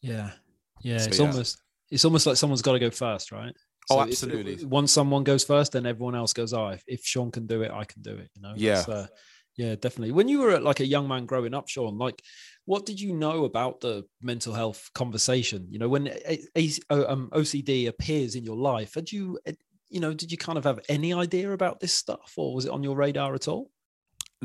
Yeah, 0.00 0.30
yeah. 0.82 0.98
So, 0.98 1.08
it's 1.08 1.18
yeah. 1.18 1.26
almost 1.26 1.62
it's 1.90 2.04
almost 2.04 2.26
like 2.26 2.36
someone's 2.36 2.62
got 2.62 2.72
to 2.72 2.78
go 2.78 2.90
first, 2.90 3.32
right? 3.32 3.54
Oh, 3.90 3.94
so 3.94 4.00
oh, 4.00 4.02
absolutely. 4.02 4.54
If, 4.54 4.64
once 4.64 4.92
someone 4.92 5.24
goes 5.24 5.44
first, 5.44 5.72
then 5.72 5.86
everyone 5.86 6.14
else 6.14 6.32
goes. 6.32 6.52
Oh, 6.52 6.68
if, 6.68 6.82
if 6.86 7.04
Shaun 7.04 7.30
can 7.30 7.46
do 7.46 7.62
it, 7.62 7.70
I 7.70 7.84
can 7.84 8.02
do 8.02 8.12
it. 8.16 8.30
You 8.34 8.42
know. 8.42 8.52
Yeah. 8.56 8.84
Uh, 8.86 9.06
yeah, 9.56 9.74
definitely. 9.74 10.12
When 10.12 10.28
you 10.28 10.40
were 10.40 10.60
like 10.60 10.78
a 10.78 10.86
young 10.86 11.08
man 11.08 11.26
growing 11.26 11.52
up, 11.52 11.68
Shaun, 11.68 11.98
like 11.98 12.22
what 12.64 12.86
did 12.86 13.00
you 13.00 13.12
know 13.12 13.44
about 13.44 13.80
the 13.80 14.04
mental 14.22 14.52
health 14.52 14.88
conversation? 14.94 15.66
You 15.68 15.80
know, 15.80 15.88
when 15.88 16.06
a, 16.06 16.38
a, 16.54 16.70
um, 16.90 17.28
OCD 17.32 17.88
appears 17.88 18.36
in 18.36 18.44
your 18.44 18.56
life, 18.56 18.94
had 18.94 19.10
you 19.10 19.38
you 19.90 20.00
know, 20.00 20.12
did 20.12 20.30
you 20.30 20.38
kind 20.38 20.58
of 20.58 20.64
have 20.64 20.80
any 20.88 21.12
idea 21.12 21.52
about 21.52 21.80
this 21.80 21.92
stuff, 21.92 22.34
or 22.36 22.54
was 22.54 22.64
it 22.66 22.70
on 22.70 22.82
your 22.82 22.96
radar 22.96 23.34
at 23.34 23.48
all? 23.48 23.70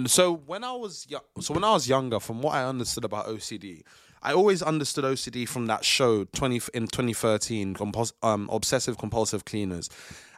So 0.07 0.33
when 0.33 0.63
I 0.63 0.71
was 0.71 1.05
young, 1.07 1.21
so 1.39 1.53
when 1.53 1.63
I 1.63 1.71
was 1.71 1.87
younger, 1.87 2.19
from 2.19 2.41
what 2.41 2.55
I 2.55 2.65
understood 2.65 3.05
about 3.05 3.27
OCD, 3.27 3.83
I 4.23 4.33
always 4.33 4.61
understood 4.63 5.03
OCD 5.03 5.47
from 5.47 5.67
that 5.67 5.85
show 5.85 6.23
twenty 6.25 6.61
in 6.73 6.87
twenty 6.87 7.13
thirteen, 7.13 7.75
compos- 7.75 8.13
um, 8.23 8.49
obsessive 8.51 8.97
compulsive 8.97 9.45
cleaners, 9.45 9.89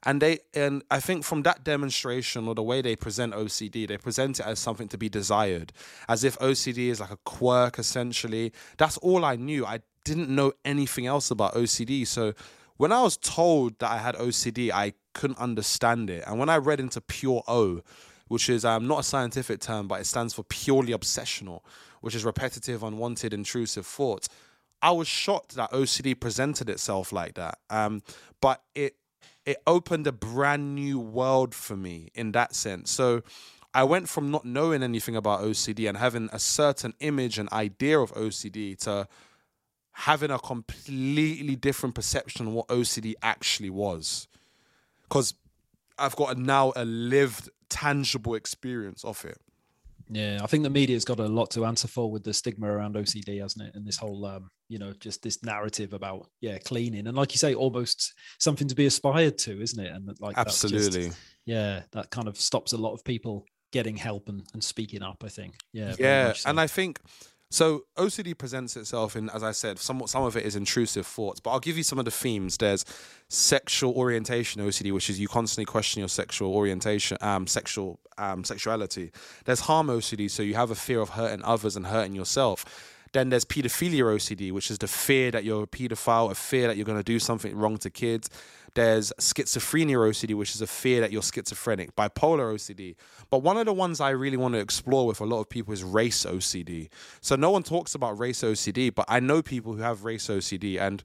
and 0.03 0.21
they 0.21 0.39
and 0.53 0.83
I 0.91 0.99
think 0.99 1.23
from 1.23 1.43
that 1.43 1.63
demonstration 1.63 2.47
or 2.49 2.55
the 2.55 2.63
way 2.63 2.81
they 2.81 2.97
present 2.97 3.33
OCD, 3.33 3.87
they 3.87 3.97
present 3.97 4.39
it 4.39 4.45
as 4.45 4.59
something 4.59 4.89
to 4.89 4.97
be 4.97 5.07
desired, 5.07 5.71
as 6.09 6.23
if 6.25 6.37
OCD 6.39 6.89
is 6.89 6.99
like 6.99 7.11
a 7.11 7.17
quirk 7.17 7.79
essentially. 7.79 8.51
That's 8.77 8.97
all 8.97 9.23
I 9.23 9.37
knew. 9.37 9.65
I 9.65 9.79
didn't 10.03 10.29
know 10.29 10.51
anything 10.65 11.05
else 11.05 11.31
about 11.31 11.53
OCD, 11.53 12.05
so 12.05 12.33
when 12.77 12.91
I 12.91 13.01
was 13.01 13.17
told 13.17 13.79
that 13.79 13.91
I 13.91 13.97
had 13.97 14.15
OCD, 14.15 14.71
I 14.71 14.93
couldn't 15.13 15.39
understand 15.39 16.09
it. 16.09 16.23
And 16.27 16.37
when 16.39 16.49
I 16.49 16.57
read 16.57 16.79
into 16.79 17.01
pure 17.01 17.43
O, 17.47 17.81
which 18.27 18.49
is 18.49 18.65
um, 18.65 18.87
not 18.87 18.99
a 18.99 19.03
scientific 19.03 19.59
term, 19.59 19.87
but 19.87 20.01
it 20.01 20.05
stands 20.05 20.33
for 20.33 20.43
purely 20.43 20.93
obsessional, 20.93 21.61
which 22.01 22.15
is 22.15 22.25
repetitive, 22.25 22.83
unwanted, 22.83 23.33
intrusive 23.33 23.85
thoughts. 23.85 24.27
I 24.81 24.91
was 24.91 25.07
shocked 25.07 25.55
that 25.55 25.71
OCD 25.71 26.19
presented 26.19 26.69
itself 26.69 27.11
like 27.11 27.35
that. 27.35 27.59
Um, 27.69 28.01
but 28.41 28.61
it 28.73 28.95
it 29.45 29.57
opened 29.67 30.07
a 30.07 30.11
brand 30.11 30.73
new 30.73 30.99
world 30.99 31.53
for 31.53 31.75
me 31.75 32.09
in 32.15 32.31
that 32.31 32.55
sense. 32.55 32.89
So 32.89 33.21
I 33.75 33.83
went 33.83 34.09
from 34.09 34.31
not 34.31 34.43
knowing 34.43 34.81
anything 34.81 35.15
about 35.15 35.41
OCD 35.41 35.87
and 35.87 35.97
having 35.97 36.29
a 36.33 36.39
certain 36.39 36.93
image 36.99 37.37
and 37.37 37.51
idea 37.51 37.99
of 37.99 38.11
OCD 38.13 38.77
to 38.79 39.07
having 39.97 40.29
a 40.29 40.37
completely 40.37 41.55
different 41.55 41.95
perception 41.95 42.47
of 42.47 42.53
what 42.53 42.67
OCD 42.67 43.13
actually 43.21 43.69
was. 43.69 44.27
Because 45.03 45.33
I've 45.97 46.17
got 46.17 46.35
a, 46.35 46.39
now 46.39 46.73
a 46.75 46.83
lived, 46.83 47.49
tangible 47.69 48.35
experience 48.35 49.05
of 49.05 49.23
it. 49.23 49.39
Yeah, 50.09 50.39
I 50.43 50.47
think 50.47 50.63
the 50.63 50.69
media's 50.69 51.05
got 51.05 51.19
a 51.19 51.27
lot 51.27 51.49
to 51.51 51.65
answer 51.65 51.87
for 51.87 52.11
with 52.11 52.25
the 52.25 52.33
stigma 52.33 52.67
around 52.67 52.95
OCD, 52.95 53.41
hasn't 53.41 53.69
it? 53.69 53.75
And 53.75 53.87
this 53.87 53.97
whole, 53.97 54.25
um, 54.25 54.49
you 54.67 54.77
know, 54.77 54.93
just 54.99 55.23
this 55.23 55.41
narrative 55.43 55.93
about 55.93 56.29
yeah, 56.41 56.57
cleaning, 56.59 57.07
and 57.07 57.15
like 57.15 57.33
you 57.33 57.39
say, 57.39 57.55
almost 57.55 58.13
something 58.37 58.67
to 58.67 58.75
be 58.75 58.85
aspired 58.85 59.37
to, 59.39 59.59
isn't 59.61 59.83
it? 59.83 59.91
And 59.91 60.13
like 60.19 60.37
absolutely, 60.37 61.05
just, 61.07 61.19
yeah, 61.45 61.83
that 61.93 62.11
kind 62.11 62.27
of 62.27 62.37
stops 62.37 62.73
a 62.73 62.77
lot 62.77 62.93
of 62.93 63.03
people 63.03 63.45
getting 63.71 63.95
help 63.95 64.29
and, 64.29 64.43
and 64.53 64.63
speaking 64.63 65.01
up. 65.01 65.23
I 65.25 65.29
think, 65.29 65.55
yeah, 65.73 65.95
yeah, 65.97 66.33
so. 66.33 66.49
and 66.49 66.59
I 66.59 66.67
think 66.67 66.99
so 67.55 67.85
OCD 67.95 68.37
presents 68.37 68.75
itself 68.75 69.15
in, 69.15 69.29
as 69.29 69.41
I 69.41 69.53
said, 69.53 69.79
some 69.79 70.05
some 70.07 70.23
of 70.23 70.35
it 70.35 70.43
is 70.45 70.57
intrusive 70.57 71.07
thoughts, 71.07 71.39
but 71.39 71.51
I'll 71.51 71.61
give 71.61 71.77
you 71.77 71.83
some 71.83 71.97
of 71.97 72.03
the 72.03 72.11
themes. 72.11 72.57
There's 72.57 72.83
sexual 73.29 73.93
orientation 73.93 74.61
OCD, 74.61 74.91
which 74.91 75.09
is 75.09 75.21
you 75.21 75.29
constantly 75.29 75.63
question 75.63 75.99
your 75.99 76.09
sexual 76.09 76.53
orientation, 76.53 77.17
um, 77.21 77.47
sexual 77.47 78.01
um, 78.17 78.43
sexuality. 78.43 79.13
There's 79.45 79.61
harm 79.61 79.87
OCD, 79.87 80.29
so 80.29 80.43
you 80.43 80.55
have 80.55 80.69
a 80.69 80.75
fear 80.75 80.99
of 80.99 81.11
hurting 81.11 81.45
others 81.45 81.77
and 81.77 81.87
hurting 81.87 82.13
yourself. 82.13 82.65
Then 83.13 83.29
there's 83.29 83.45
pedophilia 83.45 84.03
OCD, 84.03 84.51
which 84.51 84.69
is 84.69 84.79
the 84.79 84.89
fear 84.89 85.31
that 85.31 85.45
you're 85.45 85.63
a 85.63 85.67
pedophile, 85.67 86.31
a 86.31 86.35
fear 86.35 86.67
that 86.67 86.75
you're 86.75 86.85
going 86.85 86.99
to 86.99 87.03
do 87.05 87.19
something 87.19 87.55
wrong 87.55 87.77
to 87.77 87.89
kids. 87.89 88.29
There's 88.75 89.11
schizophrenia 89.19 89.95
OCD, 89.95 90.35
which 90.35 90.53
is 90.53 90.61
a 90.61 90.67
fear 90.67 91.01
that 91.01 91.11
you're 91.11 91.21
schizophrenic, 91.21 91.95
bipolar 91.95 92.53
OCD. 92.53 92.95
But 93.31 93.39
one 93.39 93.57
of 93.57 93.65
the 93.65 93.73
ones 93.73 93.99
I 93.99 94.11
really 94.11 94.37
want 94.37 94.53
to 94.53 94.59
explore 94.59 95.07
with 95.07 95.21
a 95.21 95.25
lot 95.25 95.39
of 95.39 95.49
people 95.49 95.73
is 95.73 95.83
race 95.83 96.25
OCD. 96.25 96.89
So 97.21 97.35
no 97.35 97.51
one 97.51 97.63
talks 97.63 97.95
about 97.95 98.19
race 98.19 98.41
OCD, 98.41 98.93
but 98.93 99.05
I 99.07 99.19
know 99.19 99.41
people 99.41 99.73
who 99.73 99.81
have 99.81 100.03
race 100.03 100.27
OCD 100.27 100.79
and 100.79 101.01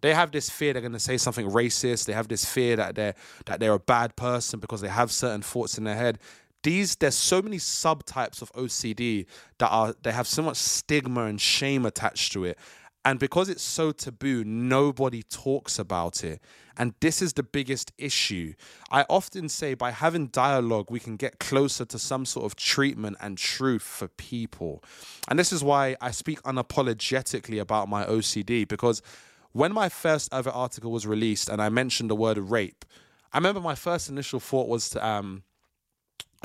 they 0.00 0.12
have 0.12 0.32
this 0.32 0.50
fear 0.50 0.72
they're 0.72 0.82
going 0.82 0.92
to 0.92 1.00
say 1.00 1.16
something 1.16 1.48
racist. 1.48 2.06
They 2.06 2.12
have 2.12 2.28
this 2.28 2.44
fear 2.44 2.76
that 2.76 2.96
they're 2.96 3.14
that 3.46 3.60
they're 3.60 3.72
a 3.72 3.78
bad 3.78 4.16
person 4.16 4.60
because 4.60 4.80
they 4.80 4.88
have 4.88 5.12
certain 5.12 5.42
thoughts 5.42 5.78
in 5.78 5.84
their 5.84 5.96
head 5.96 6.18
these 6.62 6.96
there's 6.96 7.16
so 7.16 7.42
many 7.42 7.58
subtypes 7.58 8.40
of 8.40 8.52
OCD 8.52 9.26
that 9.58 9.68
are 9.68 9.94
they 10.02 10.12
have 10.12 10.26
so 10.26 10.42
much 10.42 10.56
stigma 10.56 11.24
and 11.24 11.40
shame 11.40 11.84
attached 11.84 12.32
to 12.32 12.44
it. 12.44 12.58
And 13.04 13.18
because 13.18 13.48
it's 13.48 13.62
so 13.62 13.90
taboo, 13.90 14.44
nobody 14.44 15.24
talks 15.24 15.78
about 15.78 16.22
it. 16.22 16.40
And 16.76 16.94
this 17.00 17.20
is 17.20 17.32
the 17.32 17.42
biggest 17.42 17.92
issue. 17.98 18.54
I 18.90 19.04
often 19.10 19.48
say 19.48 19.74
by 19.74 19.90
having 19.90 20.28
dialogue, 20.28 20.90
we 20.90 21.00
can 21.00 21.16
get 21.16 21.40
closer 21.40 21.84
to 21.84 21.98
some 21.98 22.24
sort 22.24 22.46
of 22.46 22.54
treatment 22.54 23.16
and 23.20 23.36
truth 23.36 23.82
for 23.82 24.06
people. 24.08 24.84
And 25.28 25.38
this 25.38 25.52
is 25.52 25.64
why 25.64 25.96
I 26.00 26.12
speak 26.12 26.40
unapologetically 26.42 27.60
about 27.60 27.88
my 27.88 28.04
OCD 28.04 28.66
because 28.66 29.02
when 29.50 29.72
my 29.72 29.88
first 29.88 30.32
ever 30.32 30.50
article 30.50 30.92
was 30.92 31.06
released 31.06 31.48
and 31.48 31.60
I 31.60 31.68
mentioned 31.68 32.08
the 32.08 32.16
word 32.16 32.38
rape, 32.38 32.84
I 33.32 33.38
remember 33.38 33.60
my 33.60 33.74
first 33.74 34.08
initial 34.08 34.40
thought 34.40 34.68
was 34.68 34.90
to, 34.90 35.04
um, 35.04 35.42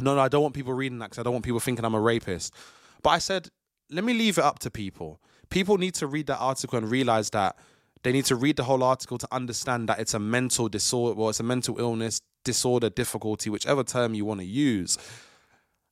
no, 0.02 0.16
no, 0.16 0.22
I 0.22 0.28
don't 0.28 0.42
want 0.42 0.56
people 0.56 0.74
reading 0.74 1.00
that 1.00 1.12
because 1.12 1.20
I 1.20 1.24
don't 1.24 1.34
want 1.34 1.46
people 1.46 1.60
thinking 1.60 1.86
I'm 1.86 1.96
a 1.96 2.02
rapist. 2.02 2.54
But 3.04 3.12
I 3.12 3.20
said, 3.20 3.50
let 3.90 4.04
me 4.04 4.14
leave 4.14 4.38
it 4.38 4.44
up 4.44 4.60
to 4.60 4.72
people. 4.72 5.22
People 5.50 5.78
need 5.78 5.94
to 5.96 6.08
read 6.08 6.28
that 6.28 6.40
article 6.40 6.78
and 6.78 6.90
realize 6.90 7.30
that 7.32 7.58
they 8.04 8.12
need 8.12 8.26
to 8.26 8.36
read 8.36 8.56
the 8.56 8.64
whole 8.64 8.84
article 8.84 9.18
to 9.18 9.28
understand 9.32 9.90
that 9.90 10.00
it's 10.00 10.14
a 10.14 10.20
mental 10.20 10.70
disorder, 10.70 11.20
well, 11.20 11.30
it's 11.30 11.40
a 11.40 11.44
mental 11.44 11.80
illness, 11.80 12.22
disorder, 12.44 12.90
difficulty, 12.90 13.50
whichever 13.50 13.84
term 13.84 14.14
you 14.14 14.26
want 14.26 14.40
to 14.40 14.46
use, 14.46 14.98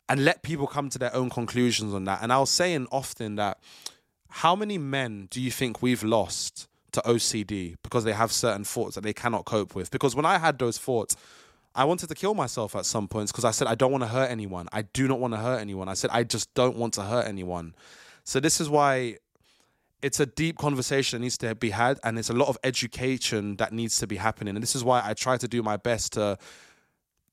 and 0.07 0.23
let 0.23 0.43
people 0.43 0.67
come 0.67 0.89
to 0.89 0.99
their 0.99 1.13
own 1.15 1.29
conclusions 1.29 1.93
on 1.93 2.05
that. 2.05 2.19
And 2.21 2.31
I 2.31 2.39
was 2.39 2.49
saying 2.49 2.87
often 2.91 3.35
that 3.35 3.59
how 4.29 4.55
many 4.55 4.77
men 4.77 5.27
do 5.31 5.41
you 5.41 5.51
think 5.51 5.81
we've 5.81 6.03
lost 6.03 6.67
to 6.91 7.01
OCD 7.01 7.75
because 7.83 8.03
they 8.03 8.13
have 8.13 8.31
certain 8.31 8.63
thoughts 8.63 8.95
that 8.95 9.01
they 9.01 9.13
cannot 9.13 9.45
cope 9.45 9.75
with? 9.75 9.91
Because 9.91 10.15
when 10.15 10.25
I 10.25 10.37
had 10.37 10.59
those 10.59 10.77
thoughts, 10.77 11.15
I 11.73 11.83
wanted 11.83 12.07
to 12.07 12.15
kill 12.15 12.33
myself 12.33 12.75
at 12.75 12.85
some 12.85 13.07
points 13.07 13.31
because 13.31 13.45
I 13.45 13.51
said, 13.51 13.67
I 13.67 13.75
don't 13.75 13.91
want 13.91 14.03
to 14.03 14.09
hurt 14.09 14.29
anyone. 14.31 14.67
I 14.71 14.83
do 14.83 15.07
not 15.07 15.19
want 15.19 15.33
to 15.33 15.39
hurt 15.39 15.59
anyone. 15.59 15.89
I 15.89 15.93
said, 15.93 16.09
I 16.13 16.23
just 16.23 16.53
don't 16.53 16.77
want 16.77 16.93
to 16.93 17.01
hurt 17.01 17.27
anyone. 17.27 17.75
So 18.23 18.39
this 18.39 18.61
is 18.61 18.69
why 18.69 19.17
it's 20.05 20.19
a 20.19 20.25
deep 20.27 20.55
conversation 20.59 21.17
that 21.17 21.23
needs 21.23 21.35
to 21.39 21.55
be 21.55 21.71
had 21.71 21.99
and 22.03 22.19
it's 22.19 22.29
a 22.29 22.33
lot 22.33 22.47
of 22.47 22.59
education 22.63 23.55
that 23.55 23.73
needs 23.73 23.97
to 23.97 24.05
be 24.05 24.17
happening. 24.17 24.55
And 24.55 24.61
this 24.61 24.75
is 24.75 24.83
why 24.83 25.01
I 25.03 25.15
try 25.15 25.35
to 25.35 25.47
do 25.47 25.63
my 25.63 25.77
best 25.77 26.13
to 26.13 26.37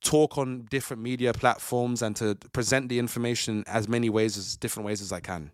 talk 0.01 0.39
on 0.39 0.67
different 0.71 1.03
media 1.03 1.35
platforms 1.35 2.01
and 2.01 2.17
to 2.17 2.35
present 2.55 2.89
the 2.89 2.99
information 2.99 3.63
as 3.67 3.89
many 3.89 4.09
ways 4.09 4.39
as 4.39 4.57
different 4.57 4.87
ways 4.87 5.03
as 5.03 5.13
I 5.13 5.21
can. 5.21 5.51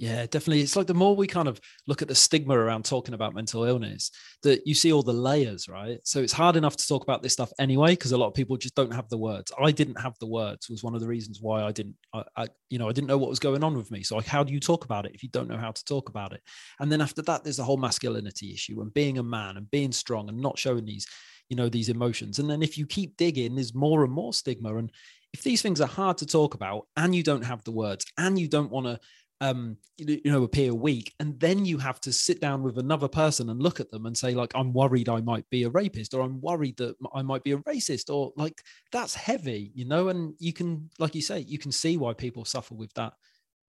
Yeah, 0.00 0.24
definitely. 0.24 0.62
It's 0.62 0.76
like 0.76 0.86
the 0.86 0.94
more 0.94 1.14
we 1.14 1.26
kind 1.26 1.46
of 1.46 1.60
look 1.86 2.00
at 2.00 2.08
the 2.08 2.14
stigma 2.14 2.56
around 2.56 2.86
talking 2.86 3.12
about 3.12 3.34
mental 3.34 3.64
illness, 3.64 4.10
that 4.42 4.66
you 4.66 4.74
see 4.74 4.94
all 4.94 5.02
the 5.02 5.12
layers, 5.12 5.68
right? 5.68 5.98
So 6.04 6.20
it's 6.22 6.32
hard 6.32 6.56
enough 6.56 6.74
to 6.78 6.88
talk 6.88 7.02
about 7.02 7.22
this 7.22 7.34
stuff 7.34 7.52
anyway, 7.58 7.90
because 7.90 8.12
a 8.12 8.16
lot 8.16 8.28
of 8.28 8.32
people 8.32 8.56
just 8.56 8.74
don't 8.74 8.94
have 8.94 9.10
the 9.10 9.18
words. 9.18 9.52
I 9.62 9.72
didn't 9.72 10.00
have 10.00 10.14
the 10.18 10.26
words 10.26 10.70
was 10.70 10.82
one 10.82 10.94
of 10.94 11.02
the 11.02 11.06
reasons 11.06 11.40
why 11.42 11.64
I 11.64 11.72
didn't, 11.72 11.96
I, 12.14 12.24
I, 12.34 12.46
you 12.70 12.78
know, 12.78 12.88
I 12.88 12.92
didn't 12.92 13.08
know 13.08 13.18
what 13.18 13.28
was 13.28 13.38
going 13.38 13.62
on 13.62 13.76
with 13.76 13.90
me. 13.90 14.02
So 14.02 14.16
like, 14.16 14.24
how 14.24 14.42
do 14.42 14.54
you 14.54 14.60
talk 14.60 14.86
about 14.86 15.04
it 15.04 15.14
if 15.14 15.22
you 15.22 15.28
don't 15.28 15.48
know 15.48 15.58
how 15.58 15.70
to 15.70 15.84
talk 15.84 16.08
about 16.08 16.32
it? 16.32 16.40
And 16.78 16.90
then 16.90 17.02
after 17.02 17.20
that, 17.20 17.44
there's 17.44 17.58
the 17.58 17.64
whole 17.64 17.76
masculinity 17.76 18.54
issue 18.54 18.80
and 18.80 18.94
being 18.94 19.18
a 19.18 19.22
man 19.22 19.58
and 19.58 19.70
being 19.70 19.92
strong 19.92 20.30
and 20.30 20.40
not 20.40 20.58
showing 20.58 20.86
these, 20.86 21.06
you 21.50 21.56
know, 21.56 21.68
these 21.68 21.90
emotions. 21.90 22.38
And 22.38 22.48
then 22.48 22.62
if 22.62 22.78
you 22.78 22.86
keep 22.86 23.18
digging, 23.18 23.54
there's 23.54 23.74
more 23.74 24.02
and 24.02 24.12
more 24.14 24.32
stigma. 24.32 24.74
And 24.76 24.90
if 25.34 25.42
these 25.42 25.60
things 25.60 25.80
are 25.82 25.86
hard 25.86 26.16
to 26.18 26.26
talk 26.26 26.54
about 26.54 26.86
and 26.96 27.14
you 27.14 27.22
don't 27.22 27.44
have 27.44 27.62
the 27.64 27.70
words 27.70 28.06
and 28.16 28.38
you 28.38 28.48
don't 28.48 28.70
want 28.70 28.86
to 28.86 28.98
um, 29.40 29.78
you 29.96 30.20
know, 30.24 30.42
appear 30.42 30.74
weak. 30.74 31.14
And 31.18 31.38
then 31.40 31.64
you 31.64 31.78
have 31.78 32.00
to 32.02 32.12
sit 32.12 32.40
down 32.40 32.62
with 32.62 32.78
another 32.78 33.08
person 33.08 33.48
and 33.48 33.62
look 33.62 33.80
at 33.80 33.90
them 33.90 34.06
and 34.06 34.16
say, 34.16 34.34
like, 34.34 34.52
I'm 34.54 34.72
worried 34.72 35.08
I 35.08 35.20
might 35.20 35.48
be 35.50 35.62
a 35.62 35.70
rapist, 35.70 36.14
or 36.14 36.20
I'm 36.20 36.40
worried 36.40 36.76
that 36.76 36.96
I 37.14 37.22
might 37.22 37.42
be 37.42 37.52
a 37.52 37.58
racist, 37.58 38.14
or 38.14 38.32
like 38.36 38.62
that's 38.92 39.14
heavy, 39.14 39.72
you 39.74 39.86
know. 39.86 40.08
And 40.08 40.34
you 40.38 40.52
can, 40.52 40.90
like 40.98 41.14
you 41.14 41.22
say, 41.22 41.40
you 41.40 41.58
can 41.58 41.72
see 41.72 41.96
why 41.96 42.12
people 42.12 42.44
suffer 42.44 42.74
with 42.74 42.92
that 42.94 43.14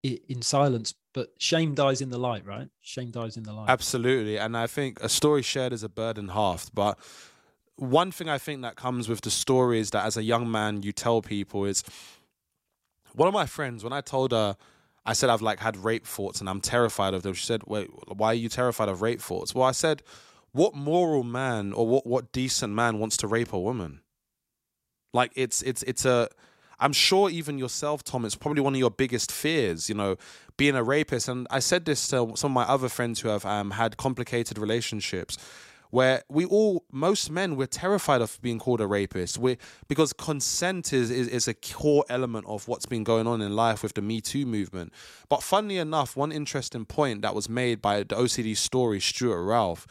in 0.02 0.42
silence. 0.42 0.94
But 1.14 1.30
shame 1.38 1.76
dies 1.76 2.02
in 2.02 2.10
the 2.10 2.18
light, 2.18 2.46
right? 2.46 2.70
Shame 2.82 3.12
dies 3.12 3.38
in 3.38 3.44
the 3.44 3.54
light. 3.54 3.70
Absolutely. 3.70 4.38
And 4.38 4.56
I 4.56 4.68
think 4.68 5.00
a 5.02 5.10
story 5.10 5.42
shared 5.42 5.74
is 5.74 5.84
a 5.84 5.90
burden 5.90 6.30
halved. 6.30 6.74
But 6.74 6.98
one 7.76 8.12
thing 8.12 8.30
I 8.30 8.38
think 8.38 8.62
that 8.62 8.76
comes 8.76 9.08
with 9.08 9.22
the 9.22 9.32
story 9.32 9.80
is 9.80 9.92
that 9.92 10.06
as 10.06 10.18
a 10.18 10.24
young 10.24 10.50
man, 10.50 10.84
you 10.84 10.92
tell 10.92 11.22
people 11.22 11.66
is 11.66 11.84
one 13.14 13.28
of 13.28 13.34
my 13.34 13.46
friends, 13.46 13.84
when 13.84 13.94
I 13.94 14.02
told 14.02 14.32
her, 14.32 14.56
I 15.06 15.14
said 15.14 15.30
I've 15.30 15.42
like 15.42 15.60
had 15.60 15.78
rape 15.78 16.06
thoughts 16.06 16.40
and 16.40 16.50
I'm 16.50 16.62
terrified 16.62 17.14
of 17.14 17.24
them. 17.24 17.34
She 17.34 17.46
said, 17.46 17.64
"Wait, 17.66 17.90
why 18.08 18.28
are 18.28 18.34
you 18.34 18.50
terrified 18.50 18.90
of 18.90 19.02
rape 19.02 19.22
thoughts?" 19.22 19.56
Well, 19.56 19.64
I 19.64 19.72
said, 19.72 20.04
"What 20.52 20.76
moral 20.76 21.24
man 21.24 21.74
or 21.74 21.88
what 21.88 22.06
what 22.06 22.32
decent 22.32 22.74
man 22.74 23.00
wants 23.00 23.18
to 23.18 23.28
rape 23.28 23.54
a 23.54 23.60
woman?" 23.60 24.02
Like 25.14 25.32
it's 25.36 25.62
it's 25.64 25.84
it's 25.84 26.06
a 26.06 26.30
I'm 26.80 26.94
sure 26.94 27.30
even 27.30 27.58
yourself, 27.58 28.04
Tom, 28.04 28.24
it's 28.24 28.36
probably 28.36 28.62
one 28.62 28.74
of 28.74 28.80
your 28.80 28.92
biggest 28.92 29.32
fears, 29.32 29.90
you 29.90 29.96
know, 29.96 30.16
being 30.56 30.76
a 30.76 30.84
rapist. 30.84 31.28
And 31.28 31.46
I 31.52 31.60
said 31.60 31.84
this 31.84 32.08
to 32.08 32.32
some 32.36 32.52
of 32.52 32.56
my 32.56 32.64
other 32.64 32.88
friends 32.88 33.20
who 33.20 33.28
have 33.28 33.46
um, 33.46 33.72
had 33.72 33.98
complicated 33.98 34.58
relationships 34.58 35.38
where 35.89 36.23
we 36.30 36.45
all 36.45 36.86
most 36.91 37.32
men 37.32 37.56
we're 37.56 37.67
terrified 37.67 38.21
of 38.21 38.39
being 38.41 38.60
called 38.60 38.82
a 38.82 38.88
rapist. 38.88 39.38
We 39.38 39.58
because 39.88 40.13
consent 40.13 40.93
is, 40.93 41.10
is 41.10 41.28
is 41.28 41.47
a 41.47 41.54
core 41.54 42.06
element 42.10 42.45
of 42.47 42.67
what's 42.67 42.86
been 42.86 43.04
going 43.04 43.28
on 43.28 43.41
in 43.41 43.56
life 43.56 43.84
with 43.84 43.93
the 43.93 44.02
me 44.02 44.21
too 44.21 44.45
movement. 44.45 44.93
But 45.30 45.43
funnily 45.43 45.78
enough 45.78 46.15
one 46.15 46.32
interesting 46.32 46.86
point 46.86 47.21
that 47.23 47.36
was 47.36 47.49
made 47.49 47.82
by 47.82 47.99
the 47.99 48.15
ocd 48.15 48.58
story 48.58 48.99
stuart 48.99 49.43
ralph 49.43 49.88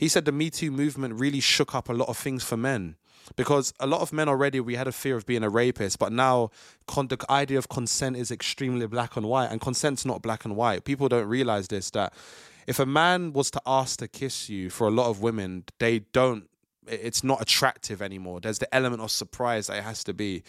he 0.00 0.08
said 0.08 0.24
the 0.24 0.32
me 0.32 0.48
too 0.48 0.70
movement 0.70 1.20
really 1.20 1.40
shook 1.40 1.74
up 1.74 1.90
a 1.90 1.92
lot 1.92 2.08
of 2.08 2.16
things 2.16 2.42
for 2.42 2.56
men. 2.56 2.96
Because 3.36 3.74
a 3.78 3.86
lot 3.86 4.00
of 4.00 4.14
men 4.14 4.30
already 4.30 4.58
we 4.58 4.74
had 4.74 4.88
a 4.88 4.92
fear 4.92 5.14
of 5.14 5.26
being 5.26 5.44
a 5.44 5.50
rapist 5.50 5.98
but 5.98 6.10
now 6.10 6.50
con- 6.86 7.08
the 7.08 7.18
idea 7.28 7.58
of 7.58 7.68
consent 7.68 8.16
is 8.16 8.30
extremely 8.30 8.86
black 8.86 9.14
and 9.16 9.26
white 9.26 9.50
and 9.52 9.60
consent's 9.60 10.06
not 10.06 10.22
black 10.22 10.46
and 10.46 10.56
white. 10.56 10.84
People 10.84 11.08
don't 11.08 11.28
realize 11.28 11.68
this 11.68 11.90
that 11.90 12.14
if 12.66 12.78
a 12.78 12.86
man 12.86 13.32
was 13.32 13.50
to 13.52 13.62
ask 13.66 13.98
to 13.98 14.08
kiss 14.08 14.48
you 14.48 14.70
for 14.70 14.86
a 14.86 14.90
lot 14.90 15.08
of 15.08 15.20
women, 15.20 15.64
they 15.78 16.00
don't 16.12 16.48
it's 16.86 17.22
not 17.22 17.40
attractive 17.40 18.02
anymore. 18.02 18.40
There's 18.40 18.58
the 18.58 18.74
element 18.74 19.02
of 19.02 19.10
surprise 19.10 19.68
that 19.68 19.78
it 19.78 19.84
has 19.84 20.02
to 20.04 20.14
be. 20.14 20.42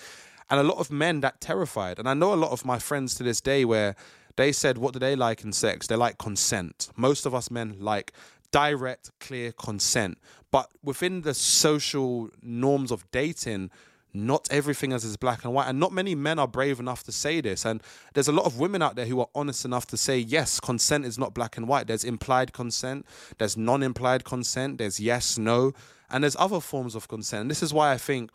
And 0.49 0.59
a 0.59 0.63
lot 0.63 0.79
of 0.79 0.91
men 0.91 1.21
that 1.21 1.39
terrified. 1.39 1.99
And 1.99 2.09
I 2.09 2.13
know 2.13 2.33
a 2.33 2.35
lot 2.35 2.51
of 2.51 2.65
my 2.65 2.79
friends 2.79 3.15
to 3.15 3.23
this 3.23 3.41
day 3.41 3.63
where 3.63 3.95
they 4.35 4.51
said 4.51 4.77
what 4.77 4.93
do 4.93 4.99
they 4.99 5.15
like 5.15 5.43
in 5.43 5.53
sex? 5.53 5.87
They 5.87 5.95
like 5.95 6.17
consent. 6.17 6.89
Most 6.95 7.25
of 7.25 7.35
us 7.35 7.51
men 7.51 7.75
like 7.79 8.13
direct, 8.51 9.11
clear 9.19 9.51
consent. 9.51 10.17
But 10.51 10.69
within 10.83 11.21
the 11.21 11.33
social 11.33 12.29
norms 12.41 12.91
of 12.91 13.09
dating, 13.11 13.71
not 14.13 14.47
everything 14.51 14.91
is 14.91 15.05
as 15.05 15.17
black 15.17 15.43
and 15.43 15.53
white 15.53 15.67
and 15.67 15.79
not 15.79 15.91
many 15.91 16.15
men 16.15 16.39
are 16.39 16.47
brave 16.47 16.79
enough 16.79 17.03
to 17.03 17.11
say 17.11 17.41
this. 17.41 17.65
And 17.65 17.81
there's 18.13 18.27
a 18.27 18.33
lot 18.33 18.45
of 18.45 18.59
women 18.59 18.81
out 18.81 18.95
there 18.95 19.05
who 19.05 19.19
are 19.19 19.29
honest 19.33 19.65
enough 19.65 19.87
to 19.87 19.97
say 19.97 20.17
yes 20.17 20.59
consent 20.59 21.05
is 21.05 21.17
not 21.17 21.33
black 21.33 21.57
and 21.57 21.67
white. 21.67 21.87
There's 21.87 22.03
implied 22.03 22.53
consent 22.53 23.05
there's 23.37 23.57
non-implied 23.57 24.23
consent 24.23 24.77
there's 24.77 24.99
yes 24.99 25.37
no 25.37 25.73
and 26.09 26.23
there's 26.23 26.35
other 26.37 26.59
forms 26.59 26.95
of 26.95 27.07
consent. 27.07 27.41
And 27.41 27.51
this 27.51 27.63
is 27.63 27.73
why 27.73 27.91
i 27.91 27.97
think 27.97 28.31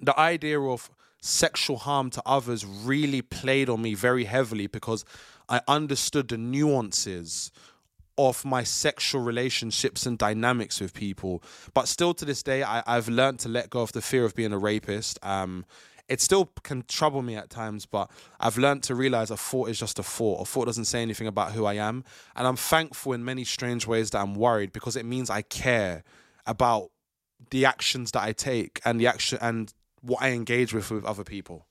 the 0.00 0.18
idea 0.18 0.60
of 0.60 0.90
sexual 1.20 1.78
harm 1.78 2.10
to 2.10 2.22
others 2.24 2.64
really 2.64 3.22
played 3.22 3.68
on 3.68 3.82
me 3.82 3.94
very 3.94 4.24
heavily 4.24 4.66
because 4.66 5.04
i 5.48 5.60
understood 5.66 6.28
the 6.28 6.38
nuances 6.38 7.50
of 8.18 8.44
my 8.44 8.64
sexual 8.64 9.22
relationships 9.22 10.04
and 10.04 10.18
dynamics 10.18 10.80
with 10.80 10.92
people. 10.92 11.42
But 11.72 11.88
still 11.88 12.12
to 12.14 12.24
this 12.24 12.42
day, 12.42 12.62
I, 12.62 12.82
I've 12.86 13.08
learned 13.08 13.38
to 13.40 13.48
let 13.48 13.70
go 13.70 13.80
of 13.80 13.92
the 13.92 14.02
fear 14.02 14.24
of 14.24 14.34
being 14.34 14.52
a 14.52 14.58
rapist. 14.58 15.18
Um, 15.24 15.64
it 16.08 16.20
still 16.20 16.50
can 16.62 16.82
trouble 16.88 17.22
me 17.22 17.36
at 17.36 17.50
times, 17.50 17.86
but 17.86 18.10
I've 18.40 18.58
learned 18.58 18.82
to 18.84 18.94
realize 18.94 19.30
a 19.30 19.36
thought 19.36 19.68
is 19.68 19.78
just 19.78 19.98
a 19.98 20.02
thought. 20.02 20.40
A 20.40 20.44
thought 20.44 20.66
doesn't 20.66 20.86
say 20.86 21.02
anything 21.02 21.26
about 21.26 21.52
who 21.52 21.64
I 21.64 21.74
am. 21.74 22.02
And 22.34 22.46
I'm 22.46 22.56
thankful 22.56 23.12
in 23.12 23.24
many 23.24 23.44
strange 23.44 23.86
ways 23.86 24.10
that 24.10 24.20
I'm 24.20 24.34
worried 24.34 24.72
because 24.72 24.96
it 24.96 25.04
means 25.04 25.30
I 25.30 25.42
care 25.42 26.02
about 26.46 26.90
the 27.50 27.66
actions 27.66 28.10
that 28.12 28.22
I 28.22 28.32
take 28.32 28.80
and 28.84 29.00
the 29.00 29.06
action 29.06 29.38
and 29.40 29.72
what 30.00 30.22
I 30.22 30.30
engage 30.30 30.74
with 30.74 30.90
with 30.90 31.04
other 31.04 31.24
people. 31.24 31.67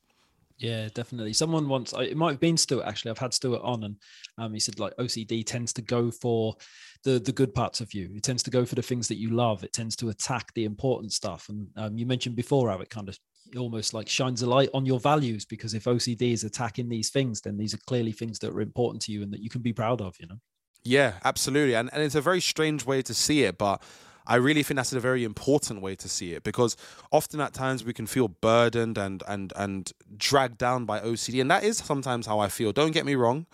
Yeah, 0.60 0.90
definitely. 0.94 1.34
Someone 1.34 1.70
once, 1.70 1.94
it 1.94 2.18
might 2.18 2.32
have 2.32 2.40
been 2.40 2.58
Stuart 2.58 2.86
actually. 2.86 3.12
I've 3.12 3.18
had 3.20 3.34
Stuart 3.34 3.62
on, 3.64 3.84
and 3.84 3.96
um, 4.40 4.54
he 4.54 4.60
said 4.60 4.80
like 4.80 4.96
OCD 4.98 5.46
tends 5.46 5.72
to 5.74 5.82
go 5.84 6.10
for 6.10 6.56
the 7.04 7.20
the 7.20 7.32
good 7.32 7.54
parts 7.54 7.80
of 7.80 7.94
you. 7.94 8.10
It 8.16 8.24
tends 8.24 8.42
to 8.44 8.50
go 8.50 8.66
for 8.66 8.76
the 8.76 8.82
things 8.82 9.08
that 9.08 9.20
you 9.20 9.30
love. 9.30 9.64
It 9.64 9.74
tends 9.74 9.96
to 9.98 10.10
attack 10.10 10.52
the 10.54 10.66
important 10.66 11.14
stuff. 11.14 11.48
And 11.50 11.68
um, 11.76 11.98
you 11.98 12.08
mentioned 12.08 12.36
before 12.36 12.70
how 12.70 12.80
it 12.80 12.90
kind 12.90 13.08
of 13.08 13.20
almost 13.56 13.94
like 13.94 14.10
shines 14.10 14.42
a 14.42 14.50
light 14.50 14.70
on 14.74 14.86
your 14.86 15.00
values 15.00 15.46
because 15.46 15.74
if 15.74 15.86
OCD 15.86 16.34
is 16.34 16.44
attacking 16.44 16.90
these 16.90 17.12
things, 17.12 17.40
then 17.42 17.56
these 17.56 17.74
are 17.74 17.80
clearly 17.88 18.12
things 18.12 18.40
that 18.40 18.52
are 18.52 18.62
important 18.62 19.02
to 19.04 19.12
you 19.12 19.22
and 19.22 19.32
that 19.32 19.42
you 19.42 19.50
can 19.50 19.62
be 19.62 19.74
proud 19.74 20.02
of. 20.02 20.16
You 20.20 20.28
know. 20.28 20.40
Yeah, 20.84 21.14
absolutely. 21.24 21.76
And 21.76 21.90
and 21.94 22.02
it's 22.02 22.16
a 22.16 22.22
very 22.22 22.42
strange 22.42 22.84
way 22.84 23.04
to 23.04 23.14
see 23.14 23.44
it, 23.44 23.60
but 23.60 23.84
I 24.28 24.36
really 24.36 24.62
think 24.62 24.76
that's 24.76 24.92
a 24.92 25.00
very 25.00 25.24
important 25.24 25.82
way 25.82 25.96
to 25.96 26.10
see 26.10 26.34
it 26.34 26.44
because 26.44 26.76
often 27.12 27.40
at 27.40 27.54
times 27.54 27.86
we 27.86 27.94
can 27.94 28.06
feel 28.06 28.28
burdened 28.28 28.98
and 28.98 29.24
and 29.26 29.54
and 29.56 29.92
dragged 30.18 30.58
down 30.58 30.86
by 30.86 31.00
OCD, 31.00 31.40
and 31.40 31.50
that 31.50 31.64
is 31.64 31.78
sometimes 31.78 32.28
how 32.28 32.40
I 32.40 32.50
feel. 32.50 32.74
Don't 32.74 32.92
get 32.92 33.06
me 33.06 33.16
wrong. 33.16 33.46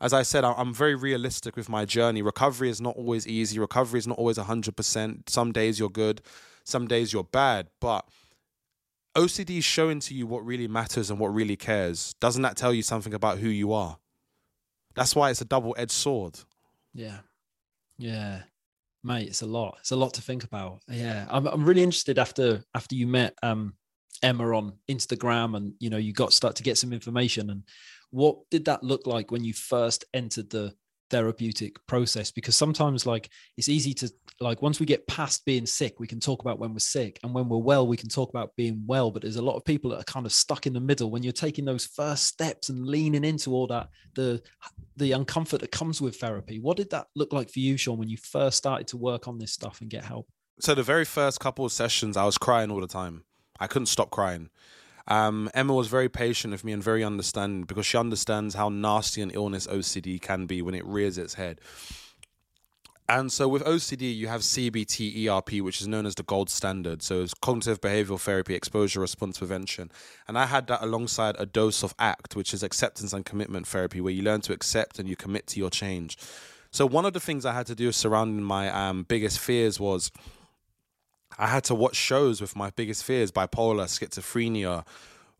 As 0.00 0.12
I 0.12 0.22
said, 0.22 0.44
I'm 0.44 0.72
very 0.72 0.94
realistic 0.94 1.56
with 1.56 1.68
my 1.68 1.84
journey. 1.84 2.22
Recovery 2.22 2.68
is 2.68 2.80
not 2.80 2.94
always 2.96 3.26
easy. 3.26 3.58
Recovery 3.58 3.98
is 3.98 4.06
not 4.06 4.16
always 4.16 4.38
100%. 4.38 5.28
Some 5.28 5.50
days 5.50 5.80
you're 5.80 5.88
good, 5.88 6.22
some 6.62 6.86
days 6.86 7.12
you're 7.12 7.24
bad. 7.24 7.66
But 7.80 8.06
OCD 9.16 9.58
is 9.58 9.64
showing 9.64 9.98
to 10.00 10.14
you 10.14 10.24
what 10.28 10.46
really 10.46 10.68
matters 10.68 11.10
and 11.10 11.18
what 11.18 11.34
really 11.34 11.56
cares. 11.56 12.14
Doesn't 12.20 12.42
that 12.42 12.56
tell 12.56 12.72
you 12.72 12.82
something 12.82 13.12
about 13.12 13.38
who 13.38 13.48
you 13.48 13.72
are? 13.72 13.98
That's 14.94 15.16
why 15.16 15.30
it's 15.30 15.40
a 15.40 15.44
double 15.44 15.74
edged 15.76 15.90
sword. 15.90 16.38
Yeah. 16.94 17.18
Yeah 17.96 18.42
mate, 19.08 19.26
it's 19.26 19.42
a 19.42 19.46
lot. 19.46 19.78
It's 19.80 19.90
a 19.90 19.96
lot 19.96 20.14
to 20.14 20.22
think 20.22 20.44
about. 20.44 20.80
Yeah, 20.88 21.26
I'm, 21.28 21.46
I'm 21.48 21.64
really 21.64 21.82
interested 21.82 22.18
after 22.18 22.62
after 22.74 22.94
you 22.94 23.08
met 23.08 23.34
um, 23.42 23.74
Emma 24.22 24.56
on 24.56 24.74
Instagram, 24.88 25.56
and 25.56 25.74
you 25.80 25.90
know 25.90 25.96
you 25.96 26.12
got 26.12 26.32
start 26.32 26.54
to 26.56 26.62
get 26.62 26.78
some 26.78 26.92
information. 26.92 27.50
And 27.50 27.64
what 28.10 28.36
did 28.50 28.66
that 28.66 28.84
look 28.84 29.06
like 29.06 29.32
when 29.32 29.42
you 29.42 29.52
first 29.54 30.04
entered 30.14 30.50
the 30.50 30.74
therapeutic 31.10 31.74
process 31.86 32.30
because 32.30 32.54
sometimes 32.54 33.06
like 33.06 33.30
it's 33.56 33.70
easy 33.70 33.94
to 33.94 34.12
like 34.40 34.62
once 34.62 34.78
we 34.78 34.86
get 34.86 35.06
past 35.06 35.44
being 35.44 35.66
sick 35.66 35.98
we 35.98 36.06
can 36.06 36.20
talk 36.20 36.42
about 36.42 36.58
when 36.58 36.72
we're 36.72 36.78
sick 36.78 37.18
and 37.22 37.34
when 37.34 37.48
we're 37.48 37.58
well 37.58 37.86
we 37.86 37.96
can 37.96 38.08
talk 38.08 38.30
about 38.30 38.54
being 38.56 38.82
well. 38.86 39.10
But 39.10 39.22
there's 39.22 39.36
a 39.36 39.42
lot 39.42 39.56
of 39.56 39.64
people 39.64 39.90
that 39.90 40.00
are 40.00 40.04
kind 40.04 40.26
of 40.26 40.32
stuck 40.32 40.66
in 40.66 40.72
the 40.72 40.80
middle. 40.80 41.10
When 41.10 41.22
you're 41.22 41.32
taking 41.32 41.64
those 41.64 41.86
first 41.86 42.24
steps 42.24 42.68
and 42.68 42.86
leaning 42.86 43.24
into 43.24 43.52
all 43.52 43.66
that 43.68 43.88
the 44.14 44.42
the 44.96 45.12
uncomfort 45.12 45.60
that 45.60 45.72
comes 45.72 46.00
with 46.00 46.16
therapy 46.16 46.58
what 46.58 46.76
did 46.76 46.90
that 46.90 47.06
look 47.14 47.32
like 47.32 47.50
for 47.50 47.60
you 47.60 47.76
Shaun 47.76 47.98
when 47.98 48.08
you 48.08 48.16
first 48.16 48.56
started 48.56 48.86
to 48.88 48.96
work 48.96 49.28
on 49.28 49.38
this 49.38 49.52
stuff 49.52 49.80
and 49.80 49.90
get 49.90 50.04
help? 50.04 50.28
So 50.60 50.74
the 50.74 50.82
very 50.82 51.04
first 51.04 51.38
couple 51.40 51.64
of 51.64 51.72
sessions 51.72 52.16
I 52.16 52.24
was 52.24 52.38
crying 52.38 52.70
all 52.70 52.80
the 52.80 52.88
time. 52.88 53.24
I 53.60 53.66
couldn't 53.66 53.86
stop 53.86 54.10
crying. 54.10 54.50
Um, 55.06 55.50
Emma 55.54 55.72
was 55.72 55.88
very 55.88 56.08
patient 56.08 56.52
with 56.52 56.64
me 56.64 56.72
and 56.72 56.82
very 56.82 57.02
understanding 57.02 57.64
because 57.64 57.86
she 57.86 57.96
understands 57.96 58.54
how 58.54 58.68
nasty 58.68 59.22
an 59.22 59.30
illness 59.30 59.66
OCD 59.66 60.20
can 60.20 60.46
be 60.46 60.60
when 60.60 60.74
it 60.74 60.84
rears 60.84 61.16
its 61.16 61.34
head. 61.34 61.60
And 63.10 63.32
so 63.32 63.48
with 63.48 63.64
OCD, 63.64 64.14
you 64.14 64.28
have 64.28 64.42
CBT 64.42 65.28
ERP, 65.28 65.64
which 65.64 65.80
is 65.80 65.88
known 65.88 66.04
as 66.04 66.14
the 66.14 66.22
gold 66.22 66.50
standard. 66.50 67.02
So 67.02 67.22
it's 67.22 67.32
cognitive 67.32 67.80
behavioral 67.80 68.20
therapy, 68.20 68.54
exposure 68.54 69.00
response 69.00 69.38
prevention. 69.38 69.90
And 70.26 70.38
I 70.38 70.44
had 70.44 70.66
that 70.66 70.82
alongside 70.82 71.36
a 71.38 71.46
dose 71.46 71.82
of 71.82 71.94
ACT, 71.98 72.36
which 72.36 72.52
is 72.52 72.62
acceptance 72.62 73.14
and 73.14 73.24
commitment 73.24 73.66
therapy, 73.66 74.02
where 74.02 74.12
you 74.12 74.22
learn 74.22 74.42
to 74.42 74.52
accept 74.52 74.98
and 74.98 75.08
you 75.08 75.16
commit 75.16 75.46
to 75.48 75.58
your 75.58 75.70
change. 75.70 76.18
So 76.70 76.84
one 76.84 77.06
of 77.06 77.14
the 77.14 77.20
things 77.20 77.46
I 77.46 77.54
had 77.54 77.66
to 77.68 77.74
do 77.74 77.90
surrounding 77.92 78.42
my 78.42 78.68
um, 78.68 79.04
biggest 79.04 79.38
fears 79.38 79.80
was 79.80 80.12
I 81.38 81.46
had 81.46 81.64
to 81.64 81.74
watch 81.74 81.96
shows 81.96 82.42
with 82.42 82.56
my 82.56 82.70
biggest 82.70 83.04
fears 83.04 83.32
bipolar, 83.32 83.86
schizophrenia, 83.86 84.84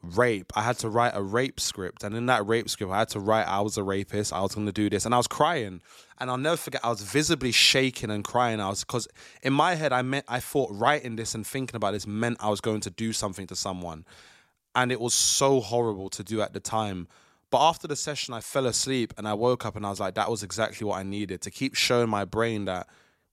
rape. 0.02 0.52
I 0.54 0.62
had 0.62 0.78
to 0.78 0.88
write 0.88 1.12
a 1.14 1.22
rape 1.22 1.60
script. 1.60 2.04
And 2.04 2.14
in 2.14 2.26
that 2.26 2.46
rape 2.46 2.68
script, 2.68 2.92
I 2.92 3.00
had 3.00 3.08
to 3.10 3.20
write 3.20 3.46
I 3.46 3.60
was 3.60 3.76
a 3.76 3.82
rapist, 3.82 4.32
I 4.32 4.40
was 4.40 4.54
going 4.54 4.66
to 4.66 4.72
do 4.72 4.88
this. 4.88 5.04
And 5.04 5.14
I 5.14 5.18
was 5.18 5.26
crying. 5.26 5.80
And 6.18 6.30
I'll 6.30 6.36
never 6.36 6.56
forget, 6.56 6.84
I 6.84 6.88
was 6.88 7.02
visibly 7.02 7.52
shaking 7.52 8.10
and 8.10 8.24
crying. 8.24 8.60
I 8.60 8.68
was, 8.68 8.84
because 8.84 9.08
in 9.42 9.52
my 9.52 9.74
head, 9.74 9.92
I 9.92 10.02
meant, 10.02 10.24
I 10.28 10.40
thought 10.40 10.70
writing 10.72 11.16
this 11.16 11.34
and 11.34 11.46
thinking 11.46 11.76
about 11.76 11.92
this 11.92 12.06
meant 12.06 12.38
I 12.40 12.48
was 12.48 12.60
going 12.60 12.80
to 12.82 12.90
do 12.90 13.12
something 13.12 13.46
to 13.46 13.56
someone. 13.56 14.04
And 14.74 14.92
it 14.92 15.00
was 15.00 15.14
so 15.14 15.60
horrible 15.60 16.10
to 16.10 16.24
do 16.24 16.42
at 16.42 16.52
the 16.52 16.60
time. 16.60 17.08
But 17.50 17.66
after 17.66 17.88
the 17.88 17.96
session, 17.96 18.34
I 18.34 18.40
fell 18.40 18.66
asleep 18.66 19.14
and 19.16 19.26
I 19.26 19.34
woke 19.34 19.64
up 19.64 19.76
and 19.76 19.86
I 19.86 19.90
was 19.90 20.00
like, 20.00 20.14
that 20.14 20.30
was 20.30 20.42
exactly 20.42 20.84
what 20.86 20.98
I 20.98 21.02
needed 21.02 21.40
to 21.42 21.50
keep 21.50 21.74
showing 21.74 22.10
my 22.10 22.24
brain 22.24 22.66
that 22.66 22.88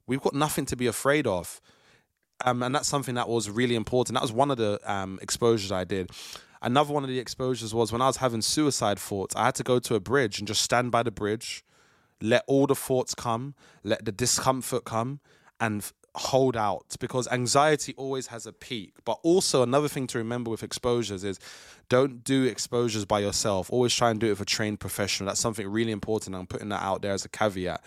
we've 0.08 0.22
got 0.22 0.34
nothing 0.34 0.66
to 0.68 0.76
be 0.76 0.88
afraid 0.88 1.28
of. 1.28 1.60
Um, 2.44 2.64
and 2.64 2.76
that's 2.76 2.88
something 2.88 3.16
that 3.16 3.30
was 3.30 3.50
really 3.50 3.76
important. 3.76 4.16
That 4.16 4.22
was 4.22 4.32
one 4.32 4.52
of 4.52 4.58
the 4.58 4.80
um, 4.86 5.20
exposures 5.22 5.72
I 5.72 5.84
did. 5.86 6.12
Another 6.66 6.92
one 6.92 7.04
of 7.04 7.10
the 7.10 7.20
exposures 7.20 7.76
was 7.76 7.92
when 7.92 8.02
I 8.02 8.08
was 8.08 8.18
having 8.18 8.42
suicide 8.42 8.98
thoughts. 8.98 9.36
I 9.36 9.46
had 9.46 9.56
to 9.56 9.64
go 9.64 9.78
to 9.78 9.94
a 9.94 10.00
bridge 10.00 10.40
and 10.40 10.48
just 10.48 10.64
stand 10.64 10.92
by 10.92 11.04
the 11.04 11.12
bridge, 11.12 11.64
let 12.20 12.44
all 12.48 12.66
the 12.66 12.76
thoughts 12.76 13.14
come, 13.14 13.54
let 13.84 14.04
the 14.04 14.12
discomfort 14.12 14.84
come, 14.84 15.20
and 15.60 15.92
hold 16.16 16.58
out 16.58 16.96
because 17.00 17.28
anxiety 17.28 17.94
always 17.98 18.28
has 18.28 18.48
a 18.48 18.52
peak. 18.52 18.96
But 19.06 19.20
also, 19.22 19.62
another 19.62 19.88
thing 19.88 20.08
to 20.08 20.18
remember 20.18 20.50
with 20.50 20.64
exposures 20.64 21.24
is 21.24 21.40
don't 21.88 22.24
do 22.24 22.46
exposures 22.46 23.06
by 23.06 23.20
yourself. 23.20 23.72
Always 23.72 23.94
try 23.94 24.10
and 24.10 24.20
do 24.20 24.26
it 24.26 24.32
with 24.32 24.42
a 24.42 24.46
trained 24.46 24.80
professional. 24.80 25.28
That's 25.28 25.40
something 25.40 25.68
really 25.68 25.92
important. 25.92 26.36
I'm 26.36 26.48
putting 26.48 26.70
that 26.70 26.82
out 26.82 27.04
there 27.04 27.14
as 27.14 27.26
a 27.26 27.30
caveat 27.30 27.84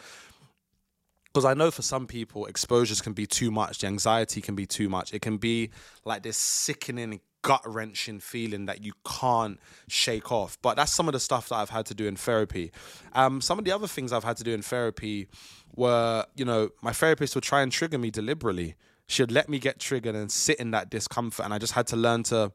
because 1.38 1.44
I 1.44 1.54
know 1.54 1.70
for 1.70 1.82
some 1.82 2.06
people 2.06 2.46
exposures 2.46 3.00
can 3.00 3.12
be 3.12 3.26
too 3.26 3.50
much, 3.50 3.78
the 3.78 3.86
anxiety 3.86 4.40
can 4.40 4.54
be 4.54 4.66
too 4.66 4.88
much. 4.88 5.12
It 5.12 5.22
can 5.22 5.36
be 5.36 5.70
like 6.04 6.22
this 6.22 6.36
sickening, 6.36 7.20
gut 7.42 7.62
wrenching 7.64 8.20
feeling 8.20 8.66
that 8.66 8.84
you 8.84 8.92
can't 9.04 9.58
shake 9.88 10.32
off. 10.32 10.58
But 10.62 10.76
that's 10.76 10.92
some 10.92 11.08
of 11.08 11.12
the 11.12 11.20
stuff 11.20 11.48
that 11.48 11.56
I've 11.56 11.70
had 11.70 11.86
to 11.86 11.94
do 11.94 12.06
in 12.06 12.16
therapy. 12.16 12.72
Um, 13.12 13.40
some 13.40 13.58
of 13.58 13.64
the 13.64 13.72
other 13.72 13.86
things 13.86 14.12
I've 14.12 14.24
had 14.24 14.36
to 14.38 14.44
do 14.44 14.52
in 14.52 14.62
therapy 14.62 15.28
were, 15.74 16.26
you 16.34 16.44
know, 16.44 16.70
my 16.82 16.92
therapist 16.92 17.34
would 17.34 17.44
try 17.44 17.62
and 17.62 17.70
trigger 17.70 17.98
me 17.98 18.10
deliberately. 18.10 18.74
She'd 19.06 19.30
let 19.30 19.48
me 19.48 19.58
get 19.58 19.78
triggered 19.78 20.14
and 20.14 20.30
sit 20.30 20.58
in 20.58 20.70
that 20.72 20.90
discomfort, 20.90 21.44
and 21.44 21.54
I 21.54 21.58
just 21.58 21.72
had 21.72 21.86
to 21.88 21.96
learn 21.96 22.24
to 22.24 22.52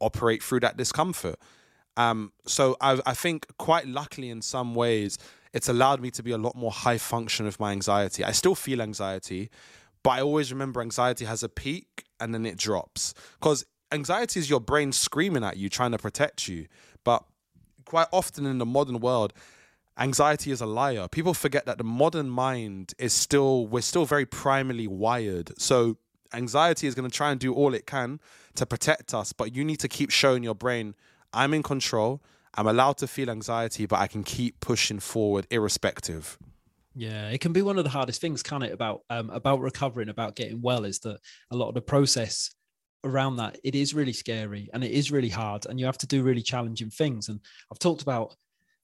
operate 0.00 0.42
through 0.42 0.60
that 0.60 0.76
discomfort. 0.76 1.36
Um, 1.96 2.32
so 2.46 2.76
I, 2.80 3.00
I 3.04 3.14
think 3.14 3.46
quite 3.58 3.86
luckily 3.86 4.30
in 4.30 4.40
some 4.40 4.74
ways 4.74 5.18
it's 5.52 5.68
allowed 5.68 6.00
me 6.00 6.10
to 6.12 6.22
be 6.22 6.30
a 6.30 6.38
lot 6.38 6.54
more 6.54 6.70
high 6.70 6.98
function 6.98 7.44
with 7.44 7.58
my 7.60 7.72
anxiety. 7.72 8.24
I 8.24 8.32
still 8.32 8.54
feel 8.54 8.80
anxiety, 8.80 9.50
but 10.02 10.10
I 10.10 10.22
always 10.22 10.52
remember 10.52 10.80
anxiety 10.80 11.24
has 11.24 11.42
a 11.42 11.48
peak 11.48 12.04
and 12.20 12.32
then 12.32 12.46
it 12.46 12.56
drops. 12.56 13.14
Because 13.38 13.66
anxiety 13.92 14.40
is 14.40 14.48
your 14.48 14.60
brain 14.60 14.92
screaming 14.92 15.44
at 15.44 15.56
you, 15.56 15.68
trying 15.68 15.92
to 15.92 15.98
protect 15.98 16.48
you. 16.48 16.66
But 17.04 17.24
quite 17.84 18.08
often 18.12 18.46
in 18.46 18.58
the 18.58 18.66
modern 18.66 19.00
world, 19.00 19.32
anxiety 19.98 20.50
is 20.50 20.60
a 20.60 20.66
liar. 20.66 21.08
People 21.08 21.34
forget 21.34 21.66
that 21.66 21.78
the 21.78 21.84
modern 21.84 22.30
mind 22.30 22.94
is 22.98 23.12
still, 23.12 23.66
we're 23.66 23.80
still 23.82 24.04
very 24.04 24.26
primarily 24.26 24.86
wired. 24.86 25.52
So 25.60 25.96
anxiety 26.32 26.86
is 26.86 26.94
going 26.94 27.08
to 27.08 27.14
try 27.14 27.30
and 27.30 27.40
do 27.40 27.52
all 27.52 27.74
it 27.74 27.86
can 27.86 28.20
to 28.54 28.66
protect 28.66 29.14
us, 29.14 29.32
but 29.32 29.54
you 29.54 29.64
need 29.64 29.80
to 29.80 29.88
keep 29.88 30.10
showing 30.10 30.42
your 30.42 30.54
brain, 30.54 30.94
I'm 31.32 31.54
in 31.54 31.62
control. 31.62 32.22
I'm 32.54 32.66
allowed 32.66 32.96
to 32.98 33.06
feel 33.06 33.30
anxiety, 33.30 33.86
but 33.86 34.00
I 34.00 34.08
can 34.08 34.24
keep 34.24 34.58
pushing 34.60 34.98
forward 34.98 35.46
irrespective. 35.50 36.36
Yeah, 36.96 37.28
it 37.28 37.40
can 37.40 37.52
be 37.52 37.62
one 37.62 37.78
of 37.78 37.84
the 37.84 37.90
hardest 37.90 38.20
things, 38.20 38.42
can 38.42 38.62
it? 38.62 38.72
About 38.72 39.02
um, 39.08 39.30
about 39.30 39.60
recovering, 39.60 40.08
about 40.08 40.34
getting 40.34 40.60
well, 40.60 40.84
is 40.84 40.98
that 41.00 41.20
a 41.52 41.56
lot 41.56 41.68
of 41.68 41.74
the 41.74 41.80
process 41.80 42.50
around 43.04 43.36
that 43.36 43.58
it 43.64 43.74
is 43.74 43.94
really 43.94 44.12
scary 44.12 44.68
and 44.72 44.84
it 44.84 44.90
is 44.90 45.10
really 45.10 45.28
hard, 45.28 45.66
and 45.66 45.78
you 45.78 45.86
have 45.86 45.98
to 45.98 46.06
do 46.06 46.22
really 46.22 46.42
challenging 46.42 46.90
things. 46.90 47.28
And 47.28 47.40
I've 47.70 47.78
talked 47.78 48.02
about 48.02 48.34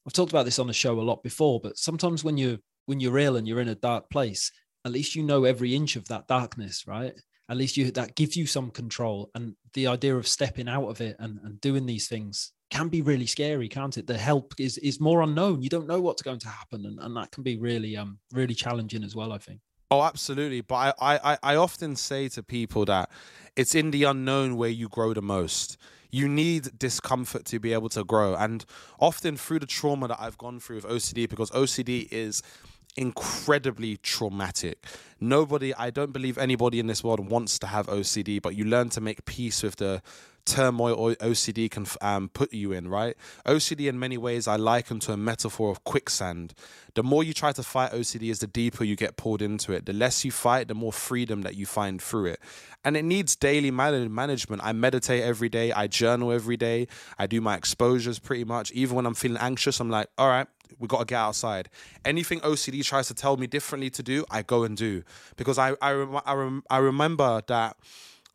I've 0.06 0.12
talked 0.12 0.32
about 0.32 0.44
this 0.44 0.58
on 0.58 0.68
the 0.68 0.72
show 0.72 1.00
a 1.00 1.02
lot 1.02 1.22
before, 1.22 1.60
but 1.60 1.76
sometimes 1.78 2.22
when 2.22 2.36
you 2.36 2.58
when 2.86 3.00
you're 3.00 3.18
ill 3.18 3.36
and 3.36 3.46
you're 3.46 3.60
in 3.60 3.68
a 3.68 3.74
dark 3.74 4.08
place, 4.10 4.52
at 4.84 4.92
least 4.92 5.16
you 5.16 5.22
know 5.24 5.44
every 5.44 5.74
inch 5.74 5.96
of 5.96 6.06
that 6.08 6.28
darkness, 6.28 6.84
right? 6.86 7.12
At 7.48 7.56
least 7.56 7.76
you 7.76 7.90
that 7.92 8.16
gives 8.16 8.36
you 8.36 8.46
some 8.46 8.70
control, 8.70 9.30
and 9.34 9.54
the 9.74 9.88
idea 9.88 10.16
of 10.16 10.28
stepping 10.28 10.68
out 10.68 10.88
of 10.88 11.00
it 11.00 11.16
and, 11.18 11.38
and 11.44 11.60
doing 11.60 11.86
these 11.86 12.08
things 12.08 12.52
can 12.70 12.88
be 12.88 13.02
really 13.02 13.26
scary, 13.26 13.68
can't 13.68 13.96
it? 13.98 14.06
The 14.06 14.18
help 14.18 14.54
is 14.58 14.78
is 14.78 15.00
more 15.00 15.22
unknown. 15.22 15.62
You 15.62 15.68
don't 15.68 15.86
know 15.86 16.00
what's 16.00 16.22
going 16.22 16.40
to 16.40 16.48
happen, 16.48 16.86
and, 16.86 16.98
and 17.00 17.16
that 17.16 17.30
can 17.32 17.42
be 17.42 17.56
really 17.56 17.96
um 17.96 18.18
really 18.32 18.54
challenging 18.54 19.04
as 19.04 19.14
well. 19.14 19.32
I 19.32 19.38
think. 19.38 19.60
Oh, 19.90 20.02
absolutely. 20.02 20.62
But 20.62 20.96
I, 21.00 21.20
I 21.32 21.38
I 21.42 21.56
often 21.56 21.96
say 21.96 22.28
to 22.30 22.42
people 22.42 22.84
that 22.86 23.08
it's 23.56 23.74
in 23.74 23.90
the 23.90 24.04
unknown 24.04 24.56
where 24.56 24.68
you 24.68 24.88
grow 24.88 25.14
the 25.14 25.22
most. 25.22 25.76
You 26.10 26.28
need 26.28 26.78
discomfort 26.78 27.44
to 27.46 27.58
be 27.58 27.72
able 27.72 27.88
to 27.90 28.04
grow, 28.04 28.34
and 28.36 28.64
often 29.00 29.36
through 29.36 29.60
the 29.60 29.66
trauma 29.66 30.08
that 30.08 30.18
I've 30.20 30.38
gone 30.38 30.60
through 30.60 30.76
with 30.76 30.86
OCD, 30.86 31.28
because 31.28 31.50
OCD 31.50 32.08
is 32.10 32.42
incredibly 32.96 33.98
traumatic. 33.98 34.86
Nobody, 35.20 35.74
I 35.74 35.90
don't 35.90 36.12
believe 36.12 36.38
anybody 36.38 36.78
in 36.78 36.86
this 36.86 37.04
world 37.04 37.28
wants 37.28 37.58
to 37.58 37.66
have 37.66 37.86
OCD, 37.88 38.40
but 38.40 38.54
you 38.56 38.64
learn 38.64 38.88
to 38.90 39.00
make 39.00 39.24
peace 39.26 39.62
with 39.62 39.76
the 39.76 40.00
turmoil 40.46 40.94
or 40.94 41.10
OCD 41.16 41.70
can 41.70 41.86
um, 42.00 42.28
put 42.28 42.52
you 42.52 42.72
in, 42.72 42.88
right? 42.88 43.16
OCD, 43.44 43.88
in 43.88 43.98
many 43.98 44.16
ways, 44.16 44.48
I 44.48 44.56
liken 44.56 45.00
to 45.00 45.12
a 45.12 45.16
metaphor 45.16 45.70
of 45.70 45.84
quicksand. 45.84 46.54
The 46.94 47.02
more 47.02 47.22
you 47.22 47.34
try 47.34 47.52
to 47.52 47.62
fight 47.62 47.92
OCD, 47.92 48.30
is 48.30 48.38
the 48.38 48.46
deeper 48.46 48.84
you 48.84 48.96
get 48.96 49.16
pulled 49.16 49.42
into 49.42 49.72
it. 49.72 49.84
The 49.84 49.92
less 49.92 50.24
you 50.24 50.30
fight, 50.30 50.68
the 50.68 50.74
more 50.74 50.92
freedom 50.92 51.42
that 51.42 51.56
you 51.56 51.66
find 51.66 52.00
through 52.00 52.26
it. 52.26 52.40
And 52.84 52.96
it 52.96 53.04
needs 53.04 53.36
daily 53.36 53.70
man- 53.70 54.14
management. 54.14 54.62
I 54.64 54.72
meditate 54.72 55.22
every 55.22 55.48
day, 55.48 55.72
I 55.72 55.88
journal 55.88 56.32
every 56.32 56.56
day, 56.56 56.88
I 57.18 57.26
do 57.26 57.40
my 57.40 57.56
exposures 57.56 58.18
pretty 58.18 58.44
much. 58.44 58.70
Even 58.72 58.96
when 58.96 59.06
I'm 59.06 59.14
feeling 59.14 59.38
anxious, 59.38 59.80
I'm 59.80 59.90
like, 59.90 60.08
all 60.16 60.28
right, 60.28 60.46
we 60.78 60.88
got 60.88 61.00
to 61.00 61.04
get 61.04 61.16
outside. 61.16 61.68
Anything 62.04 62.40
OCD 62.40 62.84
tries 62.84 63.08
to 63.08 63.14
tell 63.14 63.36
me 63.36 63.46
differently 63.46 63.90
to 63.90 64.02
do, 64.02 64.24
I 64.30 64.42
go 64.42 64.64
and 64.64 64.76
do. 64.76 65.02
Because 65.36 65.58
I, 65.58 65.72
I, 65.82 65.92
I, 66.24 66.34
rem- 66.34 66.62
I 66.70 66.78
remember 66.78 67.42
that 67.48 67.76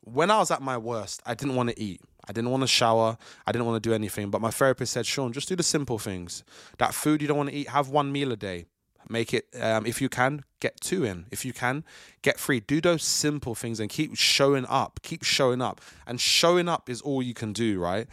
when 0.04 0.32
I 0.32 0.40
was 0.40 0.52
at 0.52 0.62
my 0.62 0.78
worst, 0.78 1.22
I 1.26 1.34
didn't 1.34 1.56
want 1.56 1.70
to 1.70 1.80
eat. 1.80 2.02
I 2.28 2.34
didn't 2.34 2.52
want 2.52 2.62
to 2.62 2.68
shower. 2.68 3.18
I 3.46 3.52
didn't 3.52 3.66
want 3.66 3.82
to 3.82 3.90
do 3.90 3.94
anything. 3.94 4.30
But 4.30 4.42
my 4.42 4.52
therapist 4.52 4.94
said, 4.94 5.06
Shaun, 5.06 5.32
just 5.32 5.48
do 5.48 5.56
the 5.56 5.64
simple 5.64 6.00
things. 6.00 6.44
That 6.78 6.94
food 6.94 7.22
you 7.22 7.28
don't 7.28 7.38
want 7.38 7.50
to 7.50 7.56
eat, 7.56 7.70
have 7.70 7.90
one 7.90 8.12
meal 8.12 8.32
a 8.32 8.36
day. 8.36 8.66
Make 9.10 9.34
it, 9.34 9.48
um, 9.60 9.86
if 9.86 10.02
you 10.02 10.10
can, 10.10 10.46
get 10.60 10.80
two 10.80 11.04
in. 11.04 11.26
If 11.32 11.44
you 11.44 11.54
can, 11.54 11.84
get 12.22 12.40
three. 12.40 12.60
Do 12.60 12.80
those 12.82 13.04
simple 13.04 13.56
things 13.56 13.80
and 13.80 13.90
keep 13.90 14.16
showing 14.16 14.66
up. 14.68 15.00
Keep 15.04 15.24
showing 15.24 15.62
up. 15.62 15.82
And 16.08 16.22
showing 16.22 16.70
up 16.70 16.90
is 16.90 17.02
all 17.02 17.22
you 17.22 17.34
can 17.34 17.52
do, 17.52 17.80
right? 17.80 18.08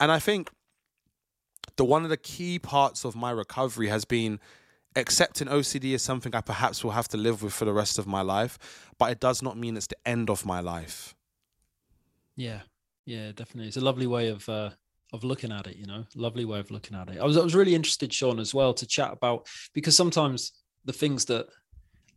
And 0.00 0.12
I 0.12 0.18
think 0.18 0.50
the 1.76 1.84
one 1.84 2.04
of 2.04 2.10
the 2.10 2.16
key 2.16 2.58
parts 2.58 3.04
of 3.04 3.16
my 3.16 3.30
recovery 3.30 3.88
has 3.88 4.04
been 4.04 4.40
accepting 4.94 5.48
OCD 5.48 5.94
as 5.94 6.02
something 6.02 6.34
I 6.34 6.40
perhaps 6.40 6.84
will 6.84 6.90
have 6.90 7.08
to 7.08 7.16
live 7.16 7.42
with 7.42 7.52
for 7.52 7.64
the 7.64 7.72
rest 7.72 7.98
of 7.98 8.06
my 8.06 8.20
life, 8.20 8.90
but 8.98 9.10
it 9.10 9.20
does 9.20 9.42
not 9.42 9.56
mean 9.56 9.76
it's 9.76 9.86
the 9.86 9.96
end 10.06 10.28
of 10.28 10.44
my 10.44 10.60
life. 10.60 11.14
Yeah, 12.36 12.60
yeah, 13.06 13.32
definitely. 13.32 13.68
It's 13.68 13.76
a 13.76 13.82
lovely 13.82 14.06
way 14.06 14.28
of 14.28 14.48
uh, 14.48 14.70
of 15.12 15.24
looking 15.24 15.52
at 15.52 15.66
it. 15.66 15.76
You 15.76 15.86
know, 15.86 16.04
lovely 16.14 16.44
way 16.44 16.60
of 16.60 16.70
looking 16.70 16.96
at 16.96 17.08
it. 17.08 17.20
I 17.20 17.24
was 17.24 17.36
I 17.36 17.42
was 17.42 17.54
really 17.54 17.74
interested, 17.74 18.12
Shaun, 18.12 18.38
as 18.38 18.54
well, 18.54 18.74
to 18.74 18.86
chat 18.86 19.12
about 19.12 19.46
because 19.74 19.96
sometimes 19.96 20.52
the 20.84 20.92
things 20.92 21.26
that 21.26 21.46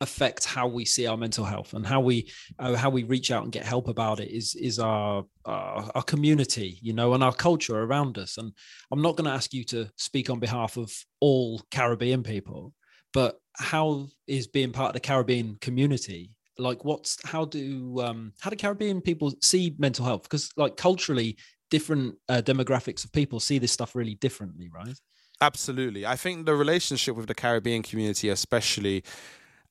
affect 0.01 0.43
how 0.43 0.67
we 0.67 0.83
see 0.83 1.07
our 1.07 1.15
mental 1.15 1.45
health 1.45 1.73
and 1.73 1.85
how 1.85 2.01
we 2.01 2.29
uh, 2.59 2.75
how 2.75 2.89
we 2.89 3.03
reach 3.03 3.31
out 3.31 3.43
and 3.43 3.51
get 3.51 3.65
help 3.65 3.87
about 3.87 4.19
it 4.19 4.29
is 4.29 4.53
is 4.55 4.77
our 4.77 5.23
uh, 5.45 5.89
our 5.95 6.03
community 6.03 6.77
you 6.81 6.91
know 6.91 7.13
and 7.13 7.23
our 7.23 7.33
culture 7.33 7.81
around 7.81 8.17
us 8.17 8.37
and 8.37 8.51
i'm 8.91 9.01
not 9.01 9.15
going 9.15 9.25
to 9.25 9.31
ask 9.31 9.53
you 9.53 9.63
to 9.63 9.89
speak 9.95 10.29
on 10.29 10.37
behalf 10.37 10.75
of 10.75 10.91
all 11.21 11.61
caribbean 11.71 12.23
people 12.23 12.73
but 13.13 13.37
how 13.55 14.05
is 14.27 14.47
being 14.47 14.73
part 14.73 14.89
of 14.89 14.93
the 14.93 14.99
caribbean 14.99 15.57
community 15.61 16.31
like 16.57 16.85
what's 16.85 17.17
how 17.27 17.45
do 17.45 18.01
um 18.01 18.33
how 18.39 18.49
do 18.49 18.55
caribbean 18.55 19.01
people 19.01 19.33
see 19.41 19.75
mental 19.77 20.05
health 20.05 20.23
because 20.23 20.51
like 20.57 20.77
culturally 20.77 21.37
different 21.69 22.15
uh, 22.29 22.41
demographics 22.41 23.03
of 23.03 23.11
people 23.11 23.39
see 23.39 23.57
this 23.57 23.71
stuff 23.71 23.95
really 23.95 24.15
differently 24.15 24.69
right 24.73 24.99
absolutely 25.41 26.05
i 26.05 26.15
think 26.15 26.45
the 26.45 26.55
relationship 26.55 27.15
with 27.15 27.27
the 27.27 27.35
caribbean 27.35 27.83
community 27.83 28.29
especially 28.29 29.03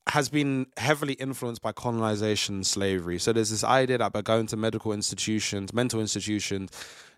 has 0.09 0.29
been 0.29 0.67
heavily 0.77 1.15
influenced 1.15 1.63
by 1.63 1.73
colonization 1.73 2.57
and 2.57 2.67
slavery. 2.67 3.19
So 3.19 3.33
there's 3.33 3.51
this 3.51 3.65
idea 3.65 3.99
that 3.99 4.13
by 4.13 4.21
going 4.21 4.47
to 4.49 4.57
medical 4.57 4.93
institutions, 4.93 5.73
mental 5.73 6.01
institutions, 6.01 6.71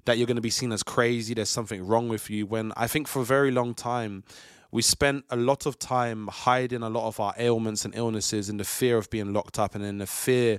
that 0.04 0.18
you're 0.18 0.26
going 0.26 0.36
to 0.36 0.42
be 0.42 0.50
seen 0.50 0.70
as 0.70 0.84
crazy, 0.84 1.34
there's 1.34 1.48
something 1.48 1.84
wrong 1.84 2.08
with 2.08 2.30
you. 2.30 2.46
When 2.46 2.72
I 2.76 2.86
think 2.86 3.08
for 3.08 3.22
a 3.22 3.24
very 3.24 3.50
long 3.50 3.74
time, 3.74 4.22
we 4.70 4.82
spent 4.82 5.24
a 5.30 5.36
lot 5.36 5.66
of 5.66 5.78
time 5.78 6.28
hiding 6.28 6.82
a 6.82 6.90
lot 6.90 7.06
of 7.06 7.20
our 7.20 7.34
ailments 7.38 7.84
and 7.84 7.94
illnesses 7.94 8.48
in 8.48 8.56
the 8.56 8.64
fear 8.64 8.96
of 8.96 9.08
being 9.10 9.32
locked 9.32 9.58
up 9.58 9.74
and 9.74 9.84
in 9.84 9.98
the 9.98 10.06
fear 10.06 10.58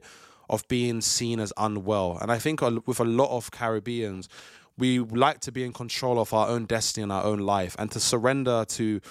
of 0.49 0.67
being 0.67 1.01
seen 1.01 1.39
as 1.39 1.51
unwell. 1.57 2.17
And 2.21 2.31
I 2.31 2.39
think 2.39 2.61
with 2.61 2.99
a 2.99 3.05
lot 3.05 3.35
of 3.35 3.51
Caribbeans, 3.51 4.29
we 4.77 4.99
like 4.99 5.39
to 5.41 5.51
be 5.51 5.63
in 5.63 5.73
control 5.73 6.19
of 6.19 6.33
our 6.33 6.47
own 6.47 6.65
destiny 6.65 7.03
and 7.03 7.11
our 7.11 7.23
own 7.23 7.39
life 7.39 7.75
and 7.79 7.91
to 7.91 7.99
surrender 7.99 8.63
to 8.69 9.01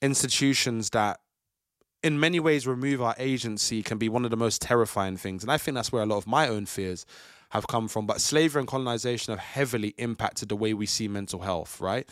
institutions 0.00 0.90
that 0.90 1.20
in 2.02 2.20
many 2.20 2.38
ways 2.38 2.66
remove 2.66 3.02
our 3.02 3.16
agency 3.18 3.82
can 3.82 3.98
be 3.98 4.08
one 4.08 4.24
of 4.24 4.30
the 4.30 4.36
most 4.36 4.62
terrifying 4.62 5.16
things. 5.16 5.42
And 5.42 5.50
I 5.50 5.58
think 5.58 5.74
that's 5.74 5.90
where 5.90 6.02
a 6.02 6.06
lot 6.06 6.18
of 6.18 6.26
my 6.26 6.48
own 6.48 6.66
fears 6.66 7.04
have 7.50 7.66
come 7.66 7.88
from. 7.88 8.06
But 8.06 8.20
slavery 8.20 8.60
and 8.60 8.68
colonization 8.68 9.32
have 9.32 9.40
heavily 9.40 9.94
impacted 9.98 10.48
the 10.48 10.56
way 10.56 10.72
we 10.74 10.86
see 10.86 11.08
mental 11.08 11.40
health, 11.40 11.80
right? 11.80 12.08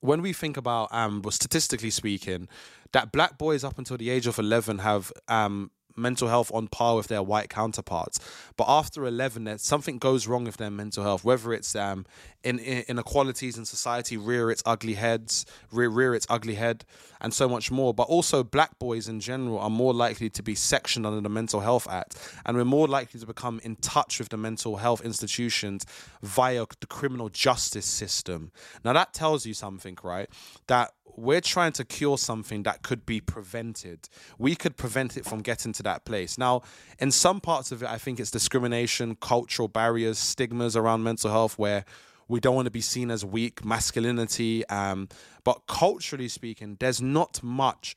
When 0.00 0.22
we 0.22 0.32
think 0.32 0.56
about, 0.56 0.92
um, 0.92 1.22
statistically 1.30 1.90
speaking, 1.90 2.48
that 2.92 3.12
black 3.12 3.38
boys 3.38 3.64
up 3.64 3.78
until 3.78 3.96
the 3.96 4.10
age 4.10 4.26
of 4.26 4.38
11 4.38 4.78
have 4.78 5.12
um, 5.28 5.70
mental 5.98 6.28
health 6.28 6.50
on 6.54 6.68
par 6.68 6.96
with 6.96 7.08
their 7.08 7.22
white 7.22 7.48
counterparts. 7.48 8.20
But 8.56 8.66
after 8.68 9.06
11, 9.06 9.58
something 9.58 9.98
goes 9.98 10.26
wrong 10.26 10.44
with 10.44 10.56
their 10.56 10.70
mental 10.70 11.02
health, 11.02 11.24
whether 11.24 11.52
it's 11.52 11.74
um, 11.76 12.06
in, 12.42 12.58
in, 12.58 12.84
inequalities 12.88 13.58
in 13.58 13.64
society 13.64 14.16
rear 14.16 14.50
its 14.50 14.62
ugly 14.64 14.94
heads, 14.94 15.44
rear, 15.72 15.88
rear 15.88 16.14
its 16.14 16.26
ugly 16.30 16.54
head, 16.54 16.84
and 17.20 17.34
so 17.34 17.48
much 17.48 17.70
more. 17.70 17.92
But 17.92 18.04
also, 18.04 18.44
black 18.44 18.78
boys 18.78 19.08
in 19.08 19.20
general 19.20 19.58
are 19.58 19.70
more 19.70 19.92
likely 19.92 20.30
to 20.30 20.42
be 20.42 20.54
sectioned 20.54 21.06
under 21.06 21.20
the 21.20 21.28
Mental 21.28 21.60
Health 21.60 21.88
Act, 21.88 22.16
and 22.46 22.56
we're 22.56 22.64
more 22.64 22.86
likely 22.86 23.20
to 23.20 23.26
become 23.26 23.60
in 23.64 23.76
touch 23.76 24.18
with 24.18 24.28
the 24.28 24.36
mental 24.36 24.76
health 24.76 25.00
institutions 25.04 25.84
via 26.22 26.64
the 26.80 26.86
criminal 26.86 27.28
justice 27.28 27.86
system. 27.86 28.52
Now, 28.84 28.92
that 28.92 29.12
tells 29.12 29.46
you 29.46 29.54
something, 29.54 29.98
right? 30.02 30.28
That 30.68 30.92
we're 31.18 31.40
trying 31.40 31.72
to 31.72 31.84
cure 31.84 32.16
something 32.16 32.62
that 32.62 32.82
could 32.82 33.04
be 33.04 33.20
prevented. 33.20 34.08
We 34.38 34.54
could 34.54 34.76
prevent 34.76 35.16
it 35.16 35.24
from 35.24 35.40
getting 35.40 35.72
to 35.74 35.82
that 35.88 36.04
place. 36.04 36.38
Now, 36.38 36.62
in 36.98 37.10
some 37.10 37.40
parts 37.40 37.72
of 37.72 37.82
it, 37.82 37.88
I 37.88 37.98
think 37.98 38.20
it's 38.20 38.30
discrimination, 38.30 39.16
cultural 39.16 39.68
barriers, 39.68 40.18
stigmas 40.18 40.76
around 40.76 41.02
mental 41.02 41.30
health 41.30 41.58
where 41.58 41.84
we 42.28 42.40
don't 42.40 42.54
want 42.54 42.66
to 42.66 42.70
be 42.70 42.80
seen 42.80 43.10
as 43.10 43.24
weak, 43.24 43.64
masculinity. 43.64 44.66
Um, 44.68 45.08
but 45.44 45.66
culturally 45.66 46.28
speaking, 46.28 46.76
there's 46.78 47.00
not 47.00 47.42
much 47.42 47.96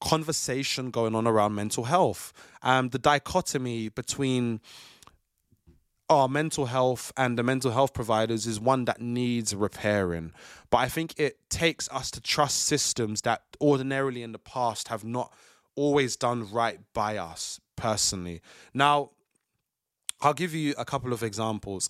conversation 0.00 0.90
going 0.90 1.14
on 1.14 1.26
around 1.26 1.54
mental 1.54 1.84
health. 1.84 2.32
Um, 2.62 2.90
the 2.90 2.98
dichotomy 2.98 3.88
between 3.88 4.60
our 6.10 6.28
mental 6.28 6.66
health 6.66 7.12
and 7.16 7.38
the 7.38 7.42
mental 7.42 7.70
health 7.70 7.94
providers 7.94 8.46
is 8.46 8.60
one 8.60 8.84
that 8.84 9.00
needs 9.00 9.54
repairing. 9.54 10.32
But 10.70 10.78
I 10.78 10.88
think 10.88 11.18
it 11.18 11.38
takes 11.48 11.88
us 11.88 12.10
to 12.12 12.20
trust 12.20 12.62
systems 12.62 13.22
that 13.22 13.42
ordinarily 13.60 14.22
in 14.22 14.32
the 14.32 14.38
past 14.38 14.88
have 14.88 15.04
not 15.04 15.32
always 15.76 16.16
done 16.16 16.50
right 16.50 16.80
by 16.92 17.16
us 17.16 17.60
personally. 17.76 18.40
Now, 18.72 19.10
I'll 20.20 20.34
give 20.34 20.54
you 20.54 20.74
a 20.78 20.84
couple 20.84 21.12
of 21.12 21.22
examples. 21.22 21.88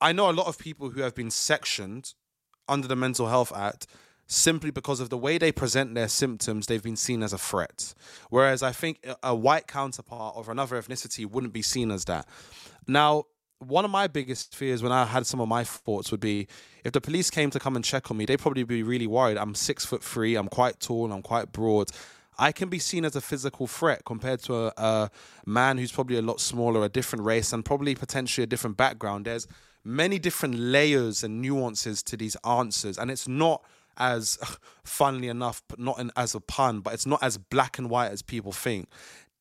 I 0.00 0.12
know 0.12 0.30
a 0.30 0.32
lot 0.32 0.46
of 0.46 0.58
people 0.58 0.90
who 0.90 1.00
have 1.02 1.14
been 1.14 1.30
sectioned 1.30 2.14
under 2.68 2.86
the 2.86 2.96
Mental 2.96 3.28
Health 3.28 3.52
Act 3.54 3.86
simply 4.28 4.70
because 4.70 5.00
of 5.00 5.08
the 5.08 5.16
way 5.16 5.38
they 5.38 5.50
present 5.50 5.94
their 5.94 6.06
symptoms, 6.06 6.66
they've 6.66 6.82
been 6.82 6.96
seen 6.96 7.22
as 7.22 7.32
a 7.32 7.38
threat. 7.38 7.94
Whereas 8.28 8.62
I 8.62 8.72
think 8.72 9.04
a 9.22 9.34
white 9.34 9.66
counterpart 9.66 10.36
of 10.36 10.48
another 10.48 10.80
ethnicity 10.80 11.26
wouldn't 11.26 11.54
be 11.54 11.62
seen 11.62 11.90
as 11.90 12.04
that. 12.04 12.28
Now, 12.86 13.24
one 13.58 13.84
of 13.84 13.90
my 13.90 14.06
biggest 14.06 14.54
fears 14.54 14.82
when 14.82 14.92
I 14.92 15.04
had 15.04 15.26
some 15.26 15.40
of 15.40 15.48
my 15.48 15.64
thoughts 15.64 16.10
would 16.10 16.20
be 16.20 16.46
if 16.84 16.92
the 16.92 17.00
police 17.00 17.30
came 17.30 17.50
to 17.50 17.58
come 17.58 17.74
and 17.74 17.84
check 17.84 18.10
on 18.10 18.16
me, 18.16 18.26
they'd 18.26 18.38
probably 18.38 18.62
be 18.62 18.82
really 18.82 19.06
worried. 19.06 19.36
I'm 19.36 19.54
six 19.54 19.84
foot 19.84 20.04
three, 20.04 20.36
I'm 20.36 20.48
quite 20.48 20.78
tall, 20.78 21.10
I'm 21.10 21.22
quite 21.22 21.50
broad. 21.50 21.90
I 22.38 22.52
can 22.52 22.68
be 22.68 22.78
seen 22.78 23.04
as 23.04 23.16
a 23.16 23.20
physical 23.20 23.66
threat 23.66 24.02
compared 24.04 24.40
to 24.44 24.54
a, 24.54 24.72
a 24.76 25.10
man 25.44 25.78
who's 25.78 25.92
probably 25.92 26.16
a 26.16 26.22
lot 26.22 26.40
smaller, 26.40 26.84
a 26.84 26.88
different 26.88 27.24
race, 27.24 27.52
and 27.52 27.64
probably 27.64 27.94
potentially 27.94 28.44
a 28.44 28.46
different 28.46 28.76
background. 28.76 29.24
There's 29.24 29.46
many 29.84 30.18
different 30.18 30.54
layers 30.54 31.24
and 31.24 31.42
nuances 31.42 32.02
to 32.04 32.16
these 32.16 32.36
answers, 32.44 32.98
and 32.98 33.10
it's 33.10 33.26
not 33.26 33.64
as 33.96 34.38
funnily 34.84 35.28
enough, 35.28 35.62
but 35.68 35.78
not 35.78 35.98
in, 35.98 36.12
as 36.16 36.34
a 36.34 36.40
pun, 36.40 36.80
but 36.80 36.94
it's 36.94 37.06
not 37.06 37.22
as 37.22 37.38
black 37.38 37.78
and 37.78 37.90
white 37.90 38.12
as 38.12 38.22
people 38.22 38.52
think 38.52 38.88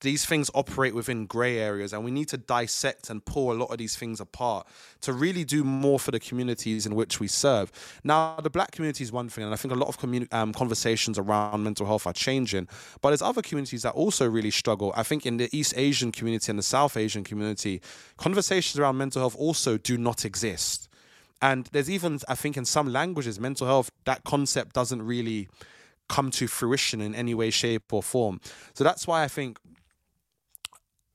these 0.02 0.26
things 0.26 0.52
operate 0.54 0.94
within 0.94 1.26
gray 1.26 1.58
areas 1.58 1.92
and 1.92 2.04
we 2.06 2.12
need 2.12 2.28
to 2.28 2.38
dissect 2.38 3.10
and 3.10 3.26
pull 3.26 3.52
a 3.52 3.56
lot 3.56 3.72
of 3.72 3.78
these 3.78 3.96
things 3.96 4.20
apart 4.20 4.68
to 5.02 5.12
really 5.12 5.44
do 5.44 5.64
more 5.64 6.00
for 6.00 6.12
the 6.12 6.20
communities 6.20 6.86
in 6.86 6.94
which 6.94 7.20
we 7.20 7.28
serve. 7.28 7.72
Now 8.04 8.36
the 8.42 8.50
black 8.50 8.72
community 8.72 9.04
is 9.04 9.12
one 9.12 9.30
thing 9.30 9.44
and 9.44 9.54
i 9.54 9.58
think 9.58 9.74
a 9.74 9.78
lot 9.78 9.90
of 9.90 10.00
communi- 10.00 10.32
um, 10.34 10.54
conversations 10.54 11.18
around 11.18 11.64
mental 11.64 11.86
health 11.86 12.06
are 12.06 12.14
changing 12.14 12.68
but 13.02 13.10
there's 13.10 13.22
other 13.22 13.42
communities 13.42 13.82
that 13.84 13.94
also 13.94 14.30
really 14.30 14.52
struggle. 14.52 14.94
I 14.96 15.04
think 15.04 15.26
in 15.26 15.38
the 15.38 15.50
east 15.52 15.74
asian 15.76 16.12
community 16.12 16.52
and 16.52 16.60
the 16.60 16.64
south 16.64 16.96
asian 16.96 17.24
community 17.24 17.82
conversations 18.18 18.80
around 18.80 18.98
mental 18.98 19.22
health 19.22 19.36
also 19.38 19.78
do 19.78 19.98
not 19.98 20.26
exist. 20.26 20.90
And 21.42 21.68
there's 21.72 21.90
even 21.90 22.20
i 22.28 22.36
think 22.36 22.56
in 22.56 22.66
some 22.66 22.92
languages 22.92 23.40
mental 23.40 23.66
health 23.66 23.90
that 24.06 24.24
concept 24.24 24.74
doesn't 24.74 25.02
really 25.02 25.48
come 26.08 26.32
to 26.32 26.48
fruition 26.48 27.02
in 27.02 27.14
any 27.14 27.34
way 27.34 27.50
shape 27.50 27.92
or 27.92 28.04
form. 28.04 28.40
So 28.76 28.84
that's 28.84 29.08
why 29.08 29.24
i 29.24 29.28
think 29.28 29.58